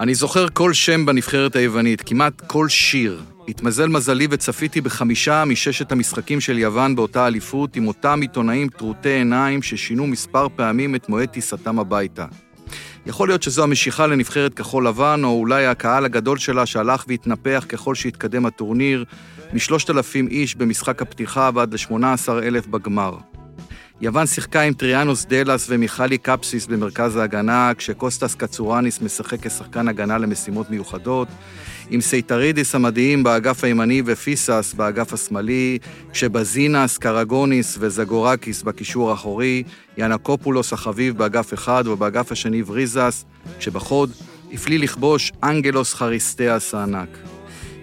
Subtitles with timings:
[0.00, 3.22] אני זוכר כל שם בנבחרת היוונית, כמעט כל שיר.
[3.48, 9.62] התמזל מזלי וצפיתי בחמישה מששת המשחקים של יוון באותה אליפות, עם אותם עיתונאים טרוטי עיניים
[9.62, 12.26] ששינו מספר פעמים את מועד טיסתם הביתה.
[13.06, 17.94] יכול להיות שזו המשיכה לנבחרת כחול לבן, או אולי הקהל הגדול שלה שהלך והתנפח ככל
[17.94, 19.04] שהתקדם הטורניר,
[19.52, 23.16] משלושת אלפים איש במשחק הפתיחה ועד לשמונה עשר אלף בגמר.
[24.00, 30.70] יוון שיחקה עם טריאנוס דלס ומיכלי קפסיס במרכז ההגנה, כשקוסטס קצורניס משחק כשחקן הגנה למשימות
[30.70, 31.28] מיוחדות,
[31.90, 35.78] עם סיטרידיס המדהים באגף הימני ופיסאס באגף השמאלי,
[36.12, 39.62] כשבסינס, קרגוניס וזגורקיס בקישור האחורי,
[39.96, 43.24] ינקופולוס החביב באגף אחד ובאגף השני וריזס,
[43.58, 44.10] כשבחוד
[44.52, 47.37] הפליא לכבוש אנגלוס חריסטיאס הענק.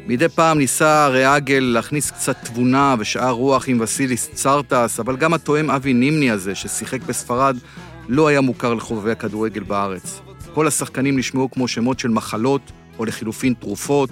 [0.07, 5.71] מדי פעם ניסה רהאגל להכניס קצת תבונה ושאר רוח עם וסיליס צרטס, אבל גם התואם
[5.71, 7.57] אבי נימני הזה, ששיחק בספרד,
[8.09, 10.21] לא היה מוכר לחובבי הכדורגל בארץ.
[10.53, 14.09] כל השחקנים נשמעו כמו שמות של מחלות, או לחילופין תרופות,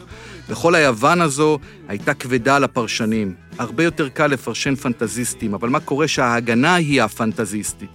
[0.50, 3.34] וכל היוון הזו הייתה כבדה על הפרשנים.
[3.60, 7.90] הרבה יותר קל לפרשן פנטזיסטים, אבל מה קורה שההגנה היא הפנטזיסטית?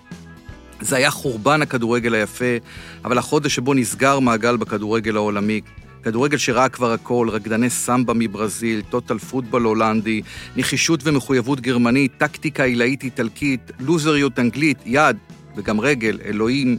[0.81, 2.57] זה היה חורבן הכדורגל היפה,
[3.05, 5.61] אבל החודש שבו נסגר מעגל בכדורגל העולמי,
[6.03, 10.23] כדורגל שראה כבר הכל, רקדני סמבה מברזיל, טוטל פוטבול הולנדי,
[10.57, 15.17] נחישות ומחויבות גרמנית, טקטיקה עילאית איטלקית, לוזריות אנגלית, יד
[15.57, 16.79] וגם רגל, אלוהים,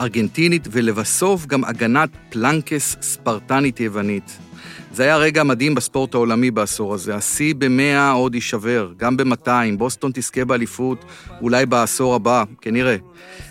[0.00, 4.38] ארגנטינית, ולבסוף גם הגנת פלנקס ספרטנית יוונית.
[4.92, 7.14] זה היה רגע מדהים בספורט העולמי בעשור הזה.
[7.14, 9.48] השיא ב-100 עוד יישבר, גם ב-200.
[9.78, 11.04] בוסטון תזכה באליפות,
[11.40, 12.96] אולי בעשור הבא, כנראה.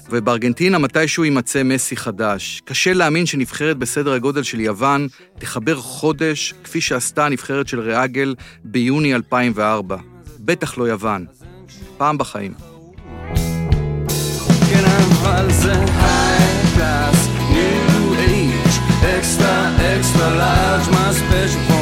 [0.09, 2.61] ובארגנטינה מתישהו יימצא מסי חדש.
[2.65, 5.07] קשה להאמין שנבחרת בסדר הגודל של יוון
[5.39, 9.97] תחבר חודש, כפי שעשתה הנבחרת של ריאגל ביוני 2004.
[10.39, 11.25] בטח לא יוון.
[11.97, 12.53] פעם בחיים.
[14.69, 14.83] כן,
[19.17, 19.55] extra,
[19.95, 21.72] extra large, my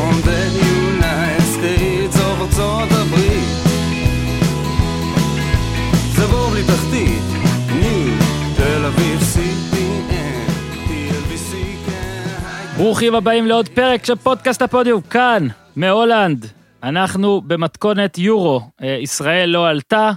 [12.82, 16.46] ברוכים הבאים לעוד פרק של פודקאסט הפודיום, כאן, מהולנד.
[16.84, 20.12] אנחנו במתכונת יורו, אה, ישראל לא עלתה,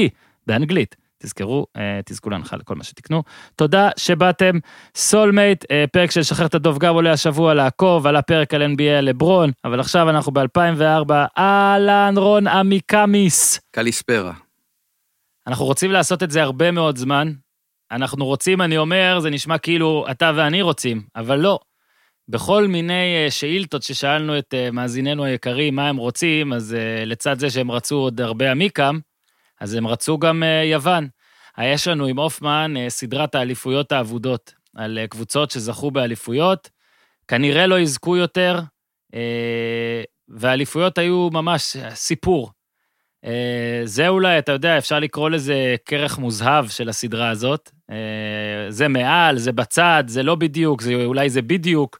[0.47, 0.95] באנגלית.
[1.23, 3.23] תזכרו, אה, תזכו להנחה לכל מה שתקנו.
[3.55, 4.59] תודה שבאתם,
[4.95, 9.01] סולמייט, אה, פרק של שחרר את הדוב גב עולה השבוע לעקוב, עלה פרק על NBA
[9.01, 13.59] לברון, אבל עכשיו אנחנו ב-2004, אהלן רון עמיקמיס.
[13.71, 14.33] קליספרה.
[15.47, 17.31] אנחנו רוצים לעשות את זה הרבה מאוד זמן.
[17.91, 21.59] אנחנו רוצים, אני אומר, זה נשמע כאילו אתה ואני רוצים, אבל לא.
[22.29, 27.71] בכל מיני אה, שאילתות ששאלנו את מאזיננו היקרים מה הם רוצים, אז לצד זה שהם
[27.71, 28.99] רצו עוד הרבה עמיקם,
[29.59, 31.07] אז הם רצו גם uh, יוון.
[31.61, 36.69] יש לנו עם הופמן uh, סדרת האליפויות האבודות, על uh, קבוצות שזכו באליפויות,
[37.27, 38.59] כנראה לא יזכו יותר,
[40.29, 42.51] והאליפויות היו ממש סיפור.
[43.83, 47.71] זה אולי, אתה יודע, אפשר לקרוא לזה כרך מוזהב של הסדרה הזאת.
[48.69, 51.99] זה מעל, זה בצד, זה לא בדיוק, זה, אולי זה בדיוק.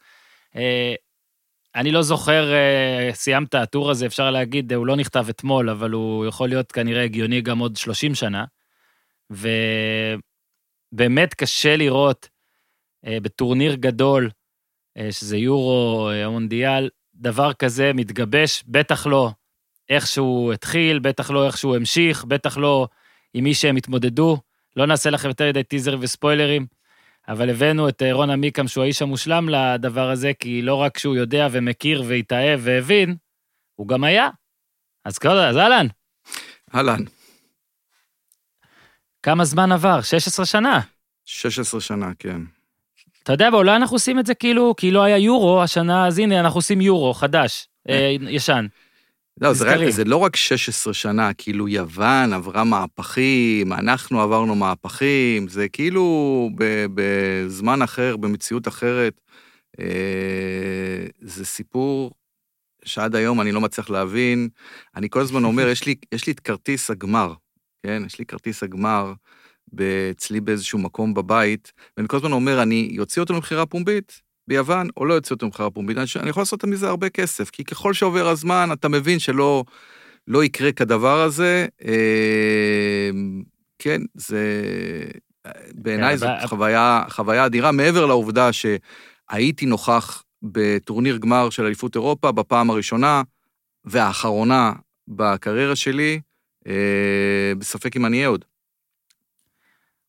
[1.76, 6.26] אני לא זוכר, אה, סיימת הטור הזה, אפשר להגיד, הוא לא נכתב אתמול, אבל הוא
[6.26, 8.46] יכול להיות כנראה הגיוני גם עוד 30 שנה.
[10.92, 12.30] ובאמת קשה לראות
[13.06, 14.30] אה, בטורניר גדול,
[14.98, 19.32] אה, שזה יורו, המונדיאל, דבר כזה מתגבש, בטח לא
[19.90, 22.88] איך שהוא התחיל, בטח לא איך שהוא המשיך, בטח לא
[23.34, 24.38] עם מי שהם התמודדו.
[24.76, 26.66] לא נעשה לכם יותר מדי טיזרים וספוילרים.
[27.28, 31.16] אבל הבאנו את אה, רון עמיקם, שהוא האיש המושלם לדבר הזה, כי לא רק שהוא
[31.16, 33.16] יודע ומכיר והתאהב והבין,
[33.76, 34.30] הוא גם היה.
[35.06, 35.88] אז כל אז אהלן,
[36.76, 37.04] אהלן,
[39.24, 40.02] כמה זמן עבר?
[40.02, 40.80] 16 שנה.
[41.26, 42.42] 16 שנה, כן.
[43.24, 46.40] אתה יודע, אולי אנחנו עושים את זה כאילו, כי לא היה יורו השנה, אז הנה,
[46.40, 48.66] אנחנו עושים יורו חדש, אה, ישן.
[49.42, 49.66] לא, זה.
[49.66, 56.50] רק, זה לא רק 16 שנה, כאילו יוון עברה מהפכים, אנחנו עברנו מהפכים, זה כאילו
[56.94, 59.22] בזמן אחר, במציאות אחרת.
[59.80, 62.12] אה, זה סיפור
[62.86, 64.50] שעד היום אני לא מצליח להבין.
[64.96, 67.34] אני כל הזמן אומר, יש לי, יש לי את כרטיס הגמר,
[67.84, 68.04] כן?
[68.06, 69.14] יש לי כרטיס הגמר
[70.12, 75.06] אצלי באיזשהו מקום בבית, ואני כל הזמן אומר, אני אוציא אותו למכירה פומבית ביוון, או
[75.06, 75.98] לא אוציא אותו למכירה פומבית.
[75.98, 79.64] אני, יכול לעשות מזה הרבה כסף, כי ככל שעובר הזמן, אתה מבין שלא
[80.28, 81.66] לא יקרה כדבר הזה.
[81.86, 83.10] אה,
[83.80, 84.42] כן, זה...
[85.74, 92.32] בעיניי כן, זאת חוויה, חוויה אדירה, מעבר לעובדה שהייתי נוכח בטורניר גמר של אליפות אירופה
[92.32, 93.22] בפעם הראשונה
[93.86, 94.74] והאחרונה
[95.08, 96.20] בקריירה שלי,
[96.68, 98.46] אה, בספק אם אני אהיה עוד.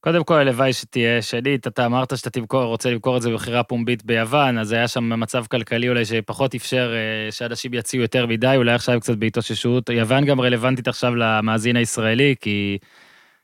[0.00, 4.04] קודם כל, הלוואי שתהיה שנית, אתה אמרת שאתה תמכור, רוצה למכור את זה במכירה פומבית
[4.04, 8.72] ביוון, אז היה שם מצב כלכלי אולי שפחות אפשר אה, שאנשים יציעו יותר מדי, אולי
[8.72, 9.88] עכשיו קצת בהתאוששות.
[9.88, 12.78] יוון גם רלוונטית עכשיו למאזין הישראלי, כי,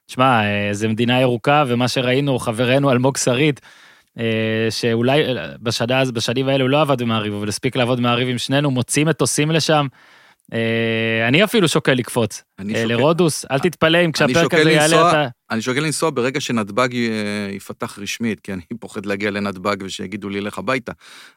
[0.09, 3.61] שמע, אה, זו מדינה ירוקה, ומה שראינו, חברנו אלמוג שריד,
[4.19, 8.71] אה, שאולי אה, בשנה, בשנים האלו לא עבד במעריב, אבל הספיק לעבוד במעריב עם שנינו,
[8.71, 9.87] מוצאים מטוסים לשם.
[10.55, 12.43] אה, אני אפילו שוקל לקפוץ.
[12.61, 15.29] אה, לרודוס, אל תתפלא אם כשהפרק הזה יעלה אתה...
[15.51, 20.41] אני שוקל לנסוע ברגע שנתב"ג אה, ייפתח רשמית, כי אני פוחד להגיע לנתב"ג ושיגידו לי,
[20.41, 20.93] לך הביתה.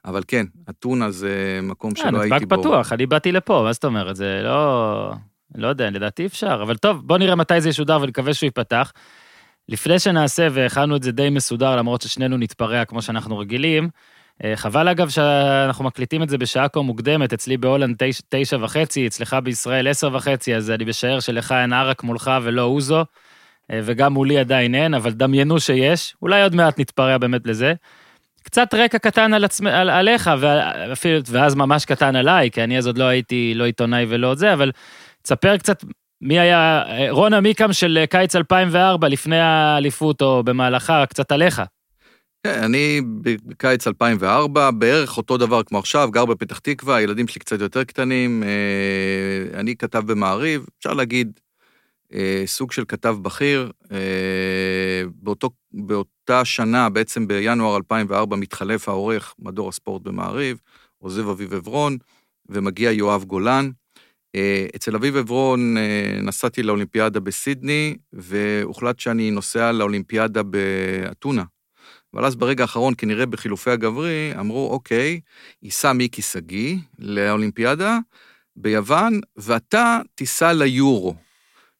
[0.06, 2.62] אבל כן, אתונה זה מקום אה, שלא הייתי נתב"ג בו.
[2.62, 4.16] פתוח, אני באתי לפה, מה זאת אומרת?
[4.16, 5.14] זה לא...
[5.56, 8.92] לא יודע, לדעתי אפשר, אבל טוב, בוא נראה מתי זה ישודר ונקווה שהוא ייפתח.
[9.70, 13.90] לפני שנעשה, והכנו את זה די מסודר, למרות ששנינו נתפרע כמו שאנחנו רגילים, אה,
[14.56, 19.38] חבל אגב שאנחנו מקליטים את זה בשעה כה מוקדמת, אצלי בהולנד תשע, תשע וחצי, אצלך
[19.44, 23.06] בישראל עשר וחצי, אז אני משער שלך אין ערק מולך ולא אוזו,
[23.72, 27.74] אה, וגם מולי עדיין אין, אבל דמיינו שיש, אולי עוד מעט נתפרע באמת לזה.
[28.44, 32.88] קצת רקע קטן על עצמי, על, עליך, ואפילו, ואז ממש קטן עליי, כי אני אז
[32.88, 34.72] עוד לא הייתי לא עיתונאי ולא זה, אבל
[35.22, 35.84] תספר קצת
[36.22, 41.62] מי היה אה, רון עמיקם של אה, קיץ 2004, לפני האליפות או במהלכה, קצת עליך.
[42.48, 43.02] כן, אני
[43.46, 48.44] בקיץ 2004, בערך אותו דבר כמו עכשיו, גר בפתח תקווה, הילדים שלי קצת יותר קטנים.
[48.44, 51.40] אה, אני כתב במעריב, אפשר להגיד,
[52.14, 53.72] אה, סוג של כתב בכיר.
[53.92, 60.60] אה, באותו, באותה שנה, בעצם בינואר 2004, מתחלף העורך מדור הספורט במעריב,
[60.98, 61.98] עוזב אביב עברון,
[62.50, 63.70] ומגיע יואב גולן.
[64.76, 65.78] אצל אביב עברון
[66.24, 71.44] נסעתי לאולימפיאדה בסידני, והוחלט שאני נוסע לאולימפיאדה באתונה.
[72.18, 75.20] אבל אז ברגע האחרון, כנראה בחילופי הגברי, אמרו, אוקיי,
[75.64, 77.98] ייסע מיקי שגיא לאולימפיאדה
[78.56, 81.16] ביוון, ואתה תיסע ליורו.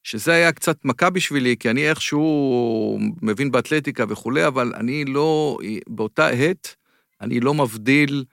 [0.02, 5.58] שזה היה קצת מכה בשבילי, כי אני איכשהו מבין באתלטיקה וכולי, אבל אני לא,
[5.88, 6.76] באותה עת,
[7.20, 8.24] אני לא מבדיל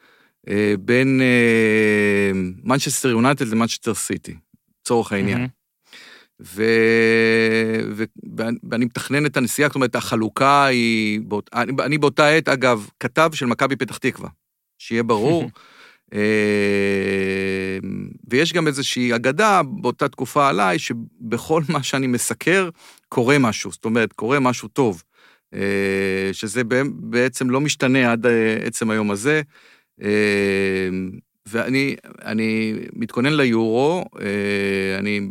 [0.50, 2.32] אה, בין אה,
[2.64, 4.36] מנצ'סטר יונייטד למנצ'סטר סיטי,
[4.82, 5.38] לצורך העניין.
[5.38, 5.65] מהמם.
[6.42, 6.64] ו...
[7.92, 8.04] ו...
[8.38, 11.20] ואני- מתכנן את הנסיעה, זאת אומרת, החלוקה היא...
[11.28, 11.50] באות...
[11.54, 14.30] אני, אני באותה עת, אגב, כתב של מכבי פתח תקווה,
[14.80, 15.50] שיהיה ברור.
[16.14, 17.80] אה,
[18.30, 22.70] ויש גם איזושהי אגדה באותה תקופה עליי, שבכל מה שאני מסקר,
[23.10, 25.04] קורה משהו, זאת אומרת, קורה משהו טוב.
[25.54, 26.62] אה, שזה
[26.94, 29.42] בעצם לא משתנה עד אה, עצם היום הזה.
[31.48, 34.06] ואני אני מתכונן ליורו,
[35.00, 35.22] אני...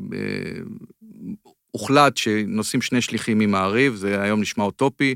[1.74, 5.14] הוחלט שנוסעים שני שליחים ממעריב, זה היום נשמע אוטופי.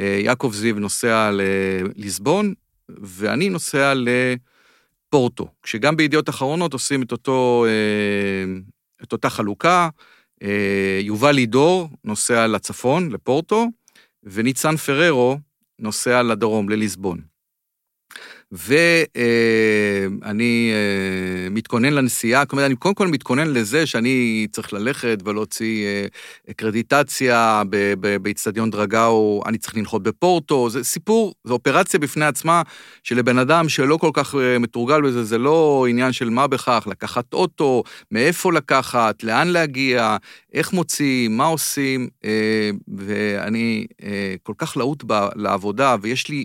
[0.00, 2.54] אה, יעקב זיו נוסע לליסבון,
[2.88, 5.48] ואני נוסע לפורטו.
[5.62, 8.60] כשגם בידיעות אחרונות עושים את, אותו, אה,
[9.02, 9.88] את אותה חלוקה,
[10.42, 13.66] אה, יובל לידור נוסע לצפון, לפורטו,
[14.22, 15.38] וניצן פררו
[15.78, 17.27] נוסע לדרום, לליסבון.
[18.52, 19.12] ואני
[20.72, 26.06] אה, מתכונן לנסיעה, כלומר, אני קודם כל מתכונן לזה שאני צריך ללכת ולהוציא אה,
[26.56, 27.62] קרדיטציה
[28.22, 32.62] באיצטדיון דרגאו, אני צריך לנחות בפורטו, זה סיפור, זו אופרציה בפני עצמה,
[33.02, 37.32] שלבן אדם שלא כל כך אה, מתורגל בזה, זה לא עניין של מה בכך, לקחת
[37.32, 40.16] אוטו, מאיפה לקחת, לאן להגיע,
[40.54, 42.08] איך מוציאים, מה עושים,
[42.96, 43.86] ואני
[44.42, 45.04] כל כך להוט
[45.36, 46.44] לעבודה, ויש לי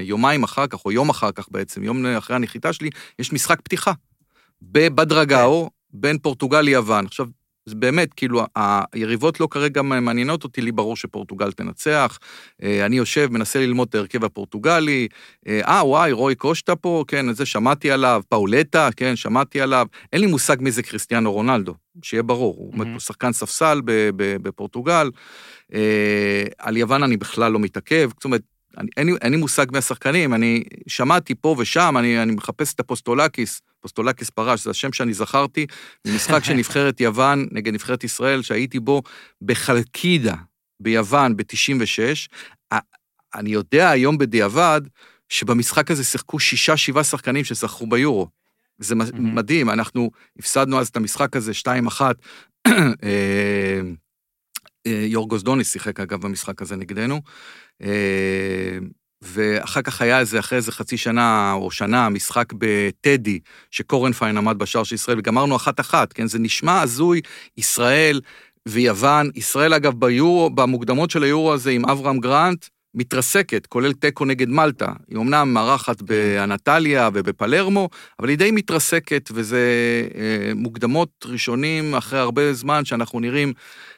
[0.00, 3.92] יומיים אחר כך, או יום אחר כך בעצם, יום אחרי הנחיתה שלי, יש משחק פתיחה.
[4.62, 7.06] בבדרגאו, בין פורטוגל ליוון.
[7.06, 7.26] עכשיו,
[7.66, 8.42] זה באמת, כאילו,
[8.92, 12.18] היריבות לא כרגע מעניינות אותי, לי ברור שפורטוגל תנצח.
[12.62, 15.08] אה, אני יושב, מנסה ללמוד את ההרכב הפורטוגלי.
[15.46, 18.22] אה, אה וואי, רוי קושטה פה, כן, זה שמעתי עליו.
[18.28, 19.86] פאולטה, כן, שמעתי עליו.
[20.12, 22.56] אין לי מושג מי זה קריסטיאנו רונלדו, שיהיה ברור.
[22.56, 23.00] הוא mm-hmm.
[23.00, 23.80] שחקן ספסל
[24.16, 25.10] בפורטוגל.
[25.74, 28.10] אה, על יוון אני בכלל לא מתעכב.
[28.14, 28.42] זאת אומרת,
[28.80, 32.80] אני, אין, לי, אין לי מושג מהשחקנים, אני שמעתי פה ושם, אני, אני מחפש את
[32.80, 35.66] אפוסטולקיס, אפוסטולקיס פרש, זה השם שאני זכרתי,
[36.06, 39.02] במשחק של נבחרת יוון נגד נבחרת ישראל, שהייתי בו
[39.42, 40.34] בחלקידה
[40.80, 42.78] ביוון ב-96.
[43.34, 44.80] אני יודע היום בדיעבד,
[45.28, 48.28] שבמשחק הזה שיחקו שישה, שבעה שחקנים שזכו ביורו.
[48.78, 48.94] זה.
[49.14, 51.52] מדהים, אנחנו הפסדנו אז את המשחק הזה
[51.98, 52.00] 2-1.
[54.86, 57.20] אה, יורגוס דוניס שיחק אגב במשחק הזה נגדנו.
[57.82, 58.78] אה,
[59.22, 64.82] ואחר כך היה איזה, אחרי איזה חצי שנה או שנה, משחק בטדי, שקורנפיין עמד בשער
[64.84, 66.26] של ישראל, וגמרנו אחת-אחת, כן?
[66.26, 67.20] זה נשמע הזוי,
[67.56, 68.20] ישראל
[68.68, 69.30] ויוון.
[69.34, 74.92] ישראל, אגב, ביורו, במוקדמות של היורו הזה עם אברהם גרנט, מתרסקת, כולל תיקו נגד מלטה.
[75.08, 79.60] היא אמנם מארחת באנטליה ובפלרמו, אבל היא די מתרסקת, וזה
[80.14, 83.52] אה, מוקדמות ראשונים אחרי הרבה זמן שאנחנו נראים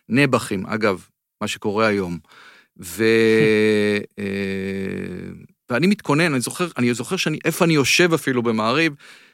[0.09, 0.67] נבחים.
[0.67, 1.07] אגב,
[1.41, 2.19] מה שקורה היום.
[2.83, 3.05] ו...
[4.19, 4.25] אה,
[5.71, 8.93] ואני מתכונן, אני זוכר, אני זוכר שאני, איפה אני יושב אפילו במעריב,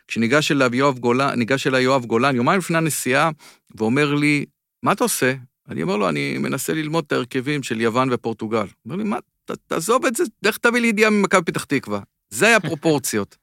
[0.08, 3.30] כשניגש אליו יואב גולן, ניגש אליי יואב גולן, יומיים לפני הנסיעה,
[3.76, 4.44] ואומר לי,
[4.82, 5.34] מה אתה עושה?
[5.68, 8.58] אני אומר לו, אני מנסה ללמוד את ההרכבים של יוון ופורטוגל.
[8.58, 9.18] הוא אומר לי, מה,
[9.50, 12.00] ת, תעזוב את זה, לך תביא לי ידיעה ממכבי פתח תקווה.
[12.30, 13.36] זה היה פרופורציות.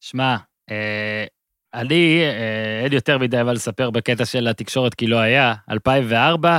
[0.00, 0.36] שמע,
[0.70, 1.24] אה,
[1.74, 5.54] אני, אה, אין יותר מדי מה לספר בקטע של התקשורת כי לא היה.
[5.70, 6.58] 2004,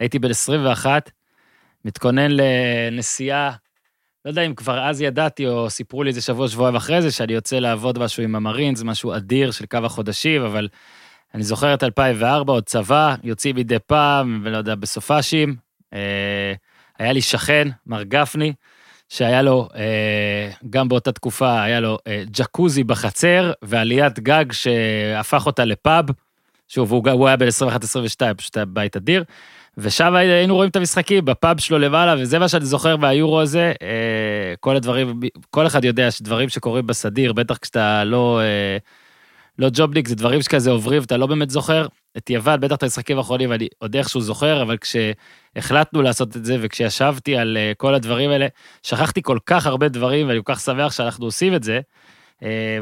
[0.00, 1.10] הייתי בן 21,
[1.84, 3.52] מתכונן לנסיעה,
[4.24, 7.32] לא יודע אם כבר אז ידעתי או סיפרו לי איזה שבוע, שבועיים אחרי זה, שאני
[7.32, 10.68] יוצא לעבוד משהו עם המרינס, משהו אדיר של כמה חודשים, אבל
[11.34, 15.56] אני זוכר את 2004, עוד צבא, יוצאים מדי פעם, ולא יודע, בסופאשים.
[15.92, 16.54] אה,
[16.98, 18.52] היה לי שכן, מר גפני,
[19.08, 25.64] שהיה לו, אה, גם באותה תקופה, היה לו אה, ג'קוזי בחצר ועליית גג שהפך אותה
[25.64, 26.04] לפאב.
[26.68, 29.24] שוב, הוא, הוא היה בין 21-22, פשוט היה בית אדיר.
[29.78, 33.72] ושם היינו רואים את המשחקים בפאב שלו למעלה, וזה מה שאני זוכר מהיורו הזה.
[33.82, 38.76] אה, כל הדברים, כל אחד יודע שדברים שקורים בסדיר, בטח כשאתה לא, אה,
[39.58, 41.86] לא ג'ובניק, זה דברים שכזה עוברים ואתה לא באמת זוכר.
[42.16, 46.56] את יוון, בטח את המשחקים האחרונים, אני עוד איכשהו זוכר, אבל כשהחלטנו לעשות את זה
[46.60, 48.46] וכשישבתי על אה, כל הדברים האלה,
[48.82, 51.80] שכחתי כל כך הרבה דברים ואני כל כך שמח שאנחנו עושים את זה.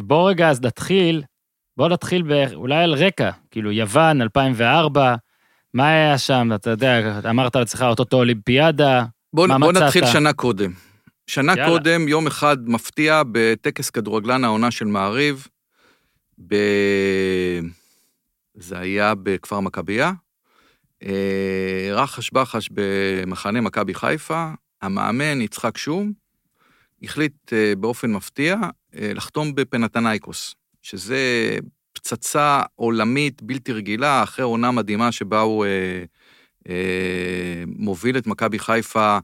[0.03, 1.23] בואו רגע אז נתחיל,
[1.77, 2.23] בואו נתחיל
[2.55, 5.15] אולי על רקע, כאילו יוון, 2004,
[5.75, 6.51] מה היה שם?
[6.55, 9.83] אתה יודע, אמרת לעצמך, אותו אולימפיאדה, בוא, מה בוא מצאת?
[9.83, 10.73] בוא נתחיל שנה קודם.
[11.27, 11.69] שנה יאללה.
[11.69, 15.47] קודם, יום אחד מפתיע, בטקס כדורגלן העונה של מעריב,
[16.49, 16.55] ב...
[18.55, 20.13] זה היה בכפר מכבייה,
[21.03, 24.51] אה, רחש בחש במחנה מכבי חיפה,
[24.83, 26.13] המאמן יצחק שום,
[27.03, 28.57] החליט אה, באופן מפתיע
[28.95, 31.19] אה, לחתום בפנתנייקוס, שזה
[31.93, 36.05] פצצה עולמית בלתי רגילה, אחרי עונה מדהימה שבה הוא אה,
[36.69, 39.19] אה, מוביל את מכבי חיפה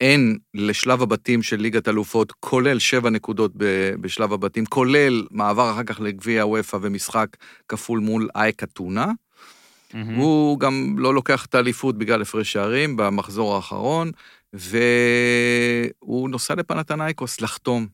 [0.00, 3.52] הן לשלב הבתים של ליגת אלופות, כולל שבע נקודות
[4.00, 7.28] בשלב הבתים, כולל מעבר אחר כך לגביע הוופא ומשחק
[7.68, 9.06] כפול מול אייק אתונה.
[9.06, 9.96] Mm-hmm.
[10.16, 14.10] הוא גם לא לוקח את האליפות בגלל הפרש שערים במחזור האחרון,
[14.52, 17.86] והוא נוסע לפנתנייקוס לחתום.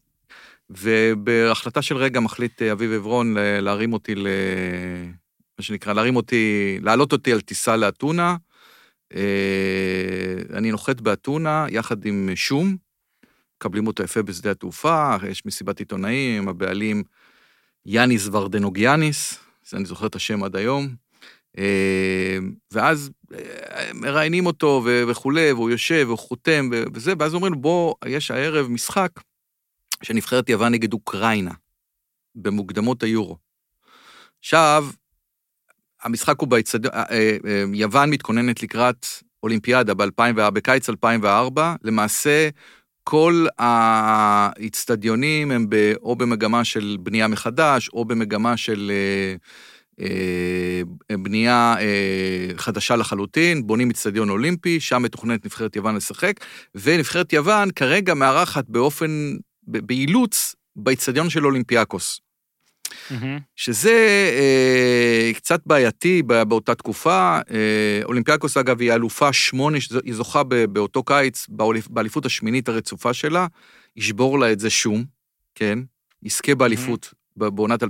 [0.70, 4.26] ובהחלטה של רגע מחליט אה, אביב עברון להרים אותי ל...
[5.58, 8.36] מה שנקרא, להרים אותי, להעלות אותי על טיסה לאתונה.
[9.14, 12.76] אה, אני נוחת באתונה יחד עם שום,
[13.56, 17.02] מקבלים אותו יפה בשדה התעופה, יש מסיבת עיתונאים, הבעלים
[17.86, 19.38] יאניס ורדנוגיאניס,
[19.72, 20.94] אני זוכר את השם עד היום.
[21.58, 22.38] אה,
[22.70, 23.10] ואז
[23.94, 29.10] מראיינים אותו וכולי, והוא יושב והוא חותם וזה, ואז אומרים לו, בוא, יש הערב משחק
[30.02, 31.52] שנבחרת יוון נגד אוקראינה,
[32.34, 33.36] במוקדמות היורו.
[34.38, 34.86] עכשיו,
[36.02, 39.06] המשחק הוא באצטדיון, אה, אה, אה, יוון מתכוננת לקראת
[39.42, 42.48] אולימפיאדה ב-2004, בקיץ 2004, למעשה
[43.04, 48.92] כל האיצטדיונים הם ב, או במגמה של בנייה מחדש, או במגמה של
[51.10, 51.74] בנייה
[52.56, 56.34] חדשה לחלוטין, בונים איצטדיון אולימפי, שם מתוכננת נבחרת יוון לשחק,
[56.74, 62.31] ונבחרת יוון כרגע מארחת באופן באילוץ באיצטדיון של אולימפיאקוס.
[63.10, 63.40] Mm-hmm.
[63.56, 67.38] שזה אה, קצת בעייתי באותה תקופה.
[67.50, 71.46] אה, אולימפיאקוס, אגב, היא אלופה שמונה, היא זוכה באותו קיץ,
[71.90, 73.46] באליפות השמינית הרצופה שלה,
[73.96, 75.04] ישבור לה את זה שום,
[75.54, 75.78] כן?
[76.22, 77.50] יזכה באליפות mm-hmm.
[77.50, 77.86] בעונת 2003-2004,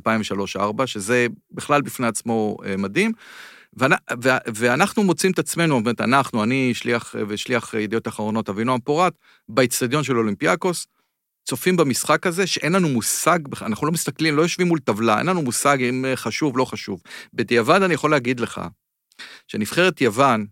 [0.87, 3.13] שזה בכלל בפני עצמו אה, מדהים.
[4.55, 9.13] ואנחנו מוצאים את עצמנו, זאת אומרת, אנחנו, אני שליח ושליח ידיעות אחרונות אבינועם פורת,
[9.49, 10.87] באיצטדיון של אולימפיאקוס,
[11.45, 15.43] צופים במשחק הזה, שאין לנו מושג, אנחנו לא מסתכלים, לא יושבים מול טבלה, אין לנו
[15.43, 17.03] מושג אם חשוב, לא חשוב.
[17.35, 18.61] בדיעבד אני יכול להגיד לך,
[19.49, 20.47] שנבחרת יוון,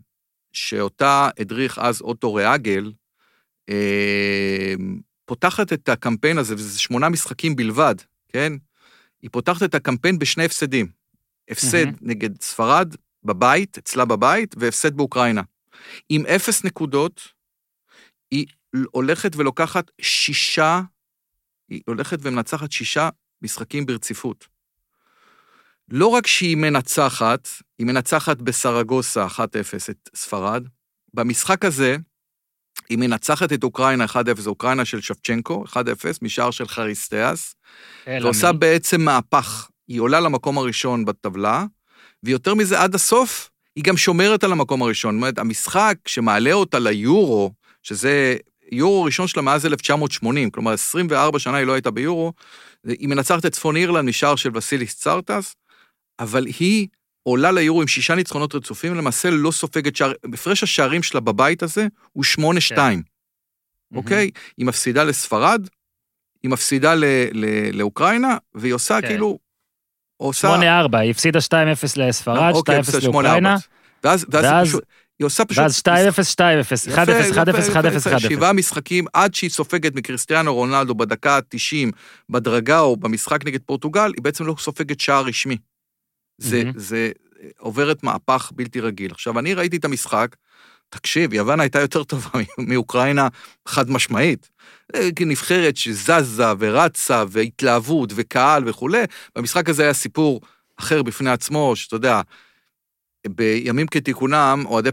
[0.53, 2.93] שאותה הדריך אז אוטו ריאגל,
[3.69, 4.75] אה,
[5.25, 7.95] פותחת את הקמפיין הזה, וזה שמונה משחקים בלבד,
[8.29, 8.53] כן?
[9.23, 10.87] היא פותחת את הקמפיין בשני הפסדים.
[11.51, 12.01] הפסד mm-hmm.
[12.01, 12.95] נגד ספרד
[13.25, 15.43] בבית, אצלה בבית, והפסד באוקראינה.
[16.09, 17.29] עם אפס נקודות,
[18.31, 18.47] היא
[18.91, 20.81] הולכת ולוקחת שישה,
[21.69, 23.09] היא הולכת ומנצחת שישה
[23.43, 24.47] משחקים ברציפות.
[25.89, 27.49] לא רק שהיא מנצחת,
[27.79, 29.41] היא מנצחת בסרגוסה 1-0
[29.91, 30.65] את ספרד,
[31.15, 31.97] במשחק הזה
[32.89, 35.77] היא מנצחת את אוקראינה 1-0, אוקראינה של שבצ'נקו, 1-0,
[36.23, 37.55] משער של חריסטיאס,
[38.07, 39.69] ועושה בעצם מהפך.
[39.89, 41.65] היא עולה למקום הראשון בטבלה,
[42.23, 45.15] ויותר מזה, עד הסוף, היא גם שומרת על המקום הראשון.
[45.15, 48.37] זאת אומרת, המשחק שמעלה אותה ליורו, שזה
[48.73, 52.33] יורו ראשון שלה מאז 1980, כלומר 24 שנה היא לא הייתה ביורו,
[52.87, 55.57] היא מנצחת את צפון אירלנד משער של וסיליס צרטס,
[56.19, 56.89] אבל היא
[57.23, 61.87] עולה ליורו עם שישה ניצחונות רצופים, למעשה לא סופגת שער, הפרש השערים שלה בבית הזה
[62.13, 62.41] הוא 8-2,
[62.75, 63.01] כן.
[63.95, 64.31] אוקיי?
[64.57, 65.67] היא מפסידה לספרד,
[66.43, 69.09] היא מפסידה ל- ל- לאוקראינה, והיא עושה כן.
[69.09, 69.39] כאילו...
[70.17, 70.57] עושה...
[70.93, 71.53] 8-4, היא הפסידה 2-0
[71.97, 73.57] לספרד, 2-0 אוקיי, לאוקראינה.
[74.05, 74.85] ואז, ואז, ואז פשוט,
[75.21, 75.63] היא עושה פשוט...
[75.63, 75.91] ואז 2-0,
[76.35, 78.19] 2-0, 1-0, 1-0, 1-0, 1-0.
[78.19, 81.93] שבעה משחקים עד שהיא סופגת מקריסטיאנו רונלדו בדקה ה-90
[82.31, 85.57] בדרגה או במשחק נגד פורטוגל, היא בעצם לא סופגת שער רשמי.
[86.39, 86.79] זה, mm-hmm.
[86.79, 87.11] זה
[87.59, 89.11] עוברת מהפך בלתי רגיל.
[89.11, 90.37] עכשיו, אני ראיתי את המשחק,
[90.89, 92.31] תקשיב, יוון הייתה יותר טובה
[92.69, 93.29] מאוקראינה
[93.69, 94.51] חד משמעית.
[94.95, 99.03] אה, נבחרת שזזה ורצה והתלהבות וקהל וכולי.
[99.37, 100.41] במשחק הזה היה סיפור
[100.77, 102.21] אחר בפני עצמו, שאתה יודע,
[103.29, 104.91] בימים כתיקונם, אוהדי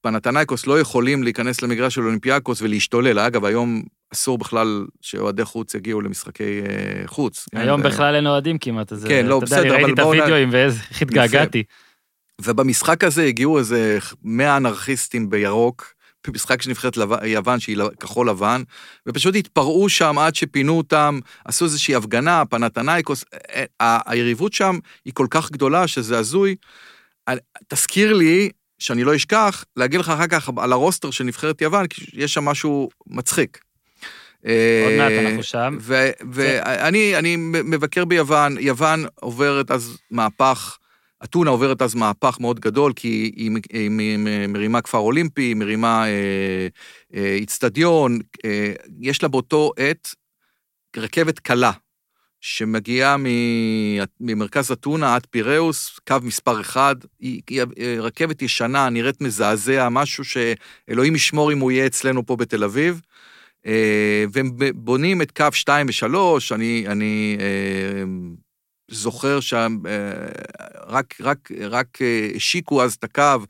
[0.00, 3.18] פנתנייקוס לא יכולים להיכנס למגרש של אולימפיאקוס ולהשתולל.
[3.18, 7.48] אגב, היום אסור בכלל שאוהדי חוץ יגיעו למשחקי אה, חוץ.
[7.50, 9.84] כן, היום בכלל אין אוהדים כמעט, אז כן, לא, בסדר, אבל בואו...
[9.84, 11.62] ראיתי את הוידאוים ואיך התגעגעתי.
[12.40, 15.94] ובמשחק הזה הגיעו איזה 100 אנרכיסטים בירוק,
[16.26, 18.62] במשחק של נבחרת יוון שהיא כחול לבן,
[19.06, 25.12] ופשוט התפרעו שם עד שפינו אותם, עשו איזושהי הפגנה, פנתנייקוס, אה, אה, היריבות שם היא
[25.14, 26.56] כל כך גדולה שזה הזוי.
[27.68, 32.04] תזכיר לי שאני לא אשכח, להגיד לך אחר כך על הרוסטר של נבחרת יוון, כי
[32.12, 33.58] יש שם משהו מצחיק.
[34.44, 34.52] עוד
[34.98, 35.78] מעט אה, אנחנו שם.
[36.32, 40.78] ואני מבקר ביוון, יוון עוברת אז מהפך,
[41.24, 46.04] אתונה עוברת אז מהפך מאוד גדול, כי היא, היא, היא מרימה כפר אולימפי, היא מרימה
[47.14, 50.14] איצטדיון, אה, אה, יש לה באותו עת
[50.96, 51.72] רכבת קלה,
[52.40, 53.16] שמגיעה
[54.20, 57.62] ממרכז אתונה עד פיראוס, קו מספר אחד, היא, היא
[57.98, 63.00] רכבת ישנה, נראית מזעזע, משהו שאלוהים ישמור אם הוא יהיה אצלנו פה בתל אביב.
[63.66, 68.02] אה, והם בונים את קו 2 ו-3, אני, אני אה,
[68.90, 70.26] זוכר שם, אה,
[70.86, 71.98] רק, רק, רק
[72.36, 73.44] השיקו אז את הקו,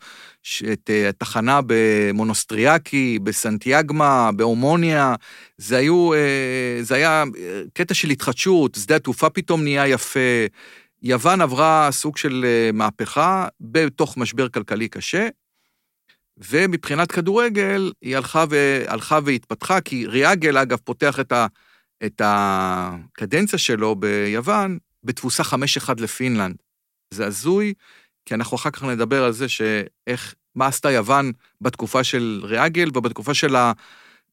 [0.73, 5.15] את התחנה במונוסטריאקי, בסנטיאגמה, באומוניה,
[5.59, 6.11] זה, היו,
[6.81, 7.25] זה היה
[7.75, 10.47] קטע של התחדשות, שדה התעופה פתאום נהיה יפה.
[11.03, 15.29] יוון עברה סוג של מהפכה בתוך משבר כלכלי קשה,
[16.39, 18.83] ומבחינת כדורגל, היא הלכה, ו...
[18.87, 21.47] הלכה והתפתחה, כי ריאגל, אגב, פותח את, ה...
[22.05, 25.47] את הקדנציה שלו ביוון בתבוסה 5-1
[25.99, 26.57] לפינלנד.
[27.15, 27.75] זה הזוי,
[28.31, 33.35] כי אנחנו אחר כך נדבר על זה שאיך, מה עשתה יוון בתקופה של ריאגל ובתקופה
[33.35, 33.73] של, ה...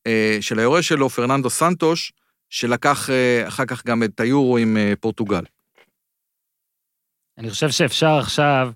[0.07, 2.11] אה, של היורש שלו, פרננדו סנטוש,
[2.49, 5.43] שלקח אה, אחר כך גם את היורו עם אה, פורטוגל.
[7.37, 8.71] אני חושב שאפשר עכשיו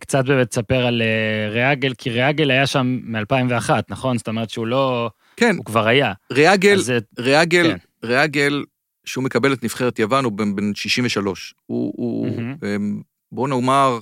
[0.00, 1.02] קצת באמת תספר על
[1.50, 4.18] ריאגל, כי ריאגל היה שם מ-2001, נכון?
[4.18, 5.10] זאת אומרת שהוא לא...
[5.36, 5.56] כן.
[5.56, 6.12] הוא כבר היה.
[6.32, 6.80] ריאגל,
[7.18, 8.08] רהאגל, כן.
[8.08, 8.64] רהאגל,
[9.04, 11.54] שהוא מקבל את נבחרת יוון, הוא בן, בן 63.
[11.66, 13.02] הוא, הוא mm-hmm.
[13.32, 13.98] בוא נאמר...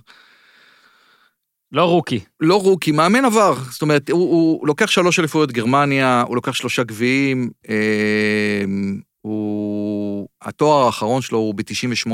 [1.74, 2.20] לא רוקי.
[2.40, 3.54] לא רוקי, מאמן עבר.
[3.70, 8.64] זאת אומרת, הוא, הוא לוקח שלוש אליפויות גרמניה, הוא לוקח שלושה גביעים, אה,
[9.20, 10.28] הוא...
[10.42, 12.10] התואר האחרון שלו הוא ב-98,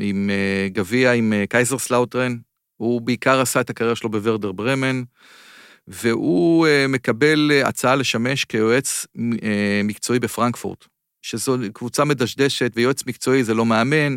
[0.00, 2.36] עם אה, גביע עם אה, קייזרסלאוטרן,
[2.76, 5.02] הוא בעיקר עשה את הקריירה שלו בוורדר ברמן,
[5.88, 9.06] והוא אה, מקבל אה, הצעה לשמש כיועץ
[9.42, 10.84] אה, מקצועי בפרנקפורט,
[11.22, 14.16] שזו קבוצה מדשדשת, ויועץ מקצועי זה לא מאמן,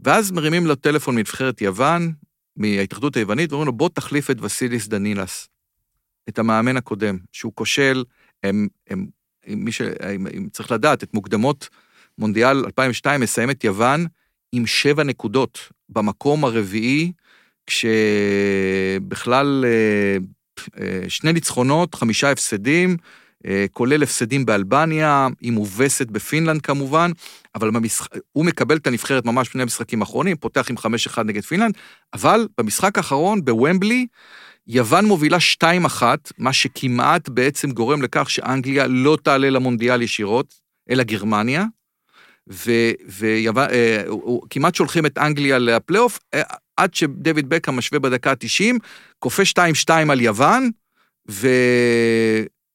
[0.00, 2.12] ואז מרימים לו טלפון מנבחרת יוון,
[2.56, 5.48] מההתאחדות היוונית, ואומרים לו, בוא תחליף את וסיליס דנילס,
[6.28, 8.04] את המאמן הקודם, שהוא כושל,
[8.42, 9.06] הם, הם,
[9.46, 9.80] מי ש...
[10.00, 11.68] הם, הם צריך לדעת, את מוקדמות
[12.18, 14.06] מונדיאל 2002 מסיים את יוון
[14.52, 17.12] עם שבע נקודות, במקום הרביעי,
[17.66, 20.16] כשבכלל אה,
[20.80, 22.96] אה, שני ניצחונות, חמישה הפסדים,
[23.72, 27.10] כולל הפסדים באלבניה, היא מובסת בפינלנד כמובן,
[27.54, 28.08] אבל במשח...
[28.32, 30.76] הוא מקבל את הנבחרת ממש שני משחקים אחרונים, פותח עם
[31.16, 31.74] 5-1 נגד פינלנד,
[32.14, 34.06] אבל במשחק האחרון בוומבלי,
[34.66, 36.02] יוון מובילה 2-1,
[36.38, 40.54] מה שכמעט בעצם גורם לכך שאנגליה לא תעלה למונדיאל ישירות,
[40.90, 41.64] אלא גרמניה,
[42.46, 46.42] וכמעט שולחים את אנגליה לפלייאוף, אה,
[46.76, 48.78] עד שדויד בקהאם משווה בדקה ה-90,
[49.18, 50.70] כופה 2-2 על יוון.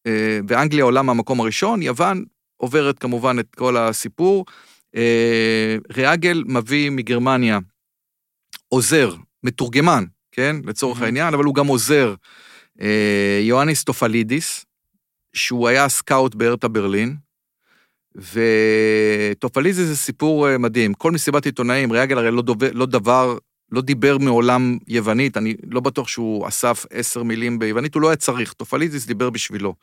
[0.07, 2.23] אה, ואנגליה עולה מהמקום הראשון, יוון
[2.57, 4.45] עוברת כמובן את כל הסיפור.
[4.95, 7.59] אה, רהאגל מביא מגרמניה
[8.67, 12.15] עוזר, מתורגמן, כן, לצורך העניין, אבל הוא גם עוזר,
[12.81, 14.65] אה, יואניס טופלידיס,
[15.33, 17.15] שהוא היה סקאוט בהרטה ברלין,
[18.15, 20.93] וטופלידיס זה סיפור מדהים.
[20.93, 23.37] כל מסיבת עיתונאים, רהאגל הרי לא, דובר, לא דבר
[23.71, 28.15] לא דיבר מעולם יוונית, אני לא בטוח שהוא אסף עשר מילים ביוונית, הוא לא היה
[28.15, 29.75] צריך, טופלידיס דיבר בשבילו.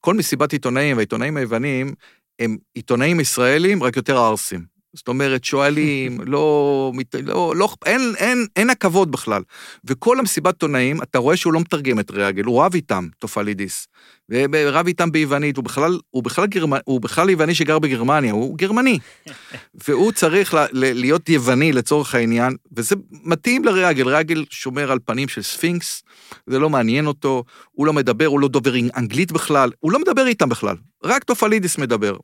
[0.00, 1.94] כל מסיבת עיתונאים והעיתונאים היוונים
[2.38, 4.73] הם עיתונאים ישראלים, רק יותר ערסים.
[4.94, 9.42] זאת אומרת, שואלים, לא, לא, לא, אין, אין, אין עכבות בכלל.
[9.84, 13.88] וכל המסיבת עיתונאים, אתה רואה שהוא לא מתרגם את רהאגל, הוא רב איתם, טופלידיס.
[14.28, 16.72] ורב איתם ביוונית, הוא בכלל, הוא בכלל, גרמ...
[16.84, 18.98] הוא בכלל יווני שגר בגרמניה, הוא גרמני.
[19.86, 20.58] והוא צריך ל...
[20.72, 20.92] ל...
[21.00, 26.02] להיות יווני לצורך העניין, וזה מתאים לרהאגל, רהאגל שומר על פנים של ספינקס,
[26.46, 30.26] זה לא מעניין אותו, הוא לא מדבר, הוא לא דובר אנגלית בכלל, הוא לא מדבר
[30.26, 32.16] איתם בכלל, רק טופלידיס מדבר.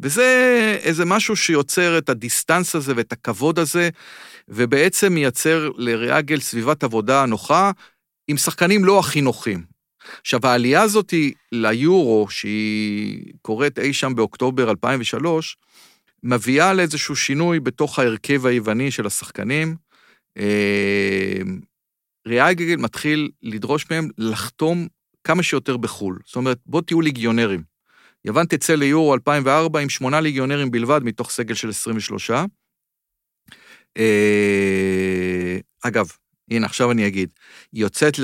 [0.00, 3.88] וזה איזה משהו שיוצר את הדיסטנס הזה ואת הכבוד הזה,
[4.48, 7.70] ובעצם מייצר לרהאגל סביבת עבודה נוחה,
[8.28, 9.64] עם שחקנים לא הכי נוחים.
[10.20, 11.14] עכשיו, העלייה הזאת
[11.52, 15.56] ליורו, שהיא קורית אי שם באוקטובר 2003,
[16.22, 19.76] מביאה לאיזשהו שינוי בתוך ההרכב היווני של השחקנים.
[20.38, 21.40] אה,
[22.26, 24.86] ריאגל מתחיל לדרוש מהם לחתום
[25.24, 26.18] כמה שיותר בחו"ל.
[26.26, 27.75] זאת אומרת, בואו תהיו ליגיונרים.
[28.26, 32.30] יוון תצא ליורו 2004 עם שמונה ליגיונרים בלבד מתוך סגל של 23.
[33.96, 36.06] אה, אגב,
[36.50, 37.30] הנה, עכשיו אני אגיד.
[37.72, 38.14] היא יוצאת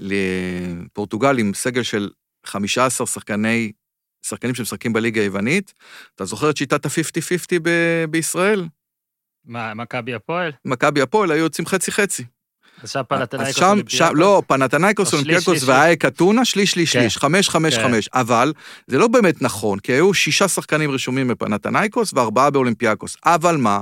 [0.00, 2.10] לפורטוגל עם סגל של
[2.46, 3.72] 15 שחקני,
[4.26, 5.74] שחקנים שמשחקים בליגה היוונית.
[6.14, 7.60] אתה זוכר את שיטת ה-50-50
[8.10, 8.66] בישראל?
[9.44, 10.52] מה, מכבי הפועל?
[10.64, 12.24] מכבי הפועל היו יוצאים חצי-חצי.
[12.82, 14.00] אז שם פנאתינייקוס אולימפיאקוס?
[14.14, 17.00] לא, פנאתינייקוס אולימפיאקוס ואא"ק אתונה, שליש, שליש, כן.
[17.00, 17.82] שליש, חמש, חמש, כן.
[17.82, 18.08] חמש.
[18.14, 18.52] אבל
[18.86, 23.16] זה לא באמת נכון, כי היו שישה שחקנים רשומים בפנאתינייקוס וארבעה באולימפיאקוס.
[23.24, 23.80] אבל מה?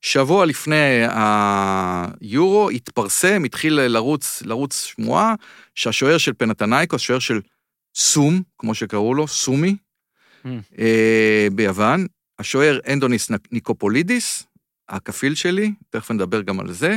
[0.00, 5.34] שבוע לפני היורו התפרסם, התחיל לרוץ, לרוץ שמועה,
[5.74, 7.40] שהשוער של פנאתינייקוס, שוער של
[7.94, 9.76] סום, כמו שקראו לו, סומי,
[10.44, 10.48] mm.
[10.78, 12.06] אה, ביוון,
[12.38, 14.46] השוער אנדוניס ניקופולידיס,
[14.88, 16.96] הכפיל שלי, תכף נדבר גם על זה,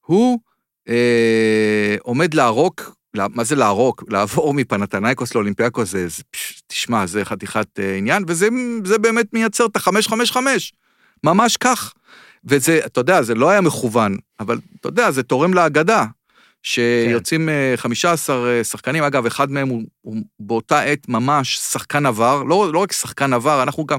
[0.00, 0.40] הוא
[0.88, 4.04] אה, עומד לערוק, מה זה לערוק?
[4.08, 6.22] לעבור מפנאתינייקוס לאולימפיאקוס, זה, זה,
[6.66, 10.72] תשמע, זה חתיכת אה, עניין, וזה באמת מייצר את החמש, חמש, חמש.
[11.24, 11.92] ממש כך.
[12.44, 16.04] וזה, אתה יודע, זה לא היה מכוון, אבל אתה יודע, זה תורם לאגדה,
[16.62, 17.76] שיוצאים כן.
[17.76, 22.72] 15 אה, אה, שחקנים, אגב, אחד מהם הוא, הוא באותה עת ממש שחקן עבר, לא,
[22.72, 23.98] לא רק שחקן עבר, אנחנו גם,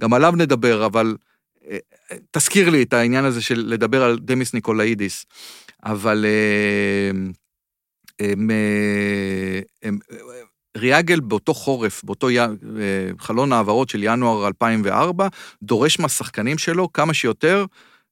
[0.00, 1.16] גם עליו נדבר, אבל
[1.70, 1.76] אה,
[2.30, 5.26] תזכיר לי את העניין הזה של לדבר על דמיס ניקולאידיס,
[5.84, 6.24] אבל
[7.10, 7.32] הם,
[8.20, 8.50] הם,
[9.82, 9.98] הם,
[10.76, 12.36] ריאגל באותו חורף, באותו י...
[13.18, 15.28] חלון העברות של ינואר 2004,
[15.62, 17.66] דורש מהשחקנים שלו כמה שיותר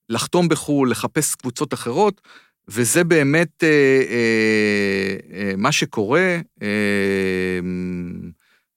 [0.09, 2.21] לחתום בחו"ל, לחפש קבוצות אחרות,
[2.69, 3.69] וזה באמת אה,
[4.09, 6.39] אה, אה, מה שקורה.
[6.63, 6.69] אה,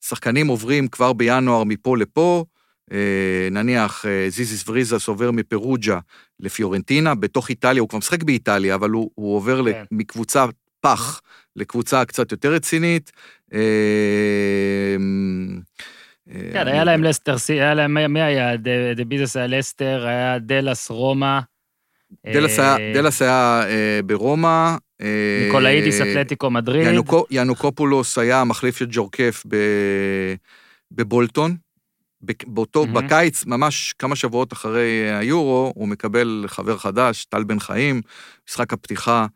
[0.00, 2.55] שחקנים עוברים כבר בינואר מפה לפה, אה,
[3.50, 5.98] נניח אה, זיזיס וריזס עובר מפרוג'ה
[6.40, 9.84] לפיורנטינה, בתוך איטליה, הוא כבר משחק באיטליה, אבל הוא, הוא עובר כן.
[9.90, 10.44] מקבוצה
[10.80, 11.20] פח
[11.56, 13.12] לקבוצה קצת יותר רצינית.
[13.54, 14.96] אה,
[16.52, 18.56] כן, היה להם לסטר, היה להם, מי היה?
[18.96, 21.38] דביזאס היה לסטר, היה דלאס, רומא.
[22.94, 24.76] דלאס היה אה, ברומא.
[25.44, 26.86] ניקולאידיס, אתלטיקו מדריד.
[27.30, 29.42] יאנקופולוס היה המחליף של ג'ורקף
[30.92, 31.56] בבולטון.
[32.46, 32.86] באותו, mm-hmm.
[32.86, 38.02] בקיץ, ממש כמה שבועות אחרי היורו, הוא מקבל חבר חדש, טל בן חיים,
[38.48, 39.26] משחק הפתיחה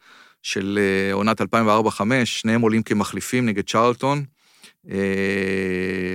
[0.42, 1.44] של אה, עונת 2004-2005,
[2.24, 4.24] שניהם עולים כמחליפים נגד צ'רלטון.
[4.90, 4.96] אה,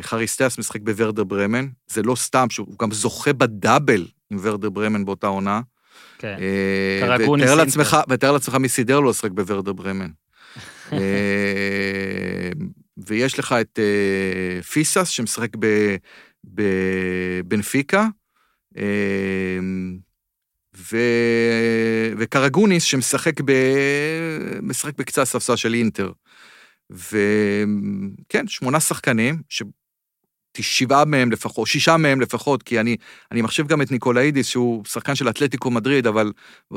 [0.01, 5.27] חריסטאס משחק בוורדר ברמן, זה לא סתם, שהוא גם זוכה בדאבל עם וורדר ברמן באותה
[5.27, 5.61] עונה.
[6.17, 6.38] כן,
[7.01, 8.01] קרגוניס אינטר.
[8.09, 10.09] ותאר לעצמך מי סידר לו לשחק בוורדר ברמן.
[12.97, 13.79] ויש לך את
[14.71, 15.55] פיסס שמשחק
[16.53, 18.08] בבנפיקה,
[20.77, 20.97] ו...
[22.17, 23.51] וקרגוניס שמשחק ב...
[24.62, 26.12] משחק בקצה הספסל של אינטר.
[26.89, 29.63] וכן, שמונה שחקנים, ש...
[30.62, 32.97] שבעה מהם לפחות, שישה מהם לפחות, כי אני,
[33.31, 36.31] אני מחשיב גם את ניקולאידיס, שהוא שחקן של אתלטיקו מדריד, אבל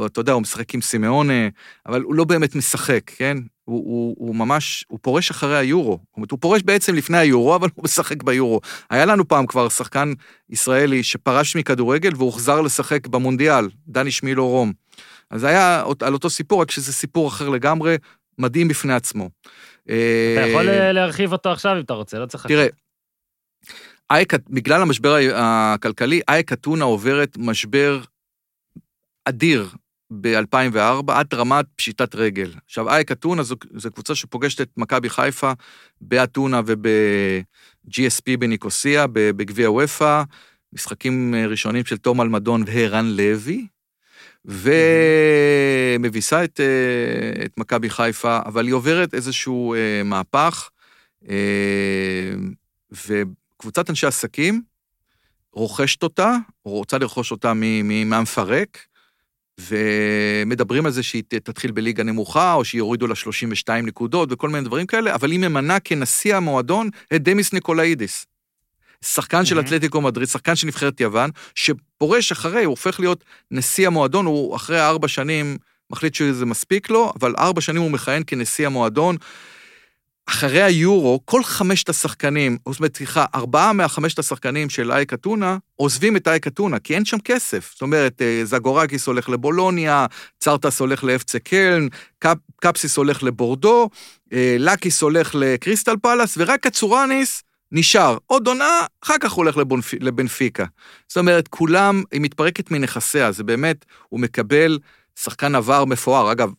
[0.06, 1.48] אתה יודע, הוא משחק עם סימאונה,
[1.86, 3.36] אבל הוא לא באמת משחק, כן?
[3.68, 5.98] הוא, הוא, הוא ממש, הוא פורש אחרי היורו.
[6.06, 8.60] זאת אומרת, הוא פורש בעצם לפני היורו, אבל הוא משחק ביורו.
[8.90, 10.12] היה לנו פעם כבר שחקן
[10.50, 14.72] ישראלי שפרש מכדורגל והוחזר לשחק במונדיאל, דני שמילו רום.
[15.30, 17.96] אז זה היה על אותו סיפור, רק שזה סיפור אחר לגמרי,
[18.38, 19.30] מדהים בפני עצמו.
[19.84, 19.92] אתה
[20.48, 22.46] יכול אה, להרחיב אותו עכשיו אם אתה רוצה, לא צריך...
[22.46, 22.66] תראה,
[24.10, 28.00] אייק, בגלל המשבר הכלכלי, אייק אתונה עוברת משבר
[29.24, 29.68] אדיר
[30.10, 32.52] ב-2004 עד רמת פשיטת רגל.
[32.66, 35.52] עכשיו, אייק אתונה זו, זו קבוצה שפוגשת את מכבי חיפה
[36.00, 40.22] באתונה וב-GSP בניקוסיה, בגביע וופא,
[40.72, 43.66] משחקים ראשונים של תום אלמדון וערן לוי,
[45.98, 46.60] ומביסה את,
[47.44, 50.70] את מכבי חיפה, אבל היא עוברת איזשהו אה, מהפך,
[51.28, 51.34] אה,
[52.90, 54.62] וקבוצת אנשי עסקים
[55.52, 57.52] רוכשת אותה, או רוצה לרכוש אותה
[58.04, 58.78] מהמפרק,
[59.58, 64.86] ומדברים על זה שהיא תתחיל בליגה נמוכה, או שיורידו לה 32 נקודות וכל מיני דברים
[64.86, 68.26] כאלה, אבל היא ממנה כנשיא המועדון את דמיס ניקולאידיס.
[69.04, 74.26] שחקן של אתלטיקו מדריד, שחקן של נבחרת יוון, שפורש אחרי, הוא הופך להיות נשיא המועדון,
[74.26, 75.58] הוא אחרי ארבע שנים
[75.90, 79.16] מחליט שזה מספיק לו, אבל ארבע שנים הוא מכהן כנשיא המועדון.
[80.28, 86.16] אחרי היורו, כל חמשת השחקנים, זאת אומרת, סליחה, ארבעה מהחמשת השחקנים של אייק אתונה עוזבים
[86.16, 87.70] את אייק אתונה, כי אין שם כסף.
[87.72, 90.06] זאת אומרת, אה, זגורקיס הולך לבולוניה,
[90.38, 91.88] צרטס הולך לאפצה קלן,
[92.18, 93.88] קפ, קפסיס הולך לבורדו,
[94.32, 98.16] אה, לקיס הולך לקריסטל פלאס, ורק אצורניס נשאר.
[98.26, 99.94] עוד עונה, אחר כך הולך לבונפ...
[100.00, 100.64] לבנפיקה.
[101.08, 104.78] זאת אומרת, כולם, היא מתפרקת מנכסיה, זה באמת, הוא מקבל
[105.20, 106.32] שחקן עבר מפואר.
[106.32, 106.50] אגב,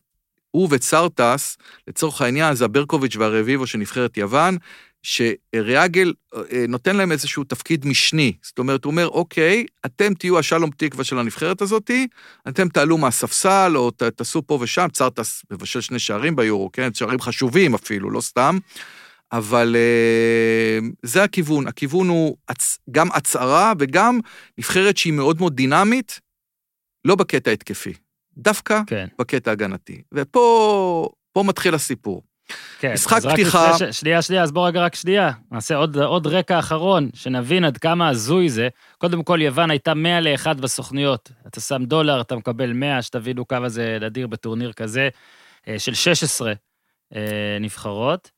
[0.50, 1.56] הוא וצרטס,
[1.88, 4.56] לצורך העניין, זה הברקוביץ' והרביבו של נבחרת יוון,
[5.02, 8.32] שריאגל אה, נותן להם איזשהו תפקיד משני.
[8.42, 12.06] זאת אומרת, הוא אומר, אוקיי, אתם תהיו השלום תקווה של הנבחרת הזאתי,
[12.48, 16.94] אתם תעלו מהספסל, או ת, תעשו פה ושם, צרטס מבשל שני שערים ביורו, כן?
[16.94, 18.58] שערים חשובים אפילו, לא סתם.
[19.32, 22.36] אבל uh, זה הכיוון, הכיוון הוא.
[22.90, 24.20] גם הצהרה וגם
[24.58, 26.20] נבחרת שהיא מאוד מאוד דינמית,
[27.04, 27.92] לא בקטע התקפי.
[28.40, 29.06] דווקא כן.
[29.18, 30.02] בקטע הגנתי.
[30.14, 32.22] ופה מתחיל הסיפור.
[32.78, 33.78] כן, משחק פתיחה...
[33.78, 33.82] ש...
[33.82, 35.30] שנייה, שנייה, אז בוא רגע רק שנייה.
[35.52, 38.68] נעשה עוד, עוד רקע אחרון, שנבין עד כמה הזוי זה.
[38.98, 41.30] קודם כל, יוון הייתה 100 ל-1 בסוכניות.
[41.46, 45.08] אתה שם דולר, אתה מקבל 100, שתבינו כמה זה נדיר בטורניר כזה,
[45.68, 46.52] אה, של 16
[47.14, 48.30] אה, נבחרות.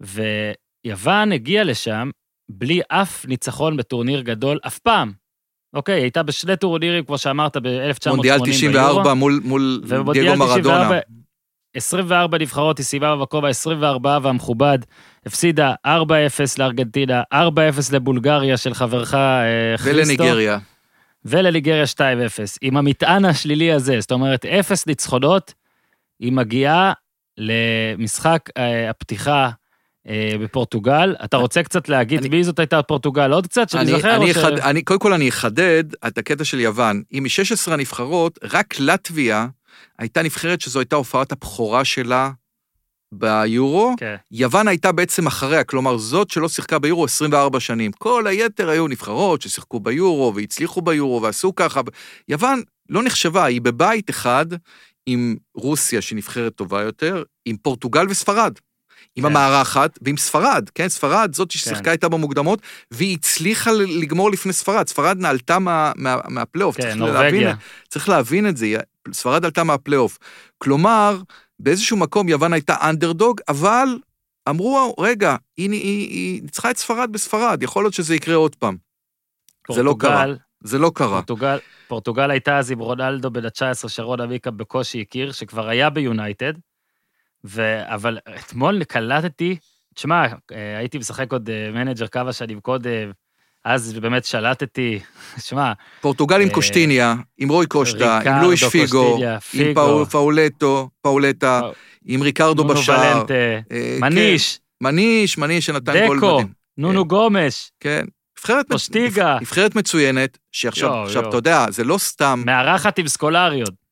[0.00, 2.10] ויוון הגיעה לשם
[2.48, 5.12] בלי אף ניצחון בטורניר גדול אף פעם.
[5.76, 10.98] אוקיי, הייתה בשני טורנירים, כמו שאמרת, ב-1980 מונדיאל 94 מול, מול דייגו מרדונה.
[11.74, 14.78] 24 נבחרות, היא סיימה בכובע 24 והמכובד,
[15.26, 15.88] הפסידה 4-0
[16.58, 17.36] לארגנטינה, 4-0
[17.92, 20.22] לבולגריה של חברך אה, חריסטו.
[20.22, 20.58] ולניגריה.
[21.24, 21.98] ולניגריה 2-0.
[22.60, 25.54] עם המטען השלילי הזה, זאת אומרת, אפס ניצחונות,
[26.20, 26.92] היא מגיעה
[27.38, 29.50] למשחק אה, הפתיחה
[30.40, 31.14] בפורטוגל.
[31.24, 33.32] אתה רוצה קצת להגיד אני, מי זאת הייתה פורטוגל?
[33.32, 34.16] עוד קצת, שאני זוכר?
[34.16, 34.36] אני, ש...
[34.36, 37.02] אני, קודם כל אני אחדד את הקטע של יוון.
[37.12, 39.46] אם מ-16 הנבחרות, רק לטביה
[39.98, 42.30] הייתה נבחרת שזו הייתה הופעת הבכורה שלה
[43.12, 43.92] ביורו.
[43.92, 44.00] Okay.
[44.00, 44.16] כן.
[44.30, 47.92] יוון הייתה בעצם אחריה, כלומר זאת שלא שיחקה ביורו 24 שנים.
[47.92, 51.80] כל היתר היו נבחרות ששיחקו ביורו והצליחו ביורו ועשו ככה.
[52.28, 54.46] יוון לא נחשבה, היא בבית אחד
[55.06, 58.52] עם רוסיה שהיא נבחרת טובה יותר, עם פורטוגל וספרד.
[59.16, 59.30] עם כן.
[59.30, 60.88] המארחת ועם ספרד, כן?
[60.88, 61.90] ספרד, זאת ששיחקה כן.
[61.90, 64.88] איתה במוקדמות, והיא הצליחה לגמור לפני ספרד.
[64.88, 66.76] ספרד נעלתה מה, מה, מהפלייאוף.
[66.76, 67.54] כן, נורבגיה.
[67.88, 68.76] צריך להבין את זה,
[69.12, 70.18] ספרד עלתה מהפלייאוף.
[70.58, 71.20] כלומר,
[71.60, 73.98] באיזשהו מקום יוון הייתה אנדרדוג, אבל
[74.48, 78.54] אמרו, רגע, היא, היא, היא, היא ניצחה את ספרד בספרד, יכול להיות שזה יקרה עוד
[78.56, 78.76] פעם.
[79.66, 80.24] פורטוגל, זה לא קרה.
[80.64, 81.08] זה לא קרה.
[81.08, 86.52] פורטוגל, פורטוגל הייתה אז עם רונלדו בן ה-19, שרון עמיקם בקושי הכיר, שכבר היה ביונייטד.
[87.46, 87.82] ו...
[87.84, 89.56] אבל אתמול קלטתי,
[89.94, 93.10] תשמע, אה, הייתי משחק עוד אה, manager כמה שנים קודם,
[93.64, 94.98] אז באמת שלטתי,
[95.46, 95.72] שמע...
[96.00, 99.18] פורטוגל עם אה, קושטיניה, עם רוי קושטה, עם לואיש פיגו,
[99.54, 99.74] עם
[100.10, 101.60] פאולטו, פאולטה,
[102.04, 103.24] עם ריקרדו בשער.
[104.00, 104.60] מניש.
[104.80, 106.30] מניש, מניש שנתן גול מדהים.
[106.30, 107.70] דקו, נונו גומש.
[107.80, 108.04] כן.
[108.38, 109.38] נבחרת, פושטיגה.
[109.40, 112.42] נבחרת מצוינת, שעכשיו, עכשיו, אתה יודע, זה לא סתם...
[112.46, 113.85] מארחת עם סקולריות.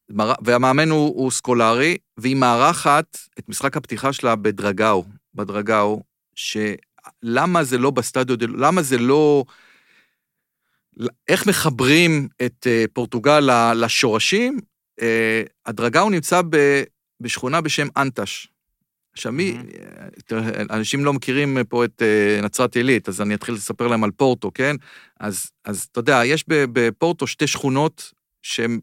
[0.44, 6.02] והמאמן הוא, הוא סקולרי, והיא מארחת את משחק הפתיחה שלה בדרגאו, בדרגאו,
[6.34, 9.44] שלמה זה לא בסטדיו, למה זה לא
[11.28, 13.40] איך מחברים את אה, פורטוגל
[13.74, 14.58] לשורשים?
[15.00, 16.82] אה, הדרגאו נמצא ב-
[17.20, 18.48] בשכונה בשם אנטש.
[19.12, 19.56] עכשיו, מי.
[20.26, 24.10] תראה, אנשים לא מכירים פה את אה, נצרת עילית, אז אני אתחיל לספר להם על
[24.10, 24.76] פורטו, כן?
[25.20, 28.12] אז, אז אתה יודע, יש בפורטו שתי שכונות
[28.42, 28.80] שהן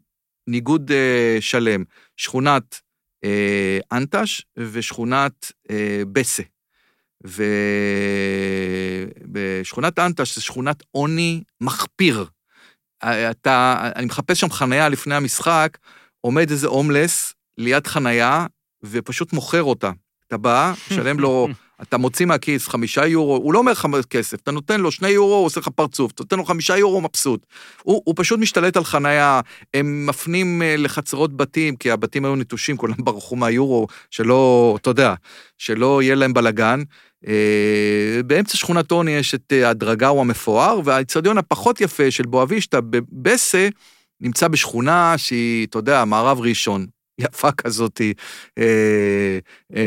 [0.48, 1.84] ניגוד אה, שלם,
[2.18, 2.80] שכונת
[3.24, 6.44] אה, אנטש ושכונת אה, בסה.
[9.28, 12.26] ובשכונת אנטש זו שכונת עוני מחפיר.
[13.04, 15.78] אתה, אני מחפש שם חנייה לפני המשחק,
[16.22, 18.46] עומד איזה הומלס ליד חנייה,
[18.84, 19.92] ופשוט מוכר אותה.
[20.28, 21.48] אתה בא, משלם לו,
[21.82, 25.36] אתה מוציא מהכיס חמישה יורו, הוא לא אומר לך כסף, אתה נותן לו שני יורו,
[25.36, 27.46] הוא עושה לך פרצוף, אתה נותן לו חמישה יורו, הוא מבסוט.
[27.84, 29.42] הוא, הוא פשוט משתלט על חנייה,
[29.74, 35.14] הם מפנים אה, לחצרות בתים, כי הבתים היו נטושים, כולם ברחו מהיורו, שלא, אתה יודע,
[35.58, 36.82] שלא יהיה להם בלאגן.
[37.28, 43.70] אה, באמצע שכונת עוני יש את אה, הדראגאו המפואר, והאיצטדיון הפחות יפה של בואבישטה בבסה,
[44.22, 46.86] נמצא בשכונה שהיא, אתה יודע, מערב ראשון,
[47.20, 48.02] יפה כזאת,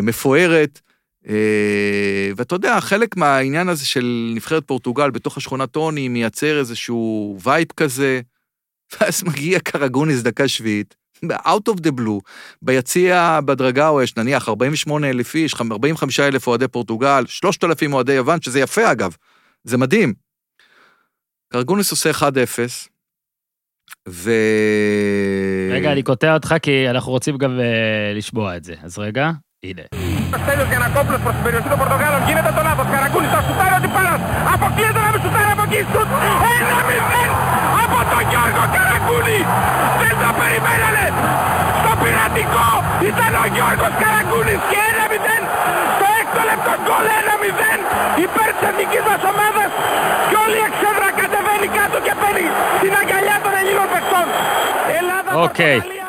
[0.02, 0.80] מפוארת.
[1.28, 7.68] אה, ואתה יודע, חלק מהעניין הזה של נבחרת פורטוגל בתוך השכונת עוני מייצר איזשהו vibe
[7.76, 8.20] כזה,
[8.92, 10.94] ואז מגיע קרגוניס דקה שביעית,
[11.30, 12.20] out of the blue,
[12.62, 18.60] ביציע בדרגאו יש נניח 48 אלף איש, 45 אלף אוהדי פורטוגל, 3,000 אוהדי יוון, שזה
[18.60, 19.16] יפה אגב,
[19.64, 20.14] זה מדהים.
[21.52, 22.22] קרגוניס עושה 1-0,
[24.08, 24.30] ו...
[25.72, 28.74] רגע, אני קוטע אותך כי אנחנו רוצים גם אה, לשמוע את זה.
[28.82, 29.30] אז רגע,
[29.70, 29.84] είναι.
[30.42, 30.68] Στέλιος
[31.24, 32.86] προς την περιοχή των Πορτογάλων γίνεται το λάθος.
[32.94, 34.20] Καρακούνης θα σουτάρει ο Τιπάρας.
[35.04, 35.80] Να μην σουτάρει από εκεί.
[35.92, 36.08] Σουτ
[36.56, 37.28] 1-0
[37.84, 39.38] από τον Γιώργο Καρακούνη.
[40.00, 41.06] Δεν το περιμένανε.
[41.80, 42.68] Στο πειρατικό
[43.10, 45.42] ήταν ο Γιώργος Καρακούνης και 1-0.
[46.50, 47.78] Λεπτό γκολ 1-0
[48.24, 49.20] υπέρ της εθνικής μας
[50.30, 52.46] και όλη η εξέδρα κατεβαίνει κάτω και παίρνει
[52.82, 54.26] την αγκαλιά των Ελλήνων παιχτών.
[54.98, 55.76] Ελλάδας, okay.
[55.76, 56.06] Πορτογαλία.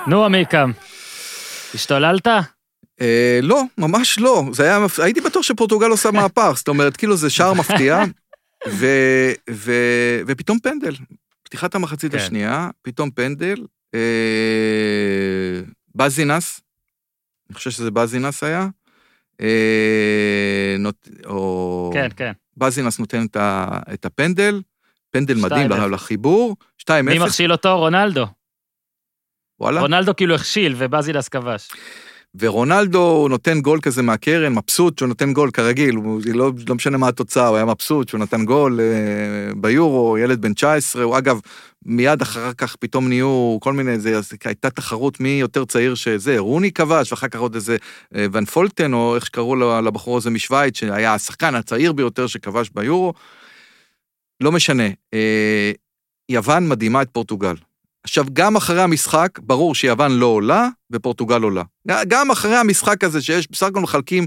[3.02, 4.44] אה, לא, ממש לא.
[4.54, 8.04] זה היה, הייתי בטוח שפורטוגל עושה מהפך, זאת אומרת, כאילו זה שער מפתיע,
[8.70, 8.86] ו,
[9.50, 9.74] ו,
[10.28, 10.96] ופתאום פנדל.
[11.44, 12.18] פתיחת המחצית כן.
[12.18, 13.66] השנייה, פתאום פנדל.
[13.96, 14.00] אה,
[15.96, 16.62] בזינס,
[17.50, 18.68] אני חושב שזה בזינס היה.
[19.42, 21.90] אה, נות, או...
[21.94, 22.32] כן, כן.
[22.58, 24.62] בזינס נותן את, ה, את הפנדל,
[25.12, 25.76] פנדל מדהים 2-0.
[25.76, 27.78] לחיבור, 2-0, מי מכשיל אותו?
[27.78, 28.26] רונלדו.
[29.60, 29.82] וואלה.
[29.82, 31.72] רונלדו כאילו הכשיל ובזילס כבש.
[32.40, 37.08] ורונלדו נותן גול כזה מהקרן, מבסוט שהוא נותן גול כרגיל, הוא לא, לא משנה מה
[37.08, 41.40] התוצאה, הוא היה מבסוט שהוא נתן גול אה, ביורו, ילד בן 19, הוא אגב,
[41.86, 46.72] מיד אחר כך פתאום נהיו כל מיני, זה, הייתה תחרות מי יותר צעיר שזה, רוני
[46.72, 47.78] כבש, ואחר כך עוד איזה
[48.16, 53.14] אה, ון פולטן, או איך שקראו לבחור הזה משוויץ, שהיה השחקן הצעיר ביותר שכבש ביורו.
[54.42, 55.72] לא משנה, אה,
[56.30, 57.56] יוון מדהימה את פורטוגל.
[58.06, 61.64] עכשיו, גם אחרי המשחק, ברור שיוון לא עולה ופורטוגל עולה.
[62.08, 64.26] גם אחרי המשחק הזה, שיש, בסך הכל מחלקים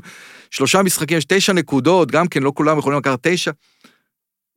[0.51, 3.51] שלושה משחקים, יש תשע נקודות, גם כן, לא כולם יכולים לקחת תשע.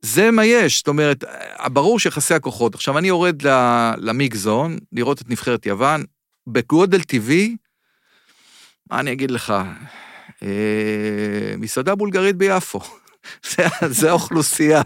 [0.00, 1.24] זה מה יש, זאת אומרת,
[1.72, 2.74] ברור שיחסי הכוחות.
[2.74, 6.04] עכשיו, אני יורד ל- ל mixed zone, לראות את נבחרת יוון,
[6.46, 7.56] בגודל טבעי,
[8.90, 9.54] מה אני אגיד לך?
[10.42, 12.80] אה, מסעדה בולגרית ביפו.
[13.88, 14.82] זה, האוכלוסייה.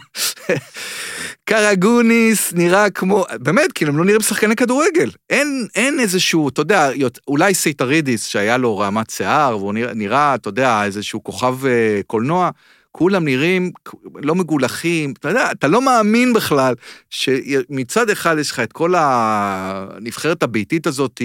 [1.44, 5.10] קרגוניס נראה כמו, באמת, כאילו, הם לא נראים שחקני כדורגל.
[5.30, 6.90] אין, אין איזשהו, אתה יודע,
[7.28, 12.50] אולי סייטרידיס, שהיה לו רעמת שיער, והוא נראה, נראה, אתה יודע, איזשהו כוכב אה, קולנוע,
[12.98, 13.70] כולם נראים
[14.14, 16.74] לא מגולחים, אתה יודע, אתה לא מאמין בכלל
[17.10, 21.20] שמצד אחד יש לך את כל הנבחרת הביתית הזאת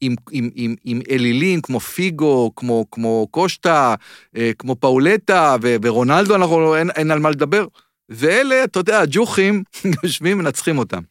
[0.00, 3.94] עם, עם, עם, עם אלילים כמו פיגו, כמו, כמו קושטה,
[4.36, 7.66] אה, כמו פאולטה, ו- ורונלדו, אנחנו, אין, אין על מה לדבר.
[8.08, 9.62] ואלה, אתה יודע, הג'וחים
[10.02, 11.02] יושבים ומנצחים אותם.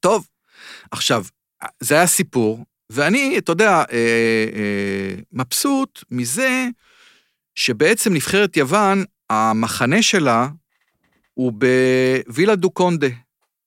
[0.00, 0.26] טוב,
[0.90, 1.24] עכשיו,
[1.80, 3.84] זה היה סיפור, ואני, אתה יודע, אה,
[4.54, 6.68] אה, מבסוט מזה
[7.54, 10.48] שבעצם נבחרת יוון, המחנה שלה
[11.34, 11.52] הוא
[12.26, 13.08] בווילה דו קונדה,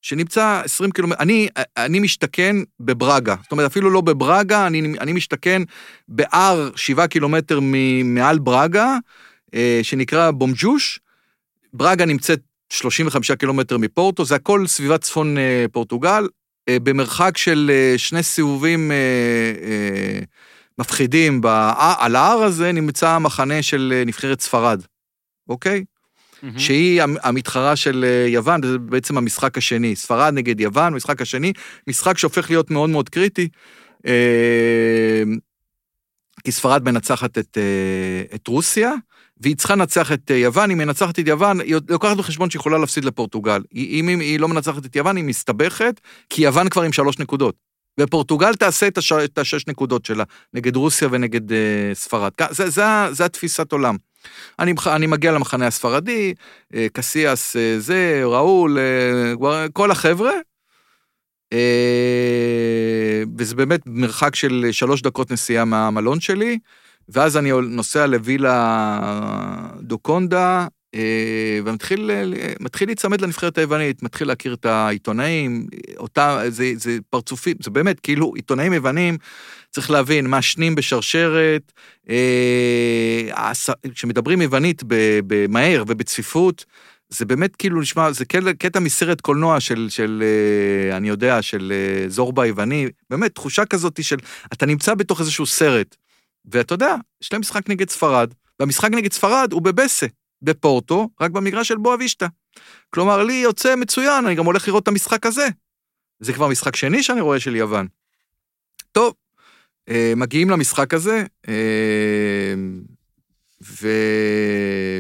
[0.01, 5.61] שנמצא 20 קילומטר, אני, אני משתכן בברגה, זאת אומרת, אפילו לא בברגה, אני, אני משתכן
[6.07, 7.59] בהר 7 קילומטר
[8.03, 8.97] מעל ברגה,
[9.53, 10.99] אה, שנקרא בומג'וש.
[11.73, 16.27] ברגה נמצאת 35 קילומטר מפורטו, זה הכל סביבת צפון אה, פורטוגל,
[16.69, 18.91] אה, במרחק של שני סיבובים
[20.79, 21.41] מפחידים.
[21.41, 24.81] בע- על ההר הזה נמצא המחנה של אה, נבחרת ספרד,
[25.49, 25.83] אוקיי?
[26.43, 26.59] מהמם.
[26.59, 29.95] שהיא המ- המתחרה של אה, יוון, זה בעצם המשחק השני.
[29.95, 31.53] ספרד נגד יוון, המשחק השני,
[31.89, 33.47] משחק שהופך להיות מאוד מאוד קריטי,
[34.07, 35.23] אה,
[36.43, 38.91] כי ספרד מנצחת את, אה, את רוסיה,
[39.41, 42.77] והיא צריכה לנצח את אה, יוון, היא מנצחת את יוון, היא לוקחת בחשבון שהיא יכולה
[42.77, 43.61] להפסיד לפורטוגל.
[43.71, 47.55] היא- אם היא לא מנצחת את יוון, היא מסתבכת, כי יוון כבר עם שלוש נקודות.
[47.99, 49.11] ופורטוגל תעשה את, הש...
[49.11, 50.23] את השש נקודות שלה,
[50.53, 51.53] נגד רוסיה ונגד uh,
[51.93, 52.31] ספרד.
[52.49, 53.95] זה, זה, זה התפיסת עולם.
[54.59, 56.33] אני, אני מגיע למחנה הספרדי,
[56.75, 60.31] אה, קסיאס אה, זה, ראול, אה, כל החבר'ה,
[61.53, 66.59] אה, וזה באמת מרחק של שלוש דקות נסיעה מהמלון שלי,
[67.09, 68.99] ואז אני נוסע לווילה
[69.81, 70.67] דוקונדה, אה,
[71.65, 75.67] ומתחיל אה, להיצמד לנבחרת היוונית, מתחיל להכיר את העיתונאים,
[75.97, 79.17] אותה, זה, זה פרצופים, זה באמת כאילו עיתונאים יוונים,
[79.71, 81.71] צריך להבין, מעשנים בשרשרת,
[82.09, 83.51] אה,
[83.93, 84.83] כשמדברים יוונית
[85.27, 86.65] במהר ובצפיפות,
[87.09, 88.25] זה באמת כאילו נשמע, זה
[88.59, 94.03] קטע, מסרט קולנוע של, של אה, אני יודע, של אה, זורבה היווני, באמת, תחושה כזאת
[94.03, 94.17] של,
[94.53, 95.95] אתה נמצא בתוך איזשהו סרט,
[96.45, 100.05] ואתה יודע, יש להם משחק נגד ספרד, והמשחק נגד ספרד הוא בבסה,
[100.45, 102.27] בפורטו, רק במגרש של בואה וישטה.
[102.89, 105.47] כלומר, לי יוצא מצוין, אני גם הולך לראות את המשחק הזה.
[106.19, 107.87] זה כבר משחק שני שאני רואה של יוון.
[108.91, 109.13] טוב,
[109.89, 112.53] אה, מגיעים למשחק הזה, אה,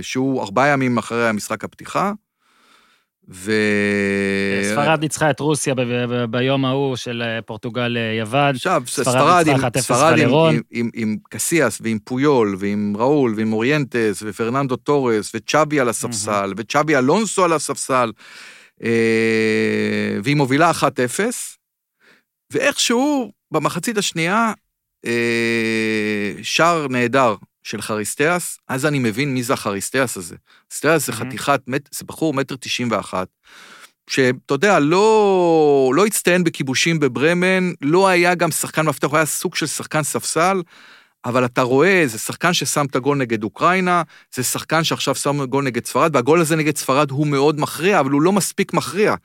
[0.01, 2.13] ושהוא ארבעה ימים אחרי המשחק הפתיחה,
[3.29, 3.51] ו...
[4.71, 8.49] ספרד ניצחה את רוסיה ב- ב- ביום ההוא של אה, פורטוגל אה.
[8.49, 10.29] עכשיו, ספרד ספרד, עם, ניצחה 1-0 ספרד עם.
[10.33, 16.53] עם, עם, עם קסיאס ועם פויול ועם ראול ועם אוריינטס ופרננדו טורס וצ'אבי על הספסל
[16.57, 18.11] וצ'אבי אלונסו על הספסל,
[18.83, 20.83] אה, והיא מובילה 1-0,
[22.53, 24.53] ואיכשהו במחצית השנייה
[25.05, 27.35] אה, שער נהדר
[27.65, 30.35] של חריסטיאס, אז אני מבין מי זה החריסטיאס הזה.
[30.71, 31.11] חריסטיאס זה.
[31.11, 31.61] חתיכת,
[31.91, 33.27] זה בחור מטר תשעים ואחת,
[34.09, 39.55] שאתה יודע, לא, לא הצטיין בכיבושים בברמן, לא היה גם שחקן מפתח, הוא היה סוג
[39.55, 40.61] של שחקן ספסל,
[41.25, 44.01] אבל אתה רואה, זה שחקן ששם את הגול נגד אוקראינה,
[44.35, 48.11] זה שחקן שעכשיו שם גול נגד ספרד, והגול הזה נגד ספרד הוא מאוד מכריע, אבל
[48.11, 49.15] הוא לא מספיק מכריע.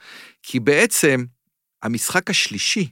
[0.42, 1.24] כי בעצם,
[1.82, 2.88] המשחק השלישי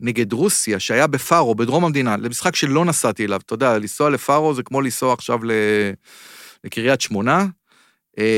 [0.00, 4.62] נגד רוסיה, שהיה בפארו, בדרום המדינה, למשחק שלא נסעתי אליו, אתה יודע, לנסוע לפארו זה
[4.62, 5.38] כמו לנסוע עכשיו.
[6.64, 7.46] לקריית שמונה.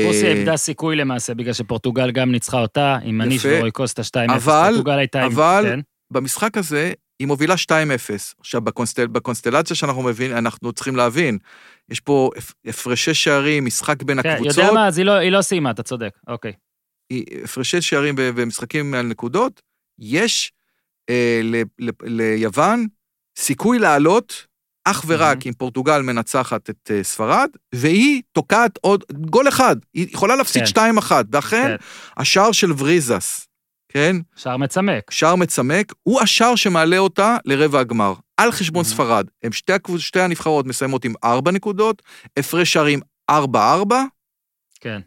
[0.05, 3.41] רוסיה אה, איבדה סיכוי למעשה, בגלל שפורטוגל גם ניצחה אותה, עם מניש.
[3.45, 4.33] ורוי קוסטה 2-0.
[4.35, 5.31] אבל- פורטוגל הייתה עם...
[5.31, 5.79] אבל- כן.
[6.11, 7.69] במשחק הזה, היא מובילה 2-0.
[8.39, 11.37] עכשיו, בקונסטל, בקונסטלציה שאנחנו מבין, אנחנו צריכים להבין,
[11.89, 15.31] יש פה הפ- הפרשי שערים, משחק בין כן, הקבוצות, יודע מה, אז היא לא- היא
[15.31, 16.53] לא סיימה, אתה צודק, אוקיי.
[17.43, 19.61] הפרשי שערים במשחקים על נקודות,
[19.99, 20.51] יש
[21.09, 22.87] אה, ל, ל, ליוון
[23.37, 24.45] סיכוי לעלות
[24.85, 25.47] אך ורק.
[25.47, 30.97] אם פורטוגל מנצחת את אה, ספרד, והיא תוקעת עוד גול אחד, היא יכולה להפסיד כן.
[30.99, 31.75] 2-1, ואכן כן.
[32.17, 33.47] השער של וריזס,
[33.91, 34.15] כן?
[34.35, 35.11] שער מצמק.
[35.11, 38.87] שער מצמק, הוא השער שמעלה אותה לרבע הגמר, על חשבון Mhm.
[38.87, 39.27] ספרד.
[39.43, 42.01] הם שתי, הקבוצ- שתי הנבחרות מסיימות עם ארבע נקודות,
[42.39, 42.99] הפרש שערים
[43.31, 43.35] 4-4.
[44.79, 44.99] כן.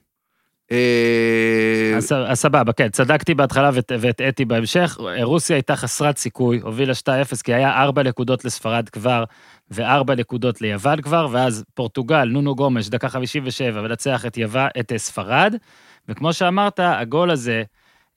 [0.73, 4.99] אה, אז סבבה, כן, צדקתי בהתחלה והטעיתי בהמשך.
[5.23, 9.25] רוסיה הייתה חסרת סיכוי, הובילה 2-0, כי היה 4 נקודות לספרד כבר,
[9.71, 14.99] ו-4 נקודות ליוון כבר, ואז פורטוגל, נונו גומש, דקה 57, מנצח את, יוון, את אה,
[14.99, 15.55] ספרד,
[16.09, 17.63] וכמו שאמרת, הגול הזה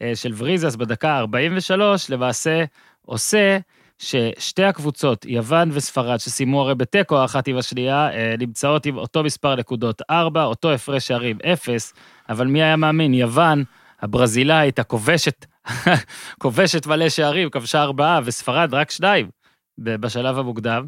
[0.01, 2.64] אה, של וריזס בדקה 43, למעשה
[3.06, 3.58] עושה
[3.97, 10.01] ששתי הקבוצות, יוון וספרד, שסיימו הרי בתיקו האחת עם השנייה, נמצאות עם אותו מספר נקודות
[10.10, 11.93] 4, אותו הפרש שערים 0,
[12.30, 13.13] אבל מי היה מאמין?
[13.13, 13.63] יוון,
[14.01, 15.45] הברזילאית, הכובשת,
[16.41, 19.30] כובשת מלא שערים, כבשה ארבעה, וספרד רק שניים
[19.78, 20.86] בשלב המוקדם.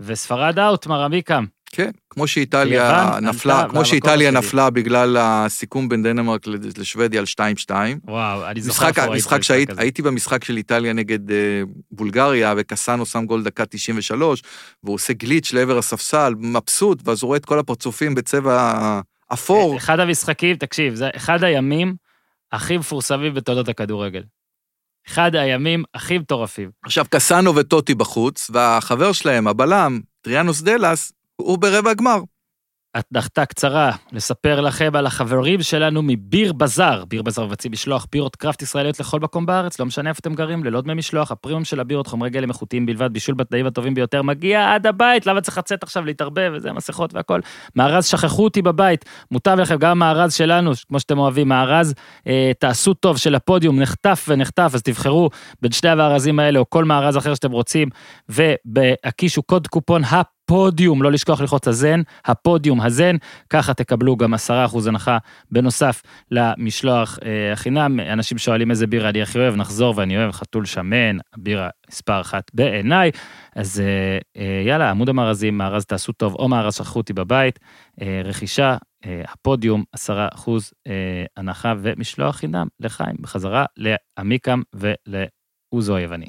[0.00, 1.44] וספרד אאוט, מר עמיקם.
[1.70, 4.38] כן, כמו שאיטליה נפלה, כמו שאיטליה השני.
[4.38, 6.46] נפלה בגלל הסיכום בין דנמרק
[6.78, 7.26] לשוודיה על
[7.68, 7.70] 2-2.
[8.04, 9.64] וואו, אני זוכר איפה ראיתי משחק הזה.
[9.82, 14.42] הייתי במשחק של איטליה נגד אה, בולגריה, וקסאנו שם גול דקה 93,
[14.84, 19.00] והוא עושה גליץ' לעבר הספסל, מבסוט, ואז הוא רואה את כל הפרצופים בצבע
[19.32, 19.76] אפור.
[19.76, 21.96] אחד המשחקים, תקשיב, זה אחד הימים
[22.52, 24.22] הכי מפורסמים בתולדות הכדורגל.
[25.08, 26.70] אחד הימים הכי מטורפים.
[26.84, 32.20] עכשיו, קסאנו וטוטי בחוץ, והחבר שלהם, הבלם, טריאנוס דלס, הוא ברבע הגמר.
[32.98, 37.04] אתנחתה קצרה, לספר לכם על החברים שלנו מביר בזאר.
[37.04, 40.64] ביר בזאר מבצעים משלוח בירות קראפט ישראליות לכל מקום בארץ, לא משנה איפה אתם גרים,
[40.64, 44.74] ללא דמי משלוח, הפרימיום של הבירות, חומרי גלם איכותיים בלבד, בישול בתנאים הטובים ביותר, מגיע
[44.74, 47.40] עד הבית, למה צריך לצאת עכשיו להתערבב וזה, מסכות והכל.
[47.76, 51.94] מארז שכחו אותי בבית, מוטב לכם, גם המארז שלנו, כמו שאתם אוהבים, מארז,
[52.26, 55.30] אה, תעשו טוב של הפודיום, נחטף ונחטף, אז תבחרו
[55.62, 57.88] בין שני המארזים האלה או כל מארז אחר שאתם רוצים,
[58.28, 60.35] ובהקישו קוד קופון הפ.
[60.46, 63.16] הפודיום, לא לשכוח ללחוץ הזן, הפודיום הזן,
[63.50, 64.38] ככה תקבלו גם 10%
[64.86, 65.18] הנחה
[65.50, 68.00] בנוסף למשלוח אה, החינם.
[68.00, 72.50] אנשים שואלים איזה בירה אני הכי אוהב, נחזור ואני אוהב חתול שמן, הבירה מספר אחת
[72.54, 73.10] בעיניי.
[73.56, 77.58] אז אה, אה, יאללה, עמוד המארזים, מארז תעשו טוב, או מארז שכחו אותי בבית,
[78.00, 78.76] אה, רכישה,
[79.06, 86.28] אה, הפודיום, 10% אה, הנחה ומשלוח חינם לחיים, בחזרה לעמיקם ולאוזו היווני.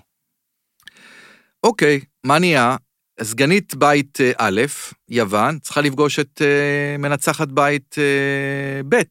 [1.64, 2.76] אוקיי, מה נהיה?
[3.24, 4.62] סגנית בית אה, א',
[5.10, 9.02] יוון, צריכה לפגוש את אה, מנצחת בית אה, ב',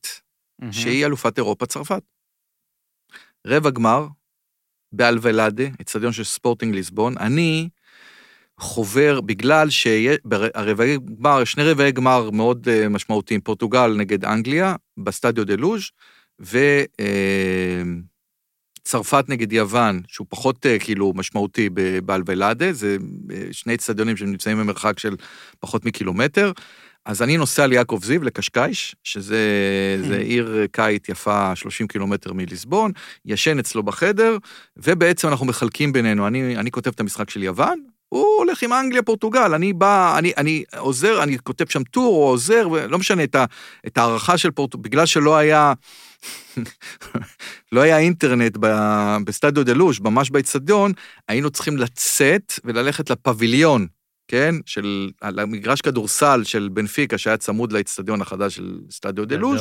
[0.72, 2.02] שהיא אלופת אירופה צרפת.
[3.46, 4.06] רבע גמר,
[4.92, 7.18] באלוולדה, אצטדיון של ספורטינג ליסבון.
[7.18, 7.68] אני
[8.60, 15.56] חובר, בגלל שהרבעי גמר, שני רבעי גמר מאוד אה, משמעותיים, פורטוגל נגד אנגליה, בסטדיו דה
[15.56, 15.90] לוז',
[18.86, 21.68] וצרפת נגד יוון, שהוא פחות אה, כאילו משמעותי
[22.04, 22.96] באלוולדה, זה
[23.32, 25.16] אה, שני אצטדיונים שנמצאים במרחק של
[25.60, 26.52] פחות מקילומטר.
[27.04, 29.38] אז אני נוסע ליעקב זיו, לקשקאיש, שזה
[30.08, 32.92] זה עיר קיט יפה 30 קילומטר מליסבון,
[33.24, 34.38] ישן אצלו בחדר,
[34.76, 39.02] ובעצם אנחנו מחלקים בינינו, אני, אני כותב את המשחק של יוון, הוא הולך עם אנגליה,
[39.02, 43.34] פורטוגל, אני בא, אני, אני עוזר, אני כותב שם טור או עוזר, לא משנה, את,
[43.34, 43.44] ה,
[43.86, 45.72] את הערכה של פורטוגל, בגלל שלא היה,
[47.72, 48.56] לא היה אינטרנט
[49.24, 50.92] בסטדיו דה לוש, ממש באצטדיון,
[51.28, 53.86] היינו צריכים לצאת וללכת לפביליון,
[54.28, 54.54] כן?
[54.66, 59.60] של, על המגרש כדורסל של בנפיקה, שהיה צמוד לאצטדיון החדש של סטדיו דה לוש,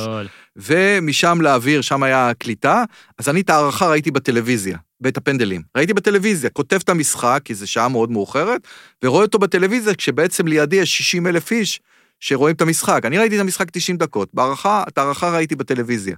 [0.56, 2.84] ומשם לאוויר, שם היה קליטה,
[3.18, 4.78] אז אני את ההערכה ראיתי בטלוויזיה.
[5.00, 5.62] ואת הפנדלים.
[5.76, 8.68] ראיתי בטלוויזיה, כותב את המשחק, כי זו שעה מאוד מאוחרת,
[9.04, 11.80] ורואה אותו בטלוויזיה, כשבעצם לידי יש 60 אלף איש
[12.20, 13.00] שרואים את המשחק.
[13.04, 16.16] אני ראיתי את המשחק 90 דקות, בהערכה, את ההערכה ראיתי בטלוויזיה.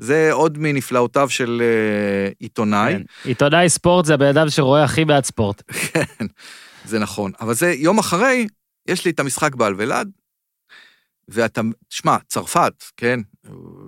[0.00, 2.92] זה עוד מנפלאותיו של uh, עיתונאי.
[2.92, 3.02] כן.
[3.24, 5.62] עיתונאי ספורט זה הבן אדם שרואה הכי מעט ספורט.
[5.92, 6.26] כן,
[6.84, 7.32] זה נכון.
[7.40, 8.46] אבל זה יום אחרי,
[8.88, 10.10] יש לי את המשחק באלוולד,
[11.28, 13.20] ואתה, תשמע, צרפת, כן?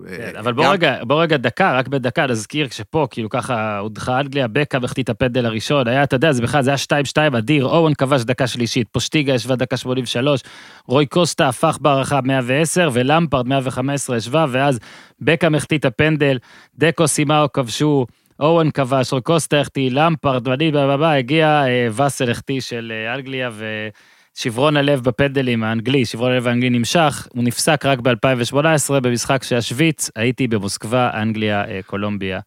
[0.09, 0.71] כן אבל בוא, גם...
[0.71, 5.09] רגע, בוא רגע דקה, רק בדקה, נזכיר שפה, כאילו ככה, הודחה אנגליה, בקה החטיא את
[5.09, 7.01] הפנדל הראשון, היה, אתה יודע, זה בכלל, זה היה
[7.33, 10.41] 2-2 אדיר, אורן כבש דקה שלישית, פושטיגה ישבה דקה 83,
[10.87, 14.79] רוי קוסטה הפך בהערכה 110, ולמפרד 115 ישבה, ואז
[15.21, 16.37] בקה החטיא את הפנדל,
[16.77, 18.05] דקו סימאו כבשו,
[18.39, 20.71] אורן כבש, רוי קוסטה החטיא, למפרד, ואני,
[21.17, 23.87] הגיע אה, ואסל החטיא של אה, אנגליה, ו...
[24.33, 30.47] שברון הלב בפנדלים האנגלי, שברון הלב האנגלי נמשך, הוא נפסק רק ב-2018 במשחק שהשוויץ, הייתי
[30.47, 32.39] במוסקבה, אנגליה, אה, קולומביה,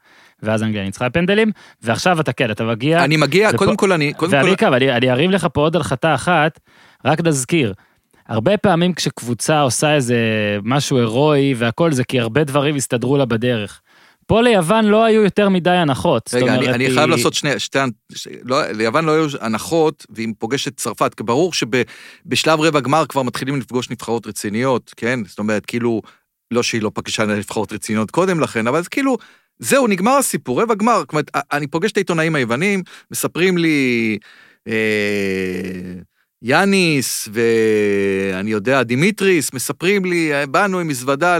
[0.42, 3.04] ואז אנגליה ניצחה פנדלים, ועכשיו אתה כן, אתה מגיע...
[3.04, 4.12] אני מגיע, קודם כל אני...
[4.30, 4.74] ואני כל...
[4.74, 6.60] אני, אני ארים לך פה עוד הנחתה אחת,
[7.04, 7.74] רק נזכיר.
[8.28, 10.18] הרבה פעמים כשקבוצה עושה איזה
[10.64, 13.80] משהו הירואי והכל זה כי הרבה דברים הסתדרו לה בדרך.
[14.26, 16.30] פה ליוון לא היו יותר מדי הנחות.
[16.34, 16.94] רגע, אני, אני היא...
[16.94, 17.78] חייב לעשות שני, שתי,
[18.44, 23.60] לא, ליוון לא היו הנחות, והיא פוגשת צרפת, כי ברור שבשלב רבע גמר כבר מתחילים
[23.60, 25.20] לפגוש נבחרות רציניות, כן?
[25.26, 26.02] זאת אומרת, כאילו,
[26.50, 29.16] לא שהיא לא פגשה נבחרות רציניות קודם לכן, אבל זה כאילו,
[29.58, 30.98] זהו, נגמר הסיפור, רבע גמר.
[30.98, 34.18] זאת אומרת, אני פוגש את העיתונאים היוונים, מספרים לי...
[34.68, 34.72] אה,
[36.42, 41.38] יאניס ואני יודע, דימיטריס, מספרים לי, באנו עם מזוודה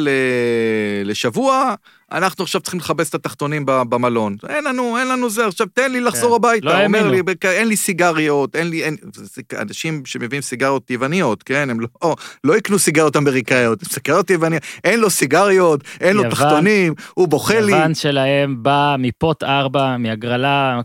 [1.05, 1.75] לשבוע,
[2.13, 4.37] אנחנו עכשיו צריכים לכבס את התחתונים במלון.
[4.49, 6.35] אין לנו, אין לנו זה, עכשיו תן לי לחזור כן.
[6.35, 6.67] הביתה.
[6.67, 11.71] לא אומר לי, אין לי סיגריות, אין לי, אין, זה אנשים שמביאים סיגריות יווניות, כן?
[11.71, 17.29] הם לא, לא יקנו סיגריות אמריקאיות, סיגריות יווניות, אין לו סיגריות, אין לו תחתונים, הוא
[17.29, 17.73] בוכה לי.
[17.73, 20.81] יוון שלהם בא מפוט ארבע, מהגרלה,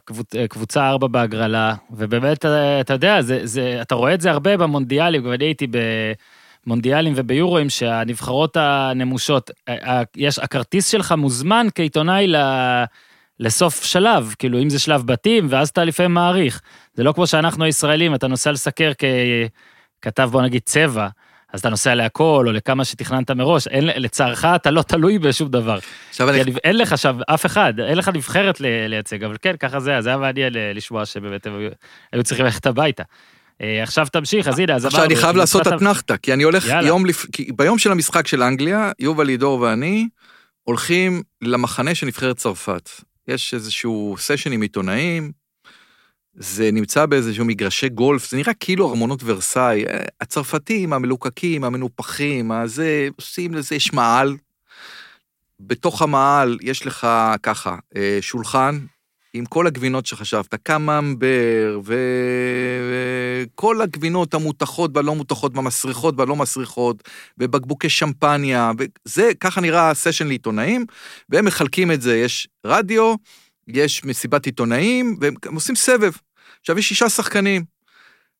[0.49, 2.45] קבוצה ארבע בהגרלה, ובאמת,
[2.81, 5.77] אתה יודע, זה, זה, אתה רואה את זה הרבה במונדיאלים, ואני הייתי ב...
[6.67, 9.51] מונדיאלים וביורואים שהנבחרות הנמושות,
[10.15, 12.35] יש, הכרטיס שלך מוזמן כעיתונאי ל...
[13.39, 16.61] לסוף שלב, כאילו אם זה שלב בתים, ואז אתה לפעמים מעריך.
[16.93, 18.91] זה לא כמו שאנחנו הישראלים, אתה נוסע לסקר
[20.01, 21.07] ככתב בוא נגיד צבע,
[21.53, 25.79] אז אתה נוסע להכל, או לכמה שתכננת מראש, אין, לצערך אתה לא תלוי בשום דבר.
[26.09, 26.39] עכשיו אני...
[26.63, 30.17] אין לך עכשיו אף אחד, אין לך נבחרת לייצג, אבל כן, ככה זה, זה היה
[30.17, 31.47] מעניין לשמוע שבאמת
[32.11, 33.03] היו צריכים ללכת הביתה.
[33.61, 34.87] אה, עכשיו תמשיך, אז הנה, אז אמרנו...
[34.87, 37.25] עכשיו אני חייב לעשות אתנחתא, כי אני הולך יום לפ...
[37.31, 40.07] כי ביום של המשחק של אנגליה, יובל לידור ואני
[40.63, 42.89] הולכים למחנה של נבחרת צרפת.
[43.27, 45.31] יש איזשהו סשן עם עיתונאים,
[46.33, 49.85] זה נמצא באיזשהו מגרשי גולף, זה נראה כאילו ארמונות ורסאי.
[49.85, 54.37] אה, הצרפתים, המלוקקים, המנופחים, הזה, עושים לזה, יש מעל.
[55.59, 57.07] בתוך המעל יש לך
[57.43, 58.79] ככה, אה, שולחן
[59.33, 61.79] עם כל הגבינות שחשבת, קממבר
[63.53, 70.85] וכל הגבינות המותחות והלא מותחות, והמסריחות והלא מסריחות, ובקבוקי שמפניה, וזה, ככה נראה הסשן לעיתונאים,
[71.29, 73.15] והם מחלקים את זה, יש רדיו,
[73.67, 76.11] יש מסיבת עיתונאים, והם עושים סבב.
[76.59, 77.63] עכשיו יש שישה שחקנים.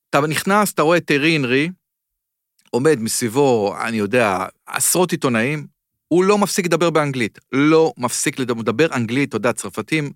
[0.09, 1.69] אתה נכנס, אתה רואה את טרי אנרי,
[2.69, 5.67] עומד מסביבו, אני יודע, עשרות עיתונאים,
[6.07, 7.39] הוא לא מפסיק לדבר באנגלית.
[7.51, 10.11] לא מפסיק לדבר, אנגלית, אתה יודע, צרפתים,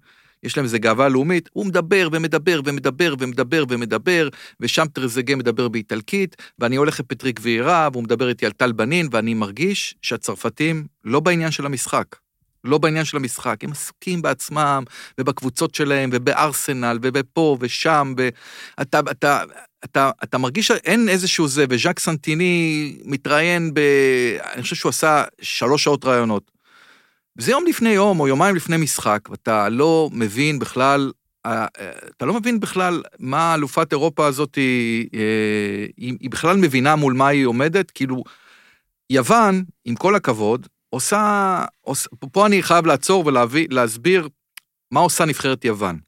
[0.46, 4.30] יש להם איזה גאווה לאומית, הוא מדבר ומדבר ומדבר ומדבר ומדבר,
[4.60, 9.34] ושם טרזגה מדבר באיטלקית, ואני הולך לפטריק וירה, והוא מדבר איתי על טל בנין, ואני
[9.34, 12.16] מרגיש שהצרפתים לא בעניין של המשחק.
[12.64, 14.84] לא בעניין של המשחק, הם עסוקים בעצמם,
[15.18, 19.44] ובקבוצות שלהם, ובארסנל, ובפה ושם, ואתה, אתה,
[19.86, 23.80] אתה, אתה מרגיש שאין איזשהו זה, וז'אק סנטיני מתראיין ב...
[24.54, 26.55] אני חושב שהוא עשה שלוש שעות ראיונות.
[27.38, 31.12] וזה יום לפני יום, או יומיים לפני משחק, ואתה לא מבין בכלל,
[31.46, 31.66] אה,
[32.18, 37.14] אתה לא מבין בכלל מה אלופת אירופה הזאת, היא, אה, היא, היא בכלל מבינה מול
[37.14, 38.24] מה היא עומדת, כאילו,
[39.10, 44.30] יוון, עם כל הכבוד, עושה, עושה פה אני חייב לעצור ולהסביר
[44.92, 46.00] מה עושה נבחרת יוון.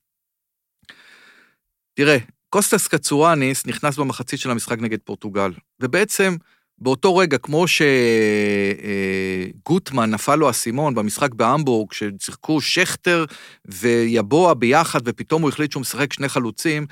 [1.93, 2.17] תראה,
[2.49, 6.35] קוסטס קצורניס נכנס במחצית של המשחק נגד פורטוגל, ובעצם
[6.79, 7.65] באותו רגע, כמו
[9.63, 13.25] שגוטמן נפל לו האסימון במשחק בהמבורג, ששיחקו שכטר
[13.65, 16.85] ויבוע ביחד, ופתאום הוא החליט שהוא משחק שני חלוצים,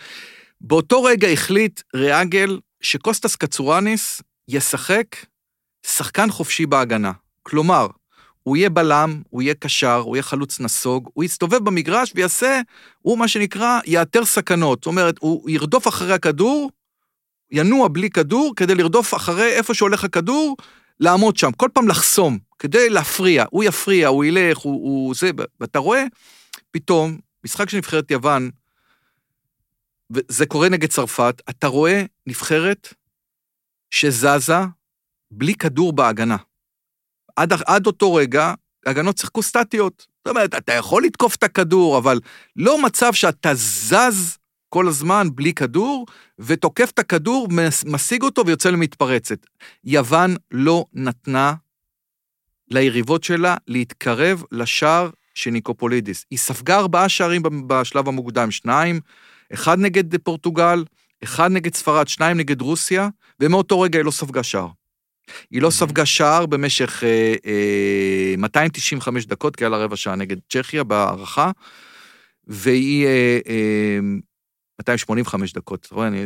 [0.61, 5.25] באותו רגע החליט ריאגל שקוסטס קצורניס ישחק
[5.87, 7.11] שחקן חופשי בהגנה.
[7.43, 7.87] כלומר,
[8.43, 12.61] הוא יהיה בלם, הוא יהיה קשר, הוא יהיה חלוץ נסוג, הוא יסתובב במגרש ויעשה,
[13.01, 14.79] הוא מה שנקרא, יאתר סכנות.
[14.79, 16.71] זאת אומרת, הוא ירדוף אחרי הכדור,
[17.51, 20.57] ינוע בלי כדור, כדי לרדוף אחרי איפה שהולך הכדור,
[20.99, 23.45] לעמוד שם, כל פעם לחסום, כדי להפריע.
[23.49, 26.03] הוא יפריע, הוא ילך, הוא, הוא זה, ואתה רואה,
[26.71, 28.49] פתאום, משחק של נבחרת יוון,
[30.11, 32.93] וזה קורה נגד צרפת, אתה רואה נבחרת
[33.89, 34.59] שזזה
[35.31, 36.37] בלי כדור בהגנה.
[37.35, 38.53] עד, עד אותו רגע,
[38.85, 40.07] הגנות שיחקו סטטיות.
[40.17, 42.19] זאת אומרת, אתה יכול לתקוף את הכדור, אבל
[42.55, 44.37] לא מצב שאתה זז
[44.75, 46.05] כל הזמן בלי כדור,
[46.39, 47.47] ותוקף את הכדור,
[47.85, 49.45] משיג אותו ויוצא למתפרצת.
[49.83, 51.53] יוון לא נתנה
[52.71, 56.25] ליריבות שלה להתקרב לשער של ניקופולידיס.
[56.31, 58.99] היא ספגה ארבעה שערים בשלב המוקדם, שניים,
[59.53, 60.83] אחד נגד פורטוגל,
[61.23, 63.09] אחד נגד ספרד, שניים נגד רוסיה,
[63.39, 64.67] ומאותו רגע היא לא ספגה שער.
[65.51, 70.37] היא לא ספגה שער במשך אה, אה, 295 דקות, כי היה לה רבע שעה נגד
[70.49, 71.51] צ'כיה בהערכה,
[72.47, 73.99] והיא אה, אה,
[74.79, 76.25] 285 דקות, אתה רואה, אני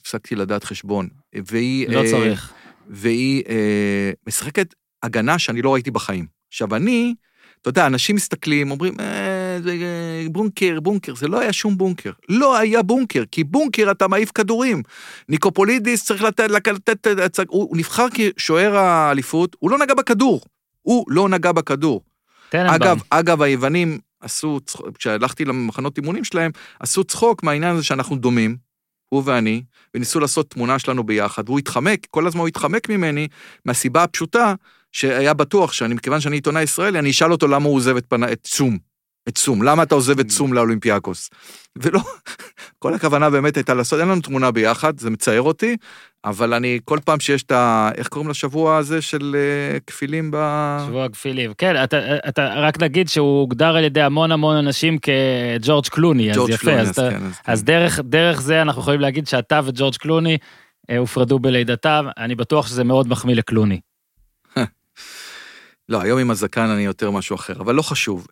[0.00, 1.08] הפסקתי לדעת חשבון.
[1.34, 1.88] והיא...
[1.88, 2.52] לא אה, צריך.
[2.86, 6.26] והיא אה, משחקת הגנה שאני לא ראיתי בחיים.
[6.48, 7.14] עכשיו, אני,
[7.60, 12.10] אתה יודע, אנשים מסתכלים, אומרים, אה, זה אה, בונקר, בונקר, זה לא היה שום בונקר.
[12.28, 14.82] לא היה בונקר, כי בונקר אתה מעיף כדורים.
[15.28, 20.40] ניקופולידיס צריך לתת, לתת, לתת הוא, הוא נבחר כשוער האליפות, הוא לא נגע בכדור.
[20.82, 22.00] הוא לא נגע בכדור.
[22.54, 24.60] אגב, אגב, היוונים עשו,
[24.94, 26.50] כשהלכתי למחנות אימונים שלהם,
[26.80, 28.56] עשו צחוק מהעניין הזה שאנחנו דומים,
[29.08, 29.62] הוא ואני,
[29.94, 33.28] וניסו לעשות תמונה שלנו ביחד, והוא התחמק, כל הזמן הוא התחמק ממני,
[33.64, 34.54] מהסיבה הפשוטה,
[34.92, 38.32] שהיה בטוח שאני, מכיוון שאני עיתונאי ישראלי, אני אשאל אותו למה הוא עוזב את, פנה,
[38.32, 38.91] את צום.
[39.28, 40.54] את סום, למה אתה עוזב את mm.
[40.54, 41.30] לאולימפיאקוס?
[41.76, 42.00] ולא,
[42.82, 45.76] כל הכוונה באמת הייתה לעשות, אין לנו תמונה ביחד, זה מצער אותי,
[46.24, 47.90] אבל אני, כל פעם שיש את ה...
[47.96, 50.36] איך קוראים לשבוע הזה של uh, כפילים ב...
[50.86, 55.86] שבוע כפילים, כן, אתה, אתה רק נגיד שהוא הוגדר על ידי המון המון אנשים כג'ורג'
[55.86, 57.66] קלוני, אז יפה, אז, כן, אז, אז כן.
[57.66, 60.38] דרך, דרך זה אנחנו יכולים להגיד שאתה וג'ורג' קלוני
[60.90, 63.80] uh, הופרדו בלידתם, אני בטוח שזה מאוד מחמיא לקלוני.
[65.88, 68.26] לא, היום עם הזקן אני יותר משהו אחר, אבל לא חשוב.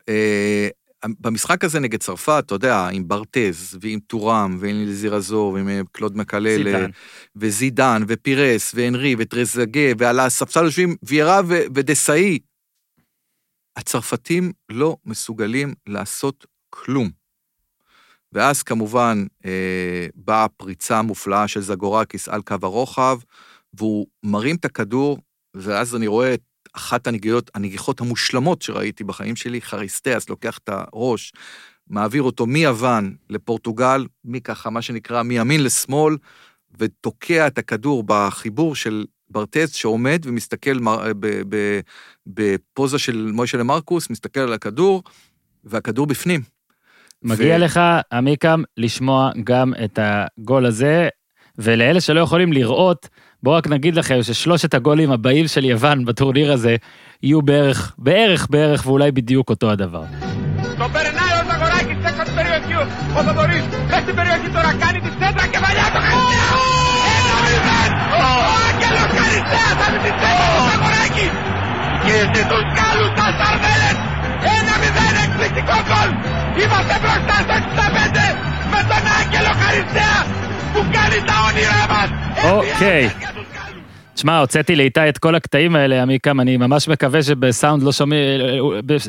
[1.04, 6.16] במשחק הזה נגד צרפת, אתה יודע, עם ברטז, ועם טורם, ועם זירזור, ועם אה, קלוד
[6.16, 6.86] מקלל,
[7.36, 12.38] וזידן, ופירס, והנרי, וטרזגה, ועל הספסל יושבים ויירה ודסאי.
[13.76, 17.10] הצרפתים לא מסוגלים לעשות כלום.
[18.32, 23.18] ואז כמובן אה, באה פריצה מופלאה של זגורקיס על קו הרוחב,
[23.74, 25.18] והוא מרים את הכדור,
[25.54, 26.42] ואז אני רואה את
[26.72, 31.32] אחת הנגיעות, הנגיחות המושלמות שראיתי בחיים שלי, חריסטיאס לוקח את הראש,
[31.90, 36.16] מעביר אותו מיוון לפורטוגל, מככה, מה שנקרא, מימין לשמאל,
[36.78, 40.78] ותוקע את הכדור בחיבור של ברטז שעומד ומסתכל
[42.26, 45.02] בפוזה של מוישה למרקוס, מסתכל על הכדור,
[45.64, 46.40] והכדור בפנים.
[47.22, 47.58] מגיע ו...
[47.58, 47.80] לך,
[48.12, 51.08] עמיקם, לשמוע גם את הגול הזה,
[51.58, 53.08] ולאלה שלא יכולים לראות,
[53.43, 56.75] בואו רק נגיד לכם ששלושת הגולים הבאים של יוון בטורניר הזה
[57.23, 60.03] יהיו בערך, בערך, בערך ואולי בדיוק אותו הדבר.
[72.05, 73.97] Και τους καλούς τα Σαρδέλες
[74.55, 76.09] Ένα μηδέν εκπληκτικό γκολ
[76.61, 78.35] Είμαστε μπροστά στο 65
[78.71, 80.19] Με τον Άγγελο Χαριστέα
[82.44, 83.08] אוקיי.
[84.14, 88.40] תשמע, הוצאתי לאיתי את כל הקטעים האלה, עמיקם, אני ממש מקווה שבסאונד לא שומעים,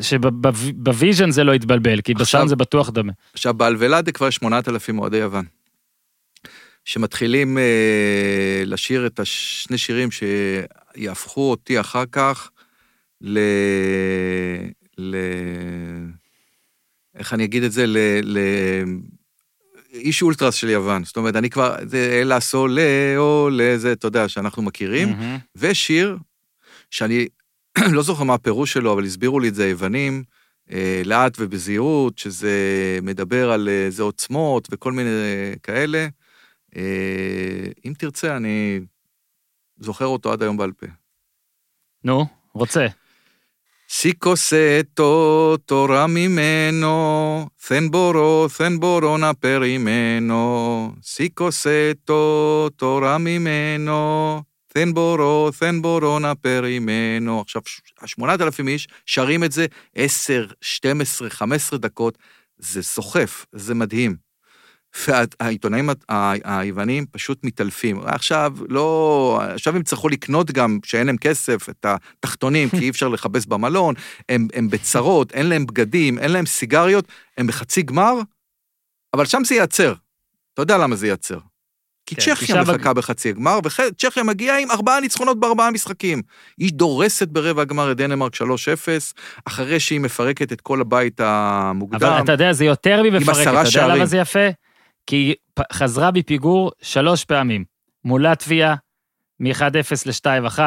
[0.02, 3.12] שבוויז'ן זה לא יתבלבל, כי בסאונד זה בטוח דומה.
[3.32, 5.44] עכשיו, באלוולדה כבר 8,000 אוהדי יוון,
[6.84, 12.50] שמתחילים אה, לשיר את השני שירים שיהפכו אותי אחר כך
[13.20, 13.38] ל...
[14.98, 15.16] ל...
[17.14, 17.86] איך אני אגיד את זה?
[17.86, 17.96] ל...
[18.22, 18.38] ל...
[19.92, 21.04] איש אולטרס של יוון.
[21.04, 25.08] זאת אומרת, אני כבר, זה אלה סולאו, לזה, אתה יודע, שאנחנו מכירים.
[25.08, 25.38] מהמם.
[25.56, 26.18] ושיר,
[26.90, 27.26] שאני
[27.96, 30.24] לא זוכר מה הפירוש שלו, אבל הסבירו לי את זה היוונים,
[30.72, 32.52] אה, לאט ובזהירות, שזה
[33.02, 35.10] מדבר על איזה עוצמות וכל מיני
[35.62, 36.08] כאלה.
[36.76, 38.80] אה, אם תרצה, אני
[39.78, 40.86] זוכר אותו עד היום בעל פה.
[42.04, 42.86] נו, רוצה.
[43.94, 50.92] σήκωσέ το το γαμημένο, δεν μπορώ, δεν μπορώ να περιμένω.
[51.02, 57.40] σήκωσέ το το γαμημένο, δεν μπορώ, δεν μπορώ να περιμένω.
[57.40, 57.62] עכשיו,
[58.00, 62.18] השמונת אלפים איש שרים את זה עשר, 12, 15 דקות,
[62.58, 64.31] זה סוחף, זה מדהים.
[65.08, 65.90] והעיתונאים
[66.44, 68.00] היוונים פשוט מתעלפים.
[68.06, 69.40] עכשיו, לא...
[69.54, 73.94] עכשיו הם צריכו לקנות גם, שאין להם כסף, את התחתונים, כי אי אפשר לכבס במלון,
[74.28, 77.04] הם, הם בצרות, אין להם בגדים, אין להם סיגריות,
[77.38, 78.14] הם בחצי גמר,
[79.14, 79.94] אבל שם זה ייעצר.
[80.54, 81.38] אתה יודע למה זה ייעצר.
[82.06, 86.22] כי כן, צ'כיה תשעה בג- מחכה בחצי הגמר, וצ'כיה מגיעה עם ארבעה ניצחונות בארבעה משחקים.
[86.58, 88.42] היא דורסת ברבע הגמר את דנמרק 3-0,
[89.44, 92.08] אחרי שהיא מפרקת את כל הבית המוקדם.
[92.08, 93.94] אבל אתה יודע, זה יותר ממפרקת, אתה יודע.
[93.94, 94.48] למה זה יפה?
[95.06, 95.34] כי היא
[95.72, 97.64] חזרה בפיגור שלוש פעמים.
[98.04, 98.74] מול לטביה,
[99.40, 99.62] מ-1-0
[100.06, 100.58] ל-2-1,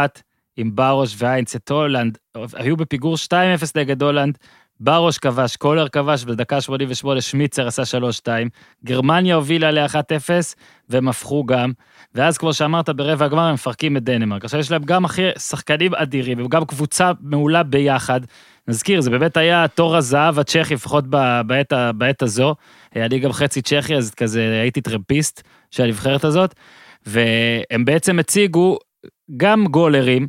[0.58, 2.18] עם ברוש ואיינץ את הולנד,
[2.54, 3.34] היו בפיגור 2-0
[3.76, 4.38] נגד הולנד,
[4.80, 8.28] ברוש כבש, קולר כבש, בדקה 88 שמיצר עשה 3-2,
[8.86, 10.30] גרמניה הובילה ל-1-0,
[10.90, 11.72] והם הפכו גם,
[12.16, 14.44] ואז כמו שאמרת, ברבע הגמר הם מפרקים את דנמרק.
[14.44, 18.22] עכשיו יש להם גם הכי שחקנים אדירים, וגם קבוצה מעולה ביחד.
[18.68, 21.08] נזכיר, זה באמת היה תור הזהב הצ'כי, לפחות
[21.46, 22.56] בעת, בעת הזו.
[22.96, 25.42] אני גם חצי צ'כי, אז כזה הייתי טרמפיסט
[25.72, 26.56] של הנבחרת הזאת,
[27.06, 28.78] והם בעצם הציגו
[29.38, 30.28] גם גולרים,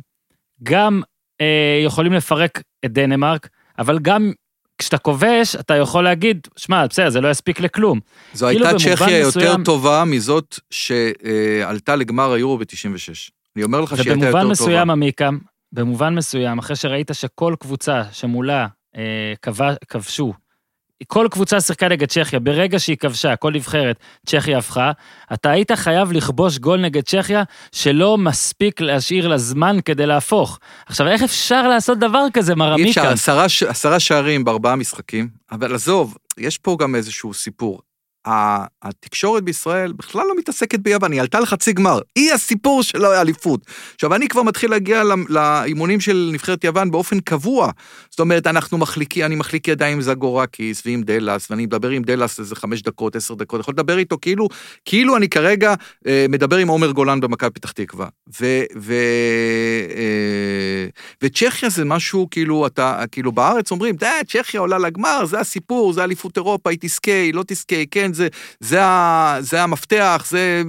[0.63, 1.01] גם
[1.41, 3.47] אה, יכולים לפרק את דנמרק,
[3.79, 4.31] אבל גם
[4.77, 7.99] כשאתה כובש, אתה יכול להגיד, שמע, בסדר, זה לא יספיק לכלום.
[8.33, 13.31] זו כאילו הייתה צ'כיה יותר מסוים- טובה מזאת שעלתה לגמר היורו ב-96.
[13.55, 14.51] אני אומר לך שהיא הייתה יותר ובמובן טובה.
[14.51, 15.37] מסוים, עמיקם,
[15.71, 20.33] במובן מסוים, אחרי שראית שכל קבוצה שמולה אה, כבש, כבשו,
[21.07, 24.91] כל קבוצה שיחקה נגד צ'כיה, ברגע שהיא כבשה, כל נבחרת, צ'כיה הפכה,
[25.33, 30.59] אתה היית חייב לכבוש גול נגד צ'כיה שלא מספיק להשאיר לה זמן כדי להפוך.
[30.85, 33.07] עכשיו, איך אפשר לעשות דבר כזה, מר אי אפשר?
[33.07, 37.81] עשרה, עשרה שערים בארבעה משחקים, אבל עזוב, יש פה גם איזשהו סיפור.
[38.81, 43.61] התקשורת בישראל בכלל לא מתעסקת ביוון, היא עלתה לחצי גמר, היא הסיפור של האליפות.
[43.95, 47.71] עכשיו, אני כבר מתחיל להגיע לאימונים של נבחרת יוון באופן קבוע.
[48.09, 52.39] זאת אומרת, אנחנו מחליקים, אני מחליק ידיים עם זגורקיס ועם דלס, ואני מדבר עם דלס
[52.39, 54.47] איזה חמש דקות, עשר דקות, יכול לדבר איתו כאילו,
[54.85, 55.73] כאילו אני כרגע
[56.07, 58.07] אה, מדבר עם עומר גולן במכבי פתח תקווה.
[58.41, 58.63] ו...
[58.75, 58.93] ו
[59.95, 60.87] אה,
[61.21, 63.95] וצ'כיה זה משהו, כאילו, אתה, כאילו, בארץ אומרים,
[64.27, 68.27] צ'כיה עולה לגמר, זה הסיפור, זה אליפות אירופה, היא תזכה, היא לא תזכה, כן, זה,
[68.59, 70.61] זה, ה, זה המפתח, זה,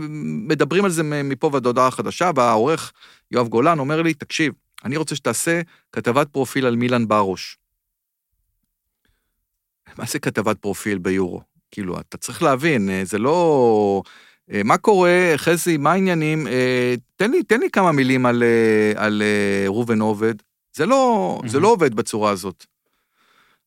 [0.48, 2.92] מדברים על זה מפה ועד הודעה חדשה, והעורך
[3.30, 4.52] יואב גולן אומר לי, תקשיב,
[4.84, 5.60] אני רוצה שתעשה
[5.92, 7.58] כתבת פרופיל על מילן ברוש.
[9.98, 11.40] מה זה כתבת פרופיל ביורו?
[11.70, 14.02] כאילו, אתה צריך להבין, אה, זה לא...
[14.52, 16.46] אה, מה קורה, חזי, מה העניינים?
[16.46, 18.42] אה, תן לי, תן לי כמה מילים על,
[18.96, 19.22] על
[19.66, 20.34] ראובן עובד.
[20.76, 21.60] זה לא, זה Mhm.
[21.60, 22.66] לא עובד בצורה הזאת.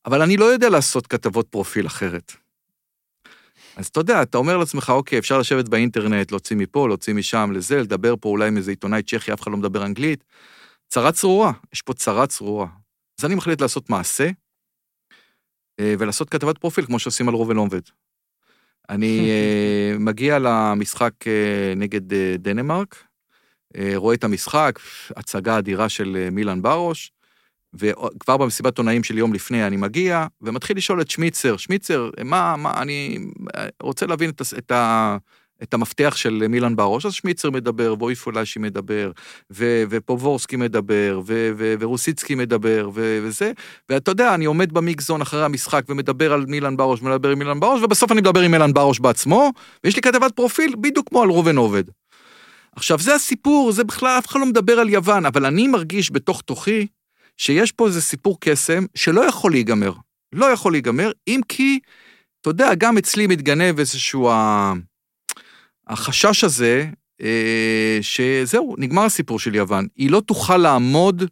[0.06, 2.32] אבל אני לא יודע לעשות כתבות פרופיל אחרת.
[3.76, 7.80] אז אתה יודע, אתה אומר לעצמך, אוקיי, אפשר לשבת באינטרנט, להוציא מפה, להוציא משם, לזה,
[7.80, 10.24] לדבר פה אולי עם איזה עיתונאי צ'כי, אף אחד לא מדבר אנגלית.
[10.88, 12.66] צרה צרורה, יש פה צרה צרורה.
[13.18, 14.30] אז אני מחליט לעשות מעשה,
[15.80, 17.80] אה, ולעשות כתבת פרופיל, כמו שעושים על ראובן עובד.
[18.88, 23.04] אני אה, מגיע למשחק אה, נגד דנמרק,
[23.76, 24.78] אה, רואה את המשחק,
[25.16, 27.12] הצגה אדירה של מילן ברוש,
[27.74, 32.72] וכבר במסיבת עונאים של יום לפני אני מגיע, ומתחיל לשאול את שמיצר, שמיצר, מה, מה,
[32.82, 33.18] אני
[33.56, 35.16] אה, רוצה להבין את, את, ה,
[35.62, 39.10] את המפתח של מילן ברוש, אז שמיצר מדבר, ואויפולשי מדבר,
[39.52, 43.52] ו, ופובורסקי מדבר, ו, ו, ורוסיצקי מדבר, ו, וזה,
[43.88, 47.82] ואתה יודע, אני עומד במיקזון אחרי המשחק ומדבר על מילן ברוש, מדבר עם מילן ברוש,
[47.82, 49.52] ובסוף אני מדבר עם מילן ברוש בעצמו,
[49.84, 51.84] ויש לי כתבת פרופיל בדיוק כמו על ראובן עובד.
[52.76, 56.42] עכשיו, זה הסיפור, זה בכלל, אף אחד לא מדבר על יוון, אבל אני מרגיש בתוך
[56.42, 56.86] תוכי
[57.42, 59.92] שיש פה איזה סיפור קסם שלא יכול להיגמר.
[60.32, 61.78] לא יכול להיגמר, אם כי,
[62.40, 64.72] אתה יודע, גם אצלי מתגנב איזשהו ה...
[65.88, 66.86] החשש הזה,
[67.22, 69.86] אה, שזהו, נגמר הסיפור של יוון.
[69.96, 71.24] היא לא תוכל לעמוד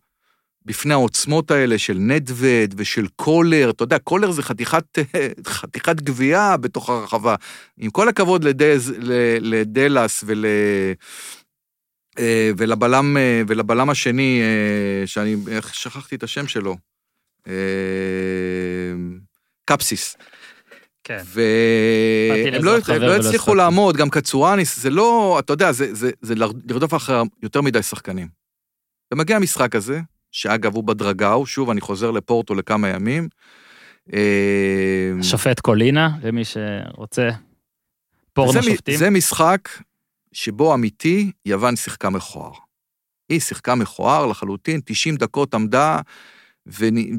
[0.64, 3.70] בפני העוצמות האלה של נדווד ושל קולר.
[3.70, 4.98] אתה יודע, קולר זה חתיכת,
[5.46, 7.34] חתיכת גבייה בתוך הרחבה.
[7.78, 8.94] עם כל הכבוד לדז,
[9.40, 10.46] לדלס ול...
[12.18, 15.36] אה, ולבלם, אה, ולבלם השני, אה, שאני,
[15.72, 16.76] שכחתי את השם שלו?
[19.64, 20.16] קפסיס.
[21.04, 21.22] כן.
[21.24, 26.34] והם לא, לא הצליחו לעמוד, גם קצורניס, זה לא, אתה יודע, זה, זה, זה
[26.68, 28.28] לרדוף אחרי יותר מדי שחקנים.
[29.12, 30.00] ומגיע המשחק הזה,
[30.32, 33.28] שאגב הוא בדרגאו, שוב, אני חוזר לפורטו לכמה ימים.
[35.22, 37.30] שופט קולינה, למי שרוצה
[38.32, 38.96] פורנו שופטים.
[38.96, 39.68] זה משחק
[40.32, 42.52] שבו אמיתי יוון שיחקה מכוער.
[43.28, 46.00] היא שיחקה מכוער לחלוטין, 90 דקות עמדה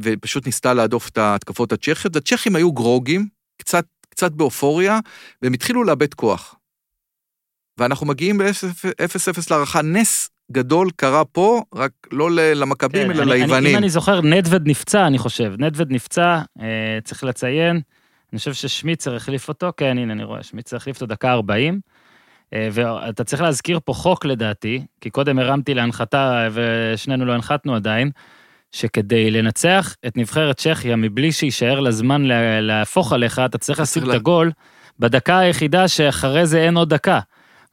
[0.02, 2.16] ופשוט ניסתה להדוף את ההתקפות הצ'כיות.
[2.16, 5.00] הצ'כים היו גרוגים, קצת, קצת באופוריה,
[5.42, 6.56] והם התחילו לאבד כוח.
[7.78, 9.82] ואנחנו מגיעים ב-0-0 להערכה.
[9.82, 13.54] נס גדול קרה פה, רק לא למכבים, כן, אלא אני, ליוונים.
[13.58, 15.54] אני, אם אני זוכר, נדווד נפצע, אני חושב.
[15.58, 17.82] נדווד נפצע, אה, צריך לציין.
[18.34, 21.80] אני חושב ששמיצר החליף אותו, כן, הנה, אני רואה, שמיצר החליף אותו דקה 40.
[22.54, 28.12] אה, ואתה צריך להזכיר פה חוק לדעתי, כי קודם הרמתי להנחתה ושנינו לא הנחתנו עדיין,
[28.72, 32.22] שכדי לנצח את נבחרת צ'כיה מבלי שיישאר לה זמן
[32.62, 34.52] להפוך עליך, אתה צריך לשים את הגול
[35.00, 37.20] בדקה היחידה שאחרי זה אין עוד דקה.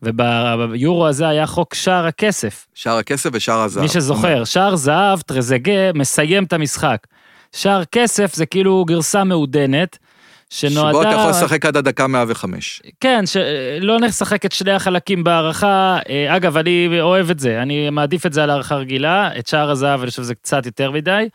[0.02, 2.66] וביורו הזה היה חוק שער הכסף.
[2.74, 3.82] שער הכסף ושער הזהב.
[3.82, 7.06] מי שזוכר, שער זהב, טרזגה, מסיים את המשחק.
[7.52, 9.98] שער כסף זה כאילו גרסה מעודנת,
[10.51, 10.90] שנועדה...
[10.90, 12.82] שבו אתה יכול לשחק עד הדקה 105.
[13.01, 15.99] כן, שלא נשחק את שני החלקים בהערכה.
[16.09, 19.70] אה, אגב, אני אוהב את זה, אני מעדיף את זה על הערכה רגילה, את שער
[19.70, 21.28] הזהב, אני חושב שזה קצת יותר מדי.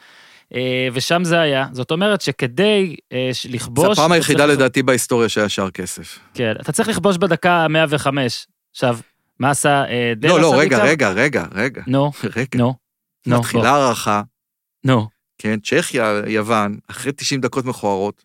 [0.56, 1.68] אה, ושם זה היה.
[1.72, 3.86] זאת אומרת שכדי אה, לכבוש...
[3.86, 6.20] זו הפעם היחידה לדעתי בהיסטוריה שהיה שער כסף.
[6.34, 8.48] כן, אתה צריך לכבוש בדקה 105.
[8.72, 8.98] עכשיו,
[9.40, 9.84] מה עשה
[10.16, 10.32] דלס?
[10.32, 11.82] לא, לא, רגע, רגע, רגע, רגע.
[11.88, 12.12] נו,
[12.56, 12.74] נו.
[13.26, 14.22] מתחילה הערכה.
[14.84, 15.08] נו.
[15.38, 18.24] כן, צ'כיה, יוון, אחרי 90 דקות מכוערות,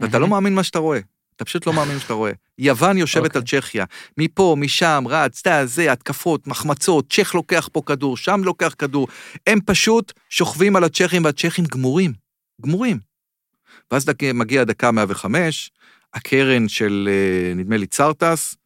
[0.00, 1.00] ואתה לא מאמין מה שאתה רואה.
[1.36, 2.32] אתה פשוט לא מאמין שאתה רואה.
[2.58, 3.38] יוון יושבת okay.
[3.38, 3.60] על אוקיי.
[3.60, 3.84] צ'כיה,
[4.18, 9.08] מפה, משם, רץ, אתה, זה, התקפות, מחמצות, צ'ך לוקח פה כדור, שם לוקח כדור.
[9.46, 12.12] הם פשוט שוכבים על הצ'כים, והצ'כים גמורים.
[12.62, 12.98] גמורים.
[13.90, 15.70] ואז דק, מגיע הדקה 105,
[16.14, 18.56] הקרן של, אה, נדמה לי, צרטס,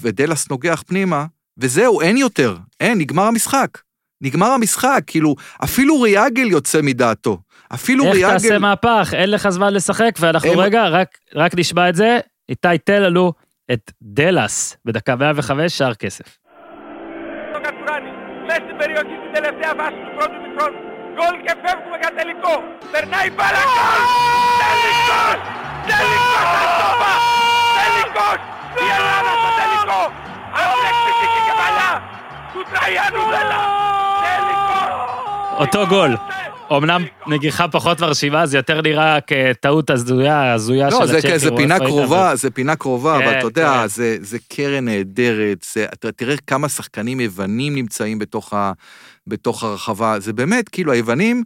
[0.00, 1.26] ודלס נוגח פנימה,
[1.58, 2.56] וזהו, אין יותר.
[2.80, 3.78] אין, נגמר המשחק.
[4.20, 5.34] נגמר המשחק, כאילו,
[5.64, 7.38] אפילו ריאגל יוצא מדעתו.
[7.73, 8.33] אפילו איך ריאגל...
[8.33, 9.13] איך תעשה מהפך?
[9.13, 10.59] אין לך זמן לשחק, ואנחנו הם...
[10.59, 12.19] רגע, רק, רק נשמע את זה.
[12.49, 13.33] איתי, תן לנו
[13.73, 16.37] את דלס בדקה 105, שער כסף.
[21.15, 22.53] γκολ και φεύγουμε για τελικό.
[22.91, 24.01] Περνάει μπάλα γκολ.
[24.61, 25.37] Τελικός!
[25.89, 27.13] Τελικός Αστόπα!
[27.79, 28.39] Τελικός!
[28.83, 30.01] Η Ελλάδα στο τελικό!
[30.59, 30.75] Από
[31.21, 31.91] την κεφαλιά
[32.53, 33.61] του Τραϊάνου Δέλα!
[34.23, 34.91] Τελικός!
[35.61, 36.11] אותו גול.
[36.76, 41.30] אמנם נגיחה פחות מרשימה, זה יותר נראה כטעות הזויה, הזויה לא, של הצ'כים.
[41.30, 43.88] לא, זה פינה קרובה, זה פינה קרובה, אבל כן, אתה יודע, כן.
[43.88, 48.72] זה, זה קרן נהדרת, אתה תראה כמה שחקנים יוונים נמצאים בתוך, ה,
[49.26, 51.44] בתוך הרחבה, זה באמת, כאילו, היוונים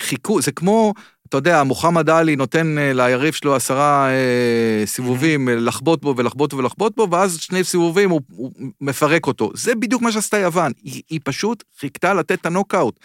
[0.00, 0.92] חיכו, זה כמו,
[1.28, 6.52] אתה יודע, מוחמד עלי נותן אה, ליריב שלו עשרה אה, סיבובים אה, לחבוט בו ולחבוט
[6.54, 9.50] בו ולחבוט בו, ואז שני סיבובים הוא, הוא מפרק אותו.
[9.54, 13.00] זה בדיוק מה שעשתה יוון, היא, היא פשוט חיכתה לתת את הנוקאוט.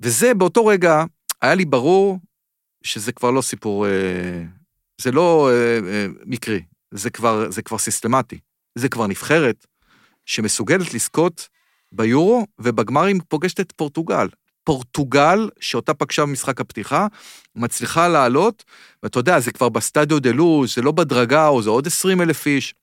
[0.00, 1.04] וזה באותו רגע,
[1.42, 2.18] היה לי ברור
[2.82, 4.42] שזה כבר לא סיפור, אה,
[5.00, 8.38] זה לא אה, אה, מקרי, זה כבר, זה כבר סיסטמטי.
[8.74, 9.66] זה כבר נבחרת
[10.26, 11.48] שמסוגלת לזכות
[11.92, 14.28] ביורו, ובגמרים פוגשת את פורטוגל.
[14.64, 17.06] פורטוגל, שאותה פגשה במשחק הפתיחה,
[17.54, 18.64] מצליחה לעלות,
[19.02, 22.46] ואתה יודע, זה כבר בסטדיו דה לוז, זה לא בדרגה, או זה עוד 20 אלף
[22.46, 22.74] איש.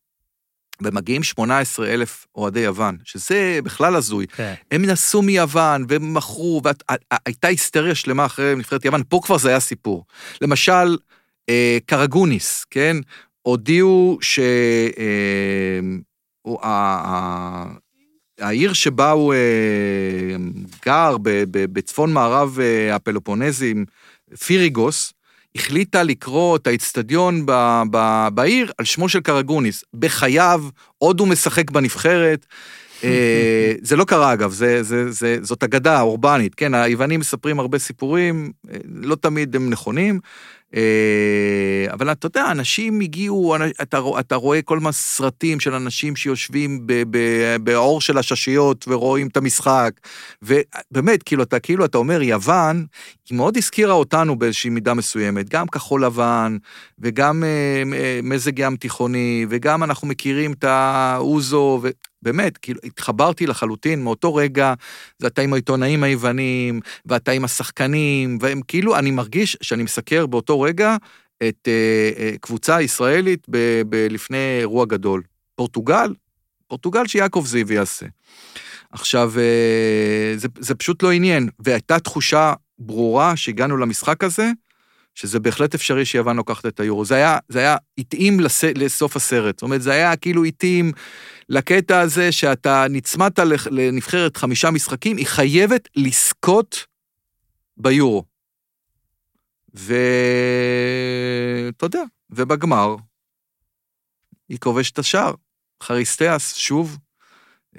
[0.82, 4.28] ומגיעים 18 אלף אוהדי יוון, שזה בכלל הזוי.
[4.28, 4.54] כן.
[4.72, 10.06] הם נסעו מיוון ומכרו, והייתה היסטריה שלמה אחרי נבחרת יוון, פה כבר זה היה סיפור.
[10.42, 10.98] למשל,
[11.50, 12.98] אה, קרגוניס, כן?
[13.42, 14.40] הודיעו ש...
[14.40, 15.80] אה,
[16.64, 17.66] אה,
[18.40, 20.36] העיר שבה הוא אה,
[20.86, 21.18] גר,
[21.52, 23.86] בצפון מערב אה, הפלופונזים,
[24.46, 25.14] פיריגוס,
[25.56, 27.46] החליטה לקרוא את האיצטדיון
[28.34, 29.84] בעיר על שמו של קרגוניס.
[29.94, 30.64] בחייו,
[30.98, 32.46] עוד הוא משחק בנבחרת.
[33.04, 37.80] אה, זה לא קרה, אגב, זה, זה, זה, זאת אגדה אורבנית, כן, היוונים מספרים הרבה
[37.80, 40.20] סיפורים, אה, לא תמיד הם נכונים,
[41.94, 46.88] אבל אתה יודע, אנשים הגיעו, אתה, אתה רואה כל מיני סרטים של אנשים שיושבים
[47.64, 49.92] בעור של הששיות ורואים את המשחק,
[50.42, 52.86] ובאמת, כאילו, אתה כאילו, אתה אומר, יוון,
[53.30, 56.58] היא מאוד הזכירה אותנו באיזושהי מידה מסוימת, גם כחול לבן,
[57.00, 57.44] וגם
[58.24, 61.90] מזג ים תיכוני, וגם אנחנו מכירים את האוזו, ו...
[62.24, 64.74] באמת, כאילו, התחברתי לחלוטין מאותו רגע,
[65.20, 70.62] זה אתה עם העיתונאים היוונים, ואתה עם השחקנים, והם כאילו, אני מרגיש שאני מסקר באותו
[70.62, 70.96] רגע
[71.50, 75.22] את אה, אה, קבוצה ישראלית ב, ב, לפני אירוע גדול.
[75.56, 76.14] פורטוגל,
[76.68, 78.06] פורטוגל שיעקב זיו יעשה.
[78.92, 84.52] עכשיו, אה, זה, זה פשוט לא עניין, והייתה תחושה ברורה שהגענו למשחק הזה,
[85.16, 87.06] שזה בהחלט אפשרי שיוון לוקחת את היורו.
[87.06, 89.56] זה היה, זה היה התאים לס, לסוף הסרט.
[89.56, 90.92] זאת אומרת, זה היה כאילו התאים
[91.50, 93.40] לקטע הזה שאתה נצמדת
[93.72, 96.86] לנבחרת חמישה משחקים, היא חייבת לזכות
[97.78, 98.24] ביורו.
[99.74, 99.96] ואתה
[101.86, 102.96] יודע, ובגמר,
[104.50, 105.34] היא כובשת את השער.
[105.84, 106.98] חריסטיאס, שוב,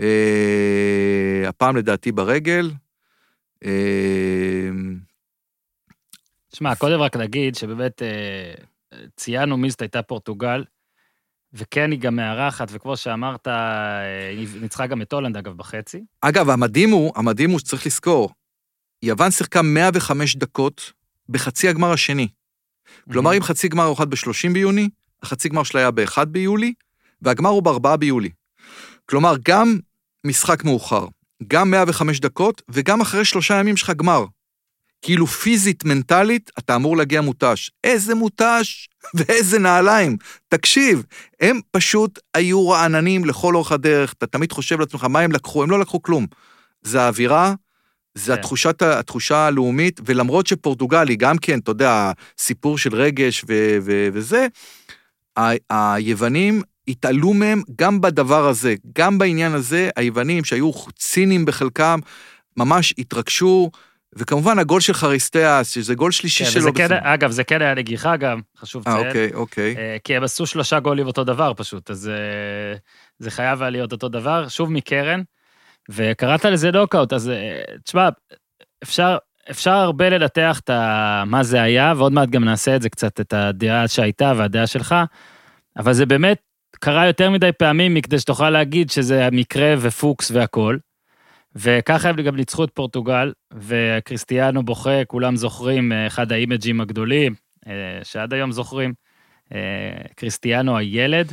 [0.00, 2.70] אה, הפעם לדעתי ברגל.
[3.64, 4.70] אה,
[6.54, 8.54] שמע, קודם רק נגיד שבאמת אה,
[9.16, 10.64] ציינו מי זאת הייתה פורטוגל,
[11.52, 16.04] וכן, היא גם מארחת, וכמו שאמרת, אה, היא ניצחה גם את הולנד, אגב, בחצי.
[16.20, 18.30] אגב, המדהים הוא, המדהים הוא שצריך לזכור,
[19.02, 20.92] יוון שיחקה 105 דקות
[21.28, 22.28] בחצי הגמר השני.
[23.12, 24.88] כלומר, אם חצי גמר הוא אחד ב-30 ביוני,
[25.22, 26.72] החצי גמר שלה היה ב-1 ביולי,
[27.22, 28.30] והגמר הוא ב-4 ביולי.
[29.06, 29.78] כלומר, גם
[30.24, 31.06] משחק מאוחר,
[31.46, 34.24] גם 105 דקות, וגם אחרי שלושה ימים שלך גמר.
[35.04, 37.70] כאילו פיזית, מנטלית, אתה אמור להגיע מותש.
[37.84, 40.16] איזה מותש ואיזה נעליים.
[40.48, 41.02] תקשיב,
[41.40, 45.62] הם פשוט היו רעננים לכל אורך הדרך, אתה תמיד חושב לעצמך, מה הם לקחו?
[45.62, 46.26] הם לא לקחו כלום.
[46.82, 47.54] זה האווירה,
[48.14, 48.38] זה כן.
[48.38, 54.08] התחושת, התחושה הלאומית, ולמרות שפורטוגל היא גם כן, אתה יודע, סיפור של רגש ו- ו-
[54.12, 54.46] וזה,
[55.36, 61.98] ה- היוונים התעלו מהם גם בדבר הזה, גם בעניין הזה, היוונים שהיו ציניים בחלקם,
[62.56, 63.70] ממש התרגשו,
[64.16, 66.74] וכמובן הגול של חריסטיאס, שזה גול שלישי כן, שלו.
[66.74, 68.96] כן, אגב, זה כן היה נגיחה גם, חשוב לציין.
[68.96, 69.76] אה, אוקיי, אוקיי.
[69.78, 72.76] אה, כי הם עשו שלושה גולים אותו דבר פשוט, אז אה,
[73.18, 74.48] זה חייב היה להיות אותו דבר.
[74.48, 75.22] שוב מקרן,
[75.90, 78.08] וקראת לזה נוקאוט, אז אה, תשמע,
[78.82, 79.16] אפשר,
[79.50, 80.70] אפשר הרבה לנתח את
[81.26, 84.94] מה זה היה, ועוד מעט גם נעשה את זה קצת, את הדעה שהייתה והדעה שלך,
[85.78, 86.38] אבל זה באמת
[86.80, 90.78] קרה יותר מדי פעמים מכדי שתוכל להגיד שזה המקרה ופוקס והכול.
[91.54, 97.34] וככה הם גם ניצחו את פורטוגל, וקריסטיאנו בוכה, כולם זוכרים, אה, אחד האימג'ים הגדולים,
[97.66, 98.94] אה, שעד היום זוכרים,
[99.54, 99.58] אה,
[100.16, 101.32] קריסטיאנו הילד.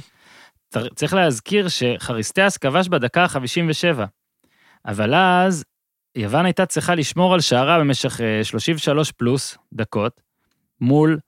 [0.96, 4.02] צריך להזכיר שחריסטיאס כבש בדקה ה-57,
[4.86, 5.64] אבל אז
[6.16, 10.22] יוון הייתה צריכה לשמור על שערה במשך 33 פלוס דקות,
[10.82, 11.20] מול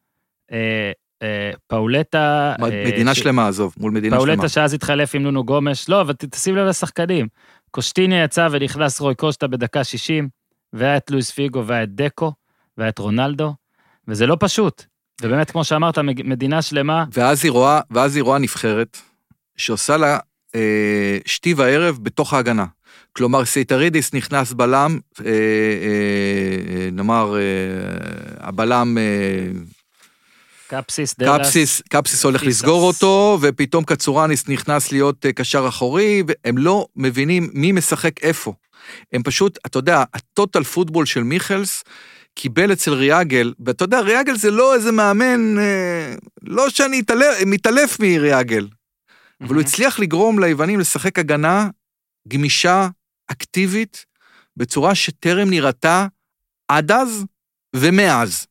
[0.52, 0.92] אה,
[1.22, 2.56] אה, פאולטה...
[2.88, 3.20] מדינה ש...
[3.20, 4.38] שלמה, עזוב, מול מדינה פאולטה שלמה.
[4.38, 7.28] פאולטה שאז התחלף עם נונו גומש, לא, אבל תשים לב לשחקנים.
[7.76, 10.30] קושטיני יצא ונכנס רוי קושטה בדקה 60,
[10.74, 12.32] והיה את לואיס פיגו והיה את דקו,
[12.78, 13.54] והיה את רונלדו,
[14.08, 14.84] וזה לא פשוט.
[15.22, 17.06] ובאמת, כמו שאמרת, מדינה שלמה...
[17.14, 18.98] ואז היא רואה, ואז היא רואה נבחרת
[19.58, 20.18] שעושה לה
[20.56, 22.66] אה, שתי וערב בתוך ההגנה.
[23.14, 25.32] כלומר, סייטרידיס נכנס בלם, אה, אה,
[26.76, 28.98] אה, נאמר, אה, הבלם...
[28.98, 29.64] אה,
[30.68, 31.42] קפסיס, דלס.
[31.42, 32.62] קפסיס, קפסיס הולך פיסס.
[32.62, 38.54] לסגור אותו, ופתאום קצורניס נכנס להיות אה, קשר אחורי, והם לא מבינים מי משחק איפה.
[39.14, 41.84] הם פשוט, אתה יודע, ה total football של מיכלס
[42.36, 47.02] קיבל אצל רהאגל, ואתה יודע, רהאגל זה לא איזה מאמן, אה, לא שאני
[47.46, 49.46] מתעלף מריאגל, mm-hmm.
[49.46, 51.70] אבל הוא הצליח לגרום ליוונים לשחק הגנה
[52.28, 52.88] גמישה,
[53.28, 54.06] אקטיבית,
[54.58, 56.08] בצורה שטרם נראתה
[56.68, 57.26] עד אז
[57.76, 58.48] ומאז.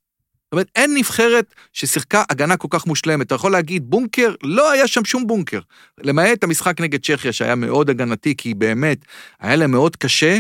[0.53, 3.27] זאת אומרת, אין נבחרת ששיחקה הגנה כל כך מושלמת.
[3.27, 4.35] אתה יכול להגיד, בונקר?
[4.43, 5.61] לא היה שם שום בונקר.
[6.01, 8.99] למעט המשחק נגד צ'כיה, שהיה מאוד הגנתי, כי באמת,
[9.41, 10.39] היה להם מאוד קשה.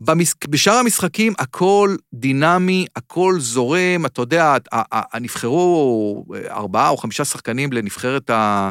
[0.00, 0.34] במש...
[0.48, 4.56] בשאר המשחקים הכל דינמי, הכל זורם, אתה יודע,
[5.20, 8.70] נבחרו ארבעה או חמישה שחקנים לנבחרת ה...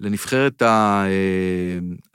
[0.00, 1.06] לנבחרת אה,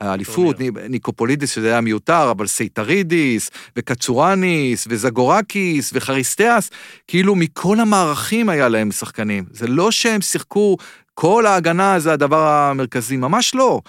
[0.00, 0.56] האליפות,
[0.88, 6.70] ניקופולידיס שזה היה מיותר, אבל סייטרידיס, וקצורניס, וזגורקיס, וחריסטיאס,
[7.06, 9.44] כאילו מכל המערכים היה להם שחקנים.
[9.50, 10.76] זה לא שהם שיחקו,
[11.14, 13.80] כל ההגנה זה הדבר המרכזי, ממש לא.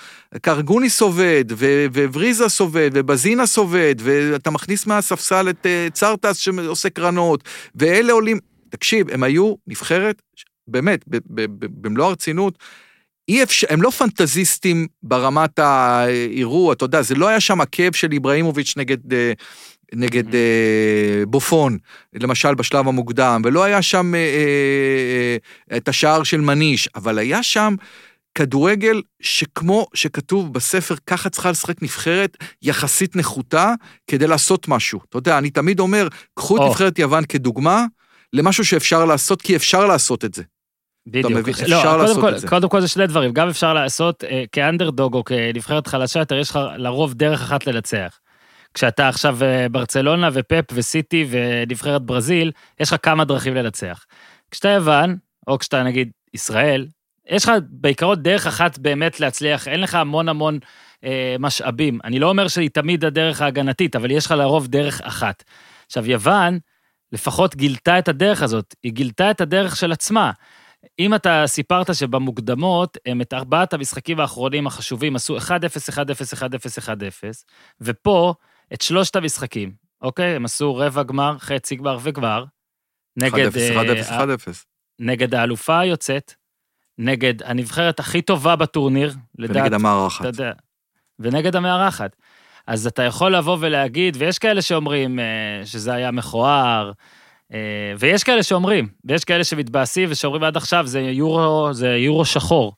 [0.41, 1.45] קרגוניס עובד,
[1.93, 7.43] ובריזס עובד, ובזינס עובד, ואתה מכניס מהספסל את אה, צרטס שעושה קרנות,
[7.75, 8.39] ואלה עולים,
[8.69, 10.21] תקשיב, הם היו נבחרת,
[10.67, 11.05] באמת,
[11.81, 12.57] במלוא הרצינות,
[13.27, 18.11] אי אפשר, הם לא פנטזיסטים ברמת האירוע, אתה יודע, זה לא היה שם הכאב של
[18.11, 19.31] איבראימוביץ' נגד, אה,
[19.93, 21.77] נגד אה, בופון,
[22.13, 25.37] למשל בשלב המוקדם, ולא היה שם אה, אה,
[25.71, 27.75] אה, את השער של מניש, אבל היה שם
[28.35, 33.73] כדורגל שכמו שכתוב בספר, ככה צריכה לשחק נבחרת יחסית נחותה
[34.07, 34.99] כדי לעשות משהו.
[35.09, 36.67] אתה יודע, אני תמיד אומר, קחו את או.
[36.67, 37.85] נבחרת יוון כדוגמה
[38.33, 40.43] למשהו שאפשר לעשות, כי אפשר לעשות את זה.
[41.07, 41.31] בדיוק.
[41.31, 42.47] מבין, לא, אפשר לעשות כל, את זה.
[42.47, 46.49] קודם כל זה שני דברים, גם אפשר לעשות אה, כאנדרדוג או כנבחרת חלשה יותר, יש
[46.49, 48.19] לך לרוב דרך אחת לנצח.
[48.73, 54.05] כשאתה עכשיו אה, ברצלונה ופפ וסיטי ונבחרת ברזיל, יש לך כמה דרכים לנצח.
[54.51, 56.87] כשאתה יוון, או כשאתה נגיד ישראל,
[57.29, 60.59] יש לך בעיקרון דרך אחת באמת להצליח, אין לך המון המון
[61.03, 61.99] אה, משאבים.
[62.03, 65.43] אני לא אומר שהיא תמיד הדרך ההגנתית, אבל יש לך לרוב דרך אחת.
[65.85, 66.59] עכשיו, יוון
[67.11, 70.31] לפחות גילתה את הדרך הזאת, היא גילתה את הדרך של עצמה.
[70.99, 75.49] אם אתה סיפרת שבמוקדמות, הם את ארבעת המשחקים האחרונים החשובים עשו 1-0, 1-0,
[75.93, 75.99] 1-0,
[76.33, 76.91] 1-0, 1-0,
[77.81, 78.33] ופה,
[78.73, 79.71] את שלושת המשחקים,
[80.01, 80.35] אוקיי?
[80.35, 83.57] הם עשו רבע גמר, חצי גמר וגמר, 1-0, נגד, 1-0,
[84.11, 84.65] אה, 1-0.
[84.99, 86.33] נגד האלופה היוצאת,
[86.97, 90.21] נגד הנבחרת הכי טובה בטורניר, לדעת, ונגד המארחת.
[90.21, 90.51] אתה יודע,
[91.19, 92.15] ונגד המארחת.
[92.67, 95.25] אז אתה יכול לבוא ולהגיד, ויש כאלה שאומרים אה,
[95.65, 96.91] שזה היה מכוער,
[97.99, 102.73] ויש כאלה שאומרים, ויש כאלה שמתבאסים ושאומרים עד עכשיו זה יורו, זה יורו שחור.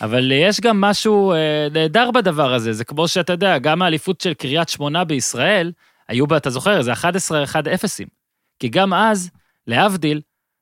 [0.00, 4.34] אבל יש גם משהו אה, נהדר בדבר הזה, זה כמו שאתה יודע, גם האליפות של
[4.34, 5.72] קריית שמונה בישראל,
[6.08, 8.00] היו בה, אתה זוכר, זה 11 1 0
[8.58, 9.30] כי גם אז,
[9.66, 10.20] להבדיל,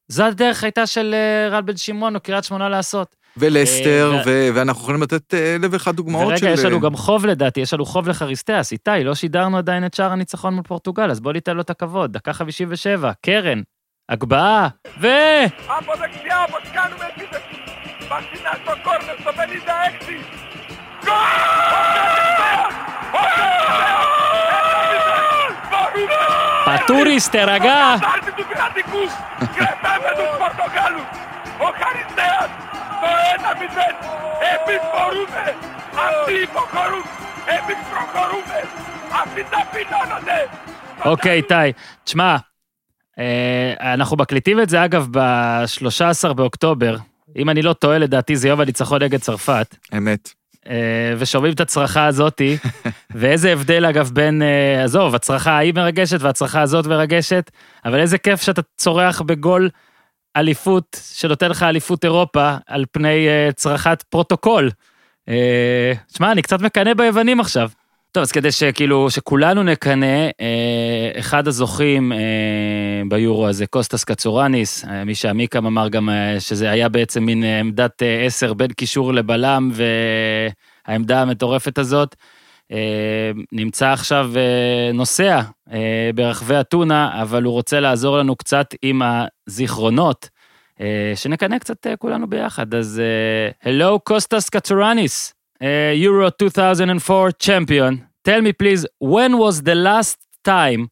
[0.08, 3.16] זו הדרך הייתה של אה, רן בן שמעון או קריית שמונה לעשות.
[3.37, 6.45] ולסטר, אה, ו- ואנחנו יכולים לתת אה, אלף ואחת דוגמאות של...
[6.45, 8.71] ורגע, יש לנו אה, גם חוב לדעתי, יש לנו חוב לחריסטיאס.
[8.71, 12.13] איתי, לא שידרנו עדיין את שער הניצחון מול פורטוגל, אז בוא ניתן לו את הכבוד.
[12.13, 13.61] דקה 57, קרן,
[14.09, 14.67] הגבהה,
[15.01, 15.07] ו...
[15.67, 17.57] Από δεξιά όπως κάνουμε επίθεση.
[18.09, 20.15] Βασινά στο κόρνερ στο 56.
[21.05, 21.13] Γκολ!
[23.17, 23.93] Ο Καριστέας!
[25.71, 26.77] Μπορούμε!
[26.77, 27.79] פטוריס, תירגע.
[28.01, 29.03] Τάρτη του κρατικού!
[29.55, 31.07] Κρεπέμε τους Πορτογάλους!
[31.65, 32.70] Ο Χαριστέας το
[33.31, 33.77] 1-0!
[34.51, 35.45] Εμείς μπορούμε!
[36.05, 37.05] Αυτοί υποχωρούν!
[37.55, 38.59] Εμείς προχωρούμε!
[39.21, 40.41] Αυτοί ταπεινώνονται!
[41.05, 41.71] אוקיי, איתי,
[42.03, 42.35] תשמע,
[43.19, 46.95] אה, אנחנו מקליטים את זה, אגב, ב-13 באוקטובר.
[47.37, 49.75] אם אני לא טועה, לדעתי זה יום הניצחון נגד צרפת.
[49.97, 50.29] אמת.
[50.69, 52.57] אה, ושומעים את הצרחה הזאתי,
[53.15, 57.51] ואיזה הבדל אגב בין, אה, עזוב, הצרחה ההיא מרגשת והצרחה הזאת מרגשת,
[57.85, 59.69] אבל איזה כיף שאתה צורח בגול
[60.36, 64.70] אליפות, שנותן לך אליפות אירופה, על פני אה, צרחת פרוטוקול.
[65.28, 67.70] אה, שמע, אני קצת מקנא ביוונים עכשיו.
[68.12, 72.18] טוב, אז כדי שכאילו, שכולנו נקנא, אה, אחד הזוכים אה,
[73.08, 78.02] ביורו הזה, קוסטס קצורניס, אה, מי שעמיקם אמר גם אה, שזה היה בעצם מין עמדת
[78.02, 79.70] אה, עשר בין קישור לבלם,
[80.86, 82.16] והעמדה המטורפת הזאת,
[83.52, 85.40] נמצא עכשיו אה, נוסע
[85.72, 90.28] אה, ברחבי אתונה, אבל הוא רוצה לעזור לנו קצת עם הזיכרונות,
[90.80, 92.74] אה, שנקנא קצת אה, כולנו ביחד.
[92.74, 94.50] אז אה, hello, קוסטס
[95.62, 97.94] uh, Euro 2004 champion.
[98.24, 100.88] Tell me, please, when was the last time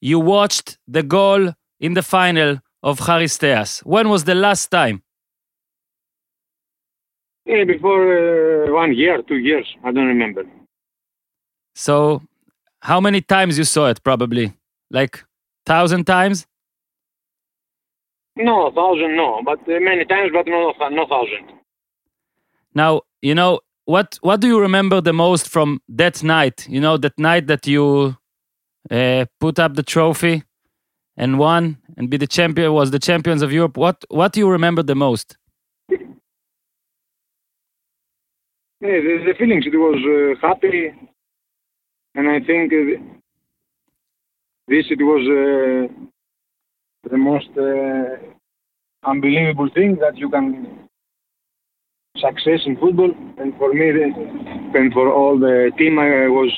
[0.00, 3.82] you watched the goal in the final of Charisteas?
[3.84, 5.02] When was the last time?
[7.46, 10.44] Yeah, before uh, one year, two years, I don't remember.
[11.74, 12.22] So,
[12.80, 14.02] how many times you saw it?
[14.02, 14.52] Probably
[14.90, 15.24] like
[15.66, 16.46] thousand times.
[18.36, 21.52] No, thousand, no, but uh, many times, but no, no thousand.
[22.74, 24.18] Now, you know what?
[24.22, 26.66] What do you remember the most from that night?
[26.68, 28.16] You know that night that you
[28.90, 30.44] uh, put up the trophy
[31.16, 33.76] and won and be the champion was the champions of Europe.
[33.76, 35.36] What What do you remember the most?
[38.82, 40.92] Yeah, the, the feelings, it was uh, happy,
[42.14, 42.70] and I think
[44.68, 45.92] this it was uh,
[47.10, 48.16] the most uh,
[49.08, 50.88] unbelievable thing that you can
[52.16, 56.52] success in football, and for me and for all the team, I was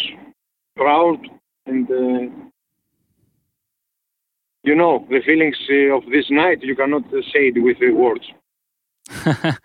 [0.76, 1.18] proud
[1.66, 1.90] and.
[1.90, 2.44] Uh,
[4.64, 6.62] you know the feelings uh, of this night.
[6.62, 8.24] You cannot say it with words.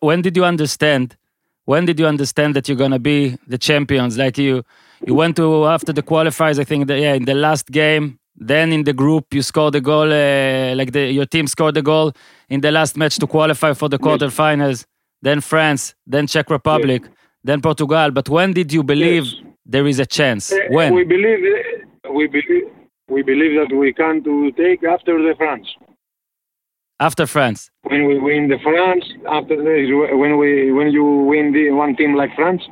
[0.00, 1.16] When did you understand?
[1.64, 4.18] When did you understand that you're gonna be the champions?
[4.18, 4.64] Like you,
[5.06, 6.58] you went to after the qualifiers.
[6.58, 8.18] I think that yeah, in the last game.
[8.40, 10.12] Then in the group, you scored a goal.
[10.12, 12.12] Uh, like the, your team scored a goal
[12.48, 14.84] in the last match to qualify for the quarterfinals.
[15.22, 17.02] Then France, then Czech Republic,
[17.42, 18.12] then Portugal.
[18.12, 19.42] But when did you believe Yes.
[19.66, 20.52] there is a chance?
[20.52, 20.94] Uh, When?
[20.94, 21.40] we believe
[22.06, 22.64] uh, we believe
[23.10, 25.66] we believe that we can to take after the France.
[27.00, 27.70] After France.
[27.82, 32.14] when we win the France, after the, when we when you win the one team
[32.14, 32.62] like France,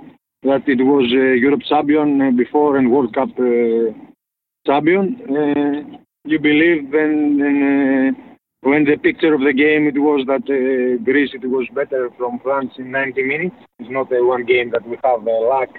[0.47, 3.91] that it was uh, Europe champion uh, before and World Cup uh,
[4.65, 5.99] champion.
[6.25, 8.17] You believe when
[8.63, 12.41] when, the picture of the game it was that uh, Greece it was better from
[12.43, 13.57] France in 90 minutes.
[13.79, 15.71] It's not uh, one game that we have uh, luck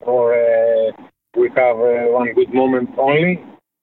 [0.00, 0.90] or uh,
[1.36, 3.40] we have one good moment only,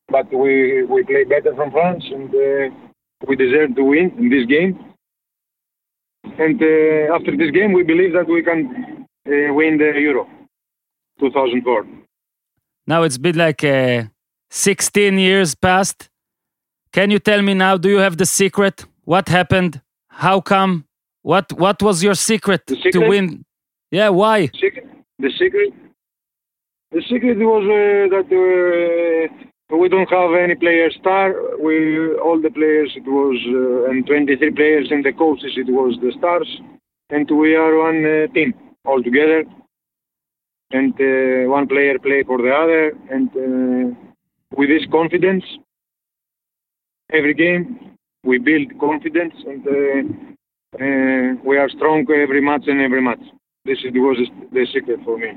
[0.09, 2.31] but we we play better from France and
[3.27, 4.77] we deserve to win in this game.
[6.23, 6.61] And
[7.11, 8.98] after this game, we believe that we can
[9.29, 10.27] win the Euro
[11.19, 11.85] 2004.
[12.87, 14.05] Now it's been like uh,
[14.49, 16.09] 16 years past.
[16.91, 17.77] Can you tell me now?
[17.77, 18.85] Do you have the secret?
[19.03, 19.81] What happened?
[20.07, 20.85] How come?
[21.21, 23.45] What What was your secret, The to win?
[23.91, 24.47] Yeah, why?
[24.47, 24.87] Secret,
[25.19, 25.73] the secret,
[26.91, 28.29] the secret was uh, that
[29.71, 31.33] uh, we don't have any player star.
[31.59, 35.97] We all the players it was uh, and 23 players and the coaches it was
[36.01, 36.49] the stars,
[37.11, 38.53] and we are one uh, team
[38.85, 39.43] all together.
[40.71, 43.95] And uh, one player play for the other, and uh,
[44.55, 45.43] with this confidence,
[47.11, 53.01] every game we build confidence, and uh, uh, we are strong every match and every
[53.01, 53.21] match.
[53.65, 54.17] This is, was
[54.51, 55.31] the secret for me.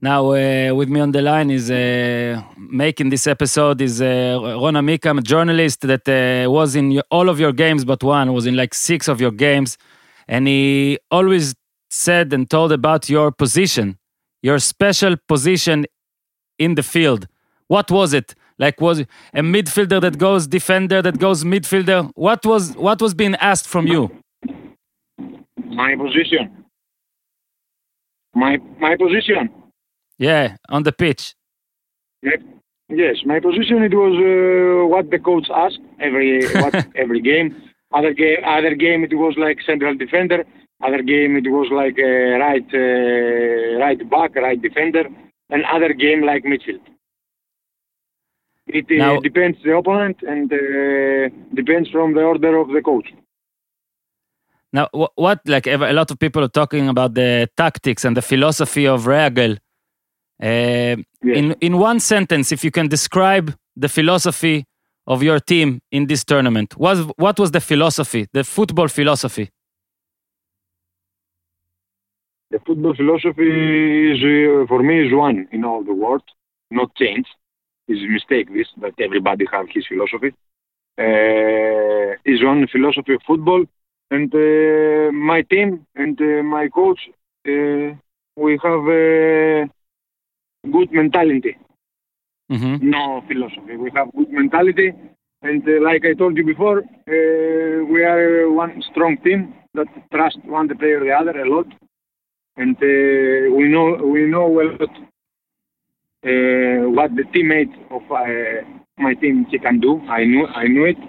[0.00, 4.82] Now, uh, with me on the line is uh, making this episode is uh, Rona
[4.82, 6.02] Mikam, a journalist that
[6.50, 9.78] was in all of your games but one, was in like six of your games.
[10.26, 11.54] And he always
[11.92, 13.98] said and told about your position,
[14.42, 15.86] your special position
[16.58, 17.28] in the field.
[17.68, 18.34] What was it?
[18.58, 22.10] Like was it a midfielder that goes defender that goes midfielder?
[22.14, 24.10] What was what was being asked from you?
[25.66, 26.64] My position.
[28.34, 29.50] My my position.
[30.18, 31.34] Yeah, on the pitch.
[32.22, 32.40] Yep.
[32.88, 37.56] Yes, my position it was uh, what the coach asked every what every game.
[37.92, 40.44] Other game, other game it was like central defender.
[40.86, 45.04] Other game it was like uh, right uh, right back, right defender,
[45.50, 46.84] and other game like midfield.
[48.66, 53.08] It uh, Now- depends the opponent and uh, depends from the order of the coach.
[54.72, 58.22] Now, wh- what like a lot of people are talking about the tactics and the
[58.22, 59.58] philosophy of Reagel.
[60.42, 61.36] Uh, Yes.
[61.38, 63.46] In in one sentence, if you can describe
[63.76, 64.64] the philosophy
[65.06, 69.46] of your team in this tournament, what what was the philosophy, the football philosophy?
[72.52, 76.22] The football philosophy is, uh, for me, is one in all the world,
[76.70, 77.26] not change.
[77.88, 80.30] It's a mistake this, that everybody have his philosophy.
[80.98, 83.64] Uh, is one philosophy of football,
[84.10, 87.00] and uh, my team and uh, my coach,
[87.48, 87.88] uh,
[88.36, 89.68] we have a
[90.74, 91.56] good mentality,
[92.50, 93.76] hmm no philosophy.
[93.76, 94.92] We have good mentality,
[95.42, 96.82] and uh, like I told you before,
[97.92, 101.66] we are one strong team that trust one the player the other a lot,
[102.62, 104.94] and uh, we know we know lot
[106.30, 108.62] uh, what the teammates of uh,
[108.98, 110.00] my team can do.
[110.08, 111.00] I knew I knew it,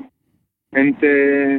[0.73, 1.55] and uh,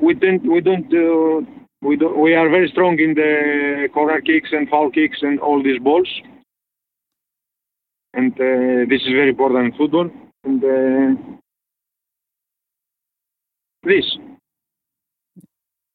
[0.00, 0.92] we don't we don't.
[0.92, 1.46] Uh,
[1.80, 5.62] we, don't, we are very strong in the corner kicks and foul kicks and all
[5.62, 6.08] these balls
[8.14, 10.10] and uh, this is very important in football.
[10.44, 11.22] And uh,
[13.84, 14.18] this,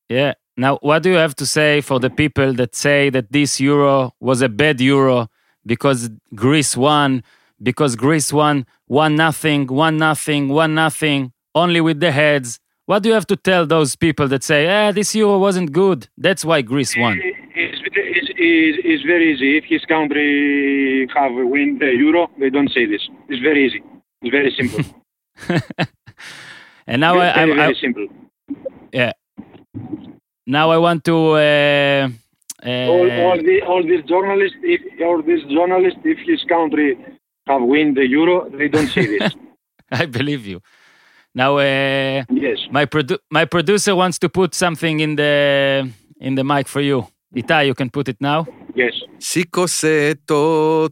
[0.09, 0.33] Yeah.
[0.55, 4.13] Now, what do you have to say for the people that say that this Euro
[4.19, 5.29] was a bad Euro
[5.65, 7.23] because Greece won,
[7.61, 12.59] because Greece won one nothing, one nothing, one nothing, only with the heads?
[12.85, 16.07] What do you have to tell those people that say, "Ah, this Euro wasn't good.
[16.17, 17.19] That's why Greece won."
[17.55, 19.57] it's, it's, it's, it's very easy.
[19.57, 23.07] If his country have win the Euro, they don't say this.
[23.29, 23.81] It's very easy.
[24.21, 24.83] It's very simple.
[26.87, 28.07] and now very, I, I, very, I, simple.
[28.91, 29.13] yeah
[30.45, 31.15] now I want to.
[31.15, 32.09] Uh,
[32.65, 36.97] uh, all, all, the all these journalists, if all these journalists, if his country
[37.47, 39.33] have win the euro, they don't see this.
[39.91, 40.61] I believe you.
[41.35, 45.89] Now, uh, yes, my produ my producer wants to put something in the
[46.19, 47.07] in the mic for you.
[47.35, 48.45] Itai, you can put it now.
[48.75, 48.93] Yes.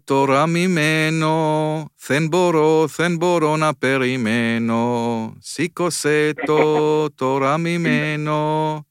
[0.04, 5.34] Τώρα μημένο, δεν μπορώ, δεν μπορώ να περιμένω.
[5.40, 8.86] Σήκωσε το τώρα μημένο,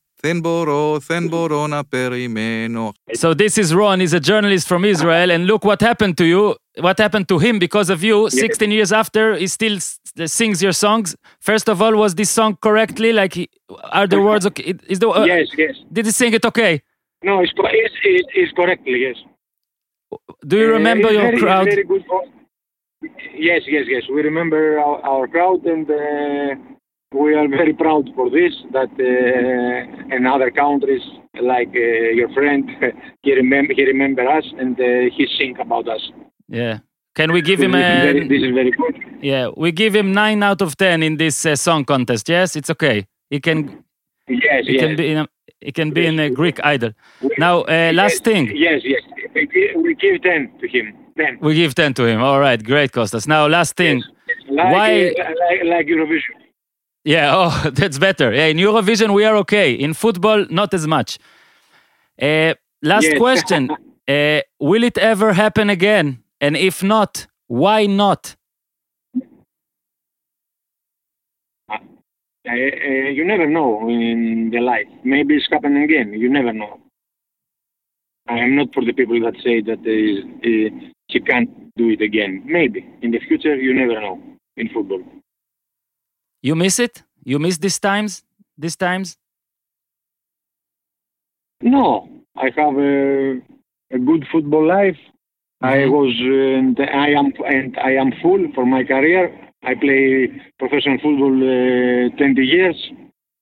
[3.15, 6.57] so this is Ron, he's a journalist from Israel and look what happened to you,
[6.79, 8.29] what happened to him because of you.
[8.29, 9.79] 16 years after, he still
[10.27, 11.17] sings your songs.
[11.41, 13.13] First of all, was this song correctly?
[13.13, 13.51] Like,
[13.93, 14.75] are the words okay?
[14.89, 15.77] Is the, uh, yes, yes.
[15.93, 16.83] Did he sing it okay?
[17.23, 19.17] No, it's, it's, it's correctly, yes.
[20.47, 21.65] Do you uh, remember uh, your very, crowd?
[21.67, 22.25] Very oh,
[23.35, 24.03] yes, yes, yes.
[24.13, 25.91] We remember our, our crowd and...
[25.91, 26.77] Uh,
[27.13, 28.53] we are very proud for this.
[28.73, 31.03] That uh, in other countries,
[31.41, 32.69] like uh, your friend,
[33.23, 36.01] he remember he remember us and uh, he think about us.
[36.49, 36.79] Yeah.
[37.17, 38.95] Can we give him this, is very, a this is very good.
[39.21, 39.49] yeah?
[39.57, 42.29] We give him nine out of ten in this uh, song contest.
[42.29, 43.07] Yes, it's okay.
[43.31, 43.85] He can
[44.29, 44.81] Yes, he yes.
[44.85, 45.27] can be in a,
[45.61, 46.93] he can be in a Greek idol.
[47.21, 48.53] We- Now uh, last yes, thing.
[48.55, 49.03] Yes, yes.
[49.35, 50.95] We give, ten to him.
[51.17, 51.39] Ten.
[51.41, 52.23] We give 10 to him.
[52.23, 53.27] All right, great, Costas.
[53.27, 54.03] Now, last thing.
[54.49, 56.35] Like, Why- uh, like, like Eurovision.
[57.11, 58.33] Yeah, oh, that's better.
[58.33, 59.73] Yeah, in Eurovision, we are okay.
[59.75, 61.19] In football, not as much.
[62.21, 63.17] Uh, last Yes.
[63.17, 63.73] question.
[64.09, 66.25] Uh, will it ever happen again?
[66.41, 68.37] And if not, why not?
[71.71, 71.77] Uh,
[72.49, 74.89] uh, you never know in the life.
[75.05, 76.13] Maybe it's happening again.
[76.15, 76.81] You never know.
[78.29, 79.91] I am not for the people that say that uh,
[80.49, 82.43] uh, he can't do it again.
[82.47, 84.21] Maybe in the future, you never know
[84.57, 85.03] in football.
[86.43, 87.03] You miss it?
[87.25, 88.23] You miss these times?
[88.57, 89.19] These times?
[91.63, 93.41] No, I have a,
[93.93, 94.99] a good football life.
[95.63, 95.91] I Mhm.
[95.97, 96.13] was
[96.57, 99.25] and I am and I am full for my career.
[99.63, 102.79] I play professional football uh, 20 years,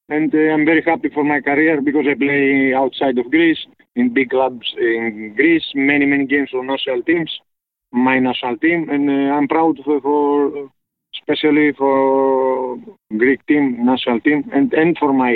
[0.09, 3.63] and uh, I'm very happy for my career because I play outside of Greece
[3.97, 7.31] in big clubs in Greece, many many games for national teams,
[7.93, 10.71] my national team, and uh, I'm proud for, for
[11.29, 12.79] especially for
[13.17, 15.33] Greek team, national team, and and for my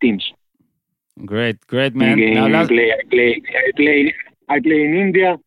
[0.00, 0.24] teams.
[1.24, 2.18] Great, great, man.
[2.20, 4.14] I Now, last, play, I play, I play,
[4.48, 5.38] I play in India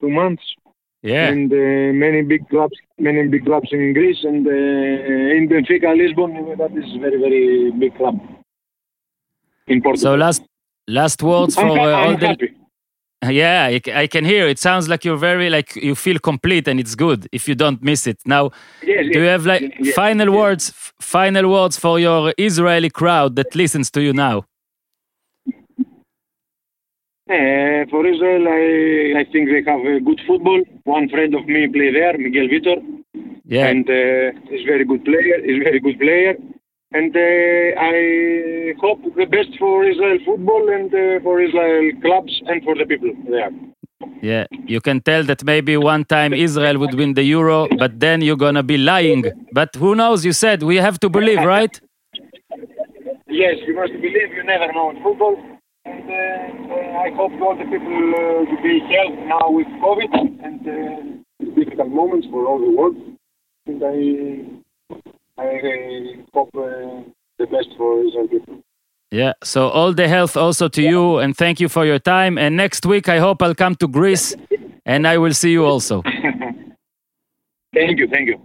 [0.00, 0.42] two months,
[1.02, 4.50] yeah, and uh, many big clubs, many big clubs in Greece, and uh,
[5.36, 6.32] in Benfica, Lisbon.
[6.58, 8.16] That is very, very big club
[9.66, 10.12] in Portugal.
[10.12, 10.42] so last
[10.88, 12.26] last words I'm, for ha- uh, all I'm the.
[12.26, 12.54] happy.
[13.30, 14.48] Yeah, I I can hear.
[14.48, 17.82] It sounds like you're very like you feel complete, and it's good if you don't
[17.82, 18.18] miss it.
[18.26, 18.50] Now,
[18.82, 20.36] Yes, Do you have like yes, final yes.
[20.36, 20.72] words?
[21.00, 24.44] Final words for your Israeli crowd that listens to you now.
[27.30, 30.62] Uh, for Israel, I, I think they have a good football.
[30.84, 32.78] One friend of me play there, Miguel Vitor.
[33.46, 35.36] Yeah, and uh, he's very good player.
[35.44, 36.34] He's very good player,
[36.94, 42.62] and uh, I hope the best for Israel football and uh, for Israel clubs and
[42.62, 43.50] for the people there.
[44.22, 44.46] yeah.
[44.72, 48.42] You can tell that maybe one time Israel would win the Euro, but then you're
[48.46, 49.22] gonna be lying.
[49.52, 50.24] But who knows?
[50.24, 51.74] You said we have to believe, right?
[53.28, 54.30] Yes, you must believe.
[54.36, 55.36] You never know in football.
[55.86, 60.12] And uh, I hope all the people uh, to be healthy now with COVID
[60.46, 62.96] and uh, difficult moments for all the world.
[63.66, 64.53] And I,
[65.37, 67.03] I uh, hope uh,
[67.37, 68.63] the best for Israel people.
[69.11, 69.33] Yeah.
[69.43, 72.37] So all the health also to you, and thank you for your time.
[72.37, 74.35] And next week I hope I'll come to Greece,
[74.85, 76.03] and I will see you also.
[77.73, 78.37] Thank you, thank you.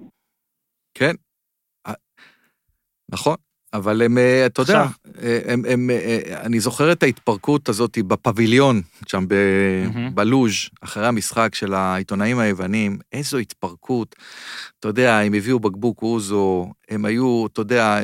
[0.94, 1.14] כן.
[1.86, 1.94] אה,
[3.08, 3.36] נכון,
[3.73, 4.85] אבל הם, אה, אתה יודע.
[5.23, 9.35] אה, הם, הם, אה, אני זוכר את ההתפרקות הזאת בפביליון, שם ב,
[9.93, 10.15] מהמם.
[10.15, 14.15] בלוז', אחרי המשחק של העיתונאים היוונים, איזו התפרקות.
[14.79, 18.01] אתה יודע, הם הביאו בקבוק אוזו, הם היו, אתה יודע,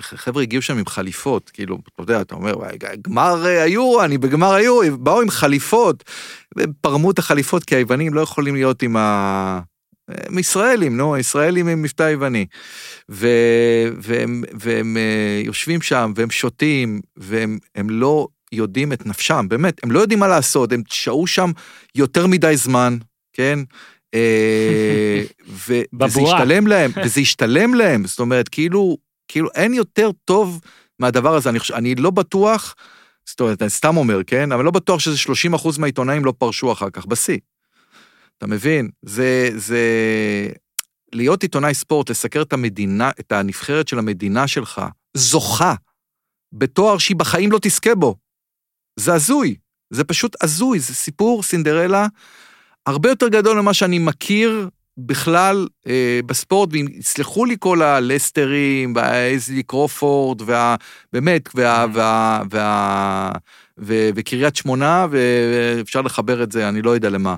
[0.00, 4.52] חבר'ה הגיעו שם עם חליפות, כאילו, אתה יודע, אתה אומר, "וואי, גמר היורו, אני בגמר
[4.52, 6.04] היורו, הם באו עם חליפות,
[6.80, 9.60] פרמו את החליפות, כי היוונים לא יכולים להיות עם ה...
[10.26, 12.46] הם ישראלים, נו, ישראלים עם מבטא יווני.
[13.10, 13.28] ו,
[13.96, 19.90] והם, והם אה, יושבים שם, והם שותים, והם הם לא יודעים את נפשם, באמת, הם
[19.90, 21.50] לא יודעים מה לעשות, הם שהו שם
[21.94, 22.96] יותר מדי זמן,
[23.32, 23.58] כן?
[24.14, 25.22] אה,
[25.68, 25.80] ו,
[26.20, 26.20] וזה.
[26.20, 28.96] השתלם להם, וזה השתלם להם, זאת אומרת, כאילו,
[29.28, 30.60] כאילו אין יותר טוב
[30.98, 32.74] מהדבר הזה, אני, חושב- אני לא בטוח,
[33.26, 34.52] זאת אומרת, אני סתם אומר, כן?
[34.52, 37.38] אבל לא בטוח שזה 30 אחוז מהעיתונאים לא פרשו אחר כך, בשיא.
[38.40, 38.90] אתה מבין?
[39.02, 39.80] זה, זה...
[41.12, 44.82] להיות עיתונאי ספורט, לסקר את המדינה, את הנבחרת של המדינה שלך,
[45.16, 45.74] זוכה
[46.52, 48.16] בתואר שהיא בחיים לא תזכה בו.
[48.96, 49.54] זה הזוי,
[49.90, 52.06] זה פשוט הזוי, זה סיפור סינדרלה
[52.86, 54.68] הרבה יותר גדול ממה שאני מכיר
[54.98, 60.76] בכלל אה, בספורט, ואם יסלחו לי כל הלסטרים, והאזלי קרופורד, וה...
[61.12, 61.86] באמת, וה...
[61.94, 62.42] וה...
[62.50, 63.32] וה...
[63.78, 64.10] ו...
[64.14, 67.36] וקריית שמונה, ואפשר לחבר את זה, אני לא יודע למה.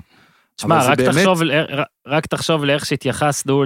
[0.55, 1.41] תשמע, רק באמת- תחשוב,
[2.07, 3.63] רק תחשוב לאיך שהתייחסנו,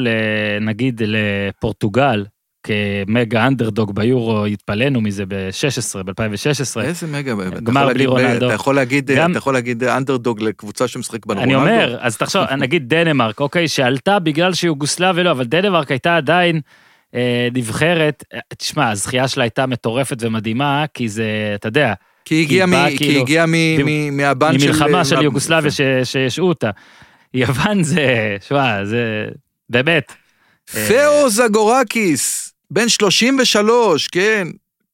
[0.62, 2.26] נגיד, לפורטוגל,
[2.64, 6.82] כמגה אנדרדוג ביורו, התפלאנו מזה ב-16, ב-2016.
[6.82, 7.34] איזה מגה,
[7.64, 8.46] גמר בלי רונלדו.
[8.46, 11.74] אתה יכול להגיד, גם- אתה יכול להגיד אנדרדוג לקבוצה שמשחק בה אני רונלדו?
[11.74, 16.62] אומר, אז תחשוב, נגיד דנמרק, אוקיי, שעלתה בגלל שיוגוסלביה לא, אבל דנמרק הייתה עדיין
[17.16, 21.94] אה, נבחרת, אה, תשמע, הזכייה שלה הייתה מטורפת ומדהימה, כי זה, אתה יודע,
[22.28, 22.68] כי הגיעה
[22.98, 24.66] כאילו- מהבן של...
[24.68, 26.70] ממלחמה של מה- יוגוסלביה ש- שהשעו אותה.
[27.34, 29.26] יוון זה, שמע, זה
[29.70, 30.12] באמת,
[30.88, 34.48] פאו זגורקיס, בן 33, כן,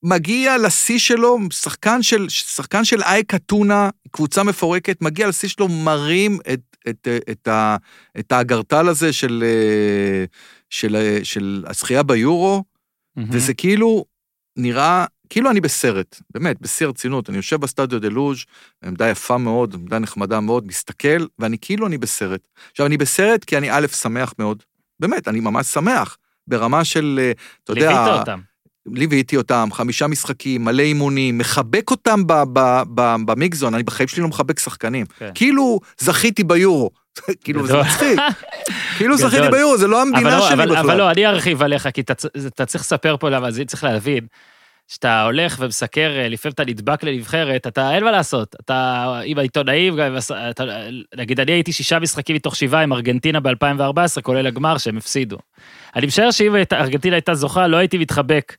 [0.03, 6.37] מגיע לשיא שלו, שחקן של, שחקן של אייק אתונה, קבוצה מפורקת, מגיע לשיא שלו, מרים
[6.53, 7.75] את, את, את, ה,
[8.19, 10.25] את האגרטל הזה של, אה,
[10.69, 12.63] של, אה, של הזכייה ביורו,
[13.31, 14.05] וזה כאילו
[14.57, 17.29] נראה, כאילו אני בסרט, באמת, בשיא הרצינות.
[17.29, 18.37] אני יושב בסטדיו דה לוז',
[18.85, 22.39] עמדה יפה מאוד, עמדה נחמדה מאוד, מסתכל, ואני כאילו אני בסרט.
[22.71, 24.63] עכשיו, אני בסרט כי אני א', שמח מאוד,
[24.99, 27.31] באמת, אני ממש שמח, ברמה של, אה,
[27.63, 27.89] אתה יודע...
[27.89, 28.39] ליווית אותם.
[28.85, 32.21] ליוויתי אותם, חמישה משחקים, מלא אימונים, מחבק אותם
[33.25, 35.05] במיקזון, אני בחיים שלי לא מחבק שחקנים.
[35.05, 35.31] כן.
[35.35, 36.89] כאילו זכיתי ביורו.
[37.43, 37.77] כאילו זה.
[37.77, 38.19] מצחיק.
[38.97, 39.17] כאילו.
[39.17, 40.97] זכיתי ביורו, זה לא המדינה לא, שלי אבל, אבל בכלל.
[40.97, 44.27] לא, אני ארחיב עליך, כי אתה, צריך לספר פה למה, זה צריך להבין.
[44.93, 48.55] כשאתה הולך ומסקר, אה, לפעמים אתה נדבק לנבחרת, אתה, אין מה לעשות.
[48.59, 49.99] אתה עם העיתונאים,
[51.15, 55.37] נגיד, אני הייתי שישה משחקים מתוך שבעה עם ארגנטינה ב-2014, כולל הגמר שהם הפסידו.
[55.95, 58.55] אני משער שאם ארגנטינה הייתה זוכה, לא הייתי מתחבק.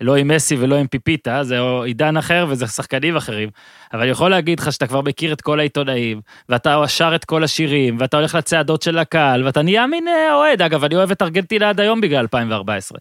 [0.00, 3.48] לא עם מסי ולא עם פיפיטה, זה עידן אחר וזה שחקנים אחרים.
[3.92, 7.44] אבל אני יכול להגיד לך שאתה כבר מכיר את כל העיתונאים, ואתה שר את כל
[7.44, 10.62] השירים, ואתה הולך לצעדות של הקהל, ואתה נהיה מין אה, אוהד.
[10.62, 12.98] אגב, אני אוהב את ארגנטינה עד היום בגלל 2014.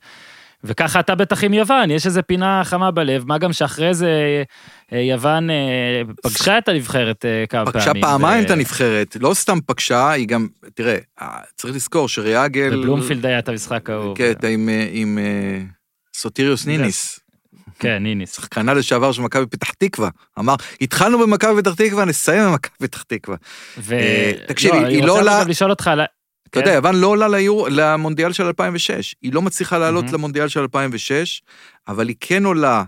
[0.64, 4.44] וככה אתה בטח עם יוון, יש איזה פינה חמה בלב, מה גם שאחרי זה
[4.94, 5.56] אה, יוון אה,
[6.24, 7.88] פגשה את הנבחרת אה, כמה פעמים.
[7.88, 12.70] פגשה פעמיים ו- את הנבחרת, לא סתם פגשה, היא גם, תראה, אה, צריך לזכור שריאגל...
[12.70, 14.16] בבלומפילד היה את המשחק ההוא.
[14.16, 15.18] כן, עם, עם
[16.16, 17.20] סוטיריוס ניניס,
[17.80, 18.36] כן, ניניס.
[18.36, 20.10] שחקנה לשעבר של מכבי פתח תקווה,
[20.40, 23.38] אמר, התחלנו במכבי פתח תקווה, נסיים במכבי פתח תקווה.
[23.78, 23.96] ו...
[24.48, 25.92] תקשיב, היא אני לא רוצה עולה- גם לשאול אותך
[26.50, 26.66] אתה כן?
[26.66, 29.16] יודע, יוון לא עולה ליור, למונדיאל של 2006.
[29.22, 30.16] היא לא מצליחה לעלות מהמם.
[30.16, 31.42] למונדיאל של 2006,
[31.88, 32.84] אבל היא כן עולה,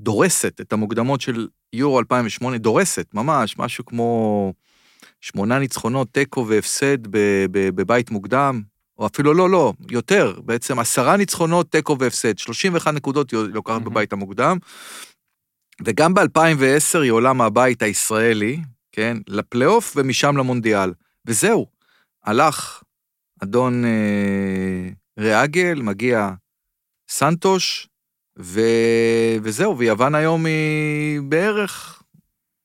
[0.00, 4.52] דורסת את המוקדמות של יורו 2008, דורסת, ממש, משהו כמו
[5.20, 6.98] שמונה ניצחונות, תיקו והפסד
[7.50, 8.62] בבית מוקדם,
[8.98, 13.84] או אפילו לא, לא, יותר, בעצם עשרה ניצחונות, תיקו והפסד, 31 נקודות היא לוקחת מהמם.
[13.84, 14.58] בבית המוקדם,
[15.84, 18.60] וגם ב-2010 היא עולה מהבית הישראלי,
[18.92, 20.92] כן, לפלייאוף ומשם למונדיאל.
[21.26, 21.66] וזהו,
[22.24, 22.82] הלך
[23.42, 24.88] אדון אה,
[25.18, 26.30] ריאגל, מגיע
[27.10, 27.88] סנטוש,
[28.38, 28.60] ו...
[29.42, 32.02] וזהו, ויוון היום היא בערך,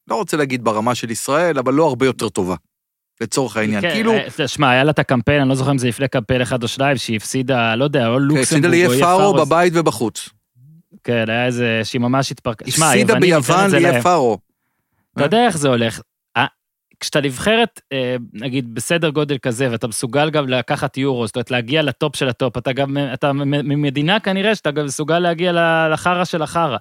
[0.08, 2.56] לא רוצה להגיד ברמה של ישראל, אבל לא הרבה יותר טובה,
[3.22, 3.82] לצורך העניין.
[3.82, 6.42] כן, כאילו, אה, שמע, היה לה את הקמפיין, אני לא זוכר אם זה לפני קמפיין
[6.42, 10.30] אחד או שניים, שהיא הפסידה, לא יודע, או הפסידה לוקסמבורג או לאיי פארו בבית ובחוץ.
[11.04, 12.66] כן, היה איזה, שהיא ממש התפרקה.
[12.68, 14.02] הפסידה ביוון להם.
[14.02, 14.38] פארו.
[15.14, 16.02] אתה יודע איך זה הולך.
[17.04, 21.82] כשאתה נבחרת, אה, נגיד, בסדר גודל כזה, ואתה מסוגל גם לקחת יורו, זאת אומרת, להגיע
[21.82, 25.52] לטופ של הטופ, אתה גם, אתה ממדינה כנראה שאתה גם מסוגל להגיע
[25.90, 26.78] לחרא של החרא.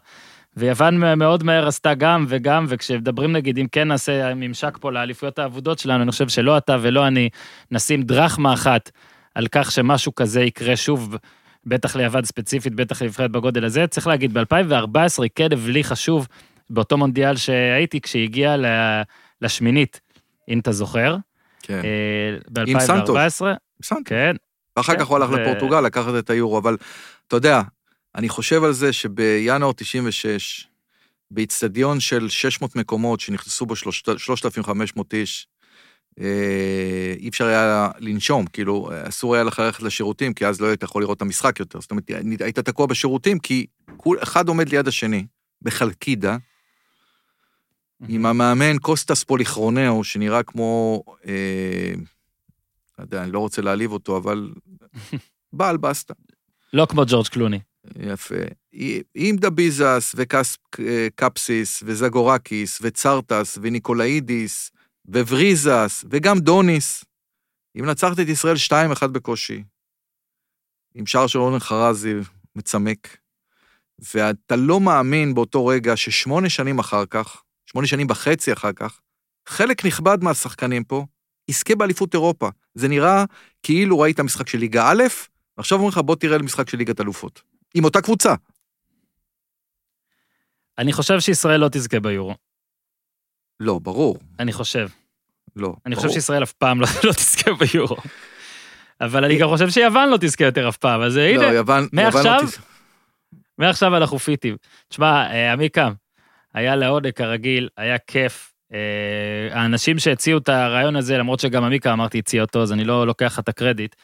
[0.57, 5.78] ויוון מאוד מהר עשתה גם וגם, וכשמדברים נגיד, אם כן נעשה ממשק פה לאליפויות האבודות
[5.78, 7.28] שלנו, אני חושב שלא אתה ולא אני
[7.70, 8.90] נשים דרכמה אחת
[9.35, 11.16] על כך שמשהו כזה יקרה שוב,
[11.66, 13.86] בטח ליוון ספציפית, בטח לנבחרת בגודל הזה.
[13.86, 16.28] צריך להגיד, ב-2014 היא כן הבליחה שוב,
[16.70, 18.01] באותו מונדיאל שהייתי,
[18.57, 19.03] ל-
[19.43, 20.01] לשמינית,
[20.48, 21.16] אם אתה זוכר,
[21.62, 23.16] כן, אה, עם סנטוש.
[23.16, 23.44] ב-2014,
[23.81, 23.98] בסדר.
[24.05, 24.36] כן,
[24.77, 26.77] ואחר כן, כך הוא הלך ו- לפורטוגל לקחת את היורו, אבל
[27.27, 27.62] אתה יודע,
[28.14, 30.66] אני חושב על זה שבינואר 96,
[31.31, 35.47] באיצטדיון של 600 מקומות שנכנסו בו 3,500 איש,
[36.20, 40.82] אה, אי אפשר היה לנשום, כאילו, אסור היה לך ללכת לשירותים, כי אז לא היית
[40.82, 41.81] יכול לראות את המשחק יותר.
[41.81, 42.10] זאת אומרת,
[42.40, 43.66] היית תקוע בשירותים, כי
[43.97, 45.27] כול אחד עומד ליד השני,
[45.62, 46.36] בחלקידה,
[48.09, 51.93] עם המאמן קוסטס פוליכרוניו, שנראה כמו, אה,
[52.99, 54.53] לא יודע, אני לא רוצה להעליב אותו, אבל
[55.53, 56.15] בעל בסטה.
[56.73, 57.61] לא כמו ג'ורג' קלוני.
[57.99, 58.35] יפה.
[59.15, 64.70] עם דמיזס וקפסיס וזגורקיס וצרטס וניקולאידיס
[65.05, 67.05] ובריזס וגם דוניס.
[67.74, 68.57] היא מנצחת את ישראל
[69.03, 69.62] 2-1 בקושי.
[70.95, 72.15] עם שער של אורן חרזי
[72.57, 73.16] מצמק.
[74.15, 77.43] ואתה לא מאמין באותו רגע ששמונה שנים אחר כך,
[77.73, 79.01] שמונה שנים וחצי אחר כך,
[79.49, 81.07] חלק נכבד מהשחקנים פה
[81.49, 82.49] יזכה באליפות אירופה.
[82.74, 83.24] זה נראה
[83.62, 85.03] כאילו ראית משחק של ליגה א',
[85.57, 87.43] ועכשיו אומרים לך בוא תראה למשחק של ליגת אלופות.
[87.74, 88.35] עם אותה קבוצה.
[90.78, 92.35] אני חושב שישראל לא תזכה ביורו.
[93.61, 94.19] לא, ברור.
[94.39, 94.89] אני חושב.
[95.57, 95.74] לא.
[95.86, 96.20] אני חושב ברור.
[96.20, 97.97] שישראל אף פעם לא, לא תזכה ביורו.
[99.01, 101.89] אבל אני גם חושב שיוון לא תזכה יותר אף פעם, אז הנה, לא, יוון...
[101.93, 102.23] מעכשיו?
[102.24, 102.59] יוון לא תז-
[103.59, 104.57] מעכשיו אנחנו פיטים.
[104.89, 105.93] תשמע, אה, עמיקם,
[106.55, 108.53] היה לעונג כרגיל, היה כיף.
[108.73, 113.07] אה, האנשים שהציעו את הרעיון הזה, למרות שגם עמיקה אמרתי הציע אותו, אז אני לא
[113.07, 113.95] לוקח לך את הקרדיט,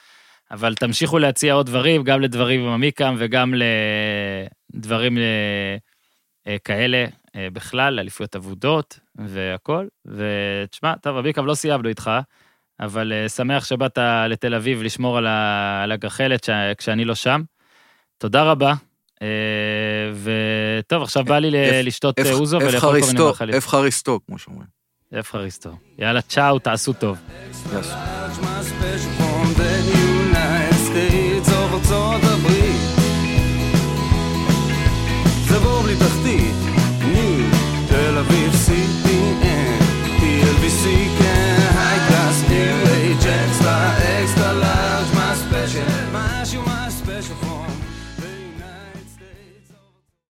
[0.50, 3.54] אבל תמשיכו להציע עוד דברים, גם לדברים עם עמיקם וגם
[4.74, 5.76] לדברים אה,
[6.46, 7.06] אה, כאלה
[7.52, 9.86] בכלל, לאליפויות אבודות והכל.
[10.06, 12.10] ותשמע, טוב, עמיקם, לא סיימנו איתך,
[12.80, 13.98] אבל שמח שבאת
[14.28, 15.18] לתל אביב לשמור
[15.82, 16.48] על הגחלת
[16.78, 17.42] כשאני לא שם.
[18.18, 18.74] תודה רבה.
[19.22, 19.28] אה,
[20.14, 21.50] וטוב, עכשיו בא לי
[21.82, 23.54] לשתות אה, אוזו ולאכול כל מיני מאכלים.
[23.54, 24.66] איפה חריסטו, כמו שאומרים.
[25.12, 25.70] איפה חריסטו.
[25.98, 27.18] יאללה, צ'או, תעשו טוב.
[40.78, 41.07] see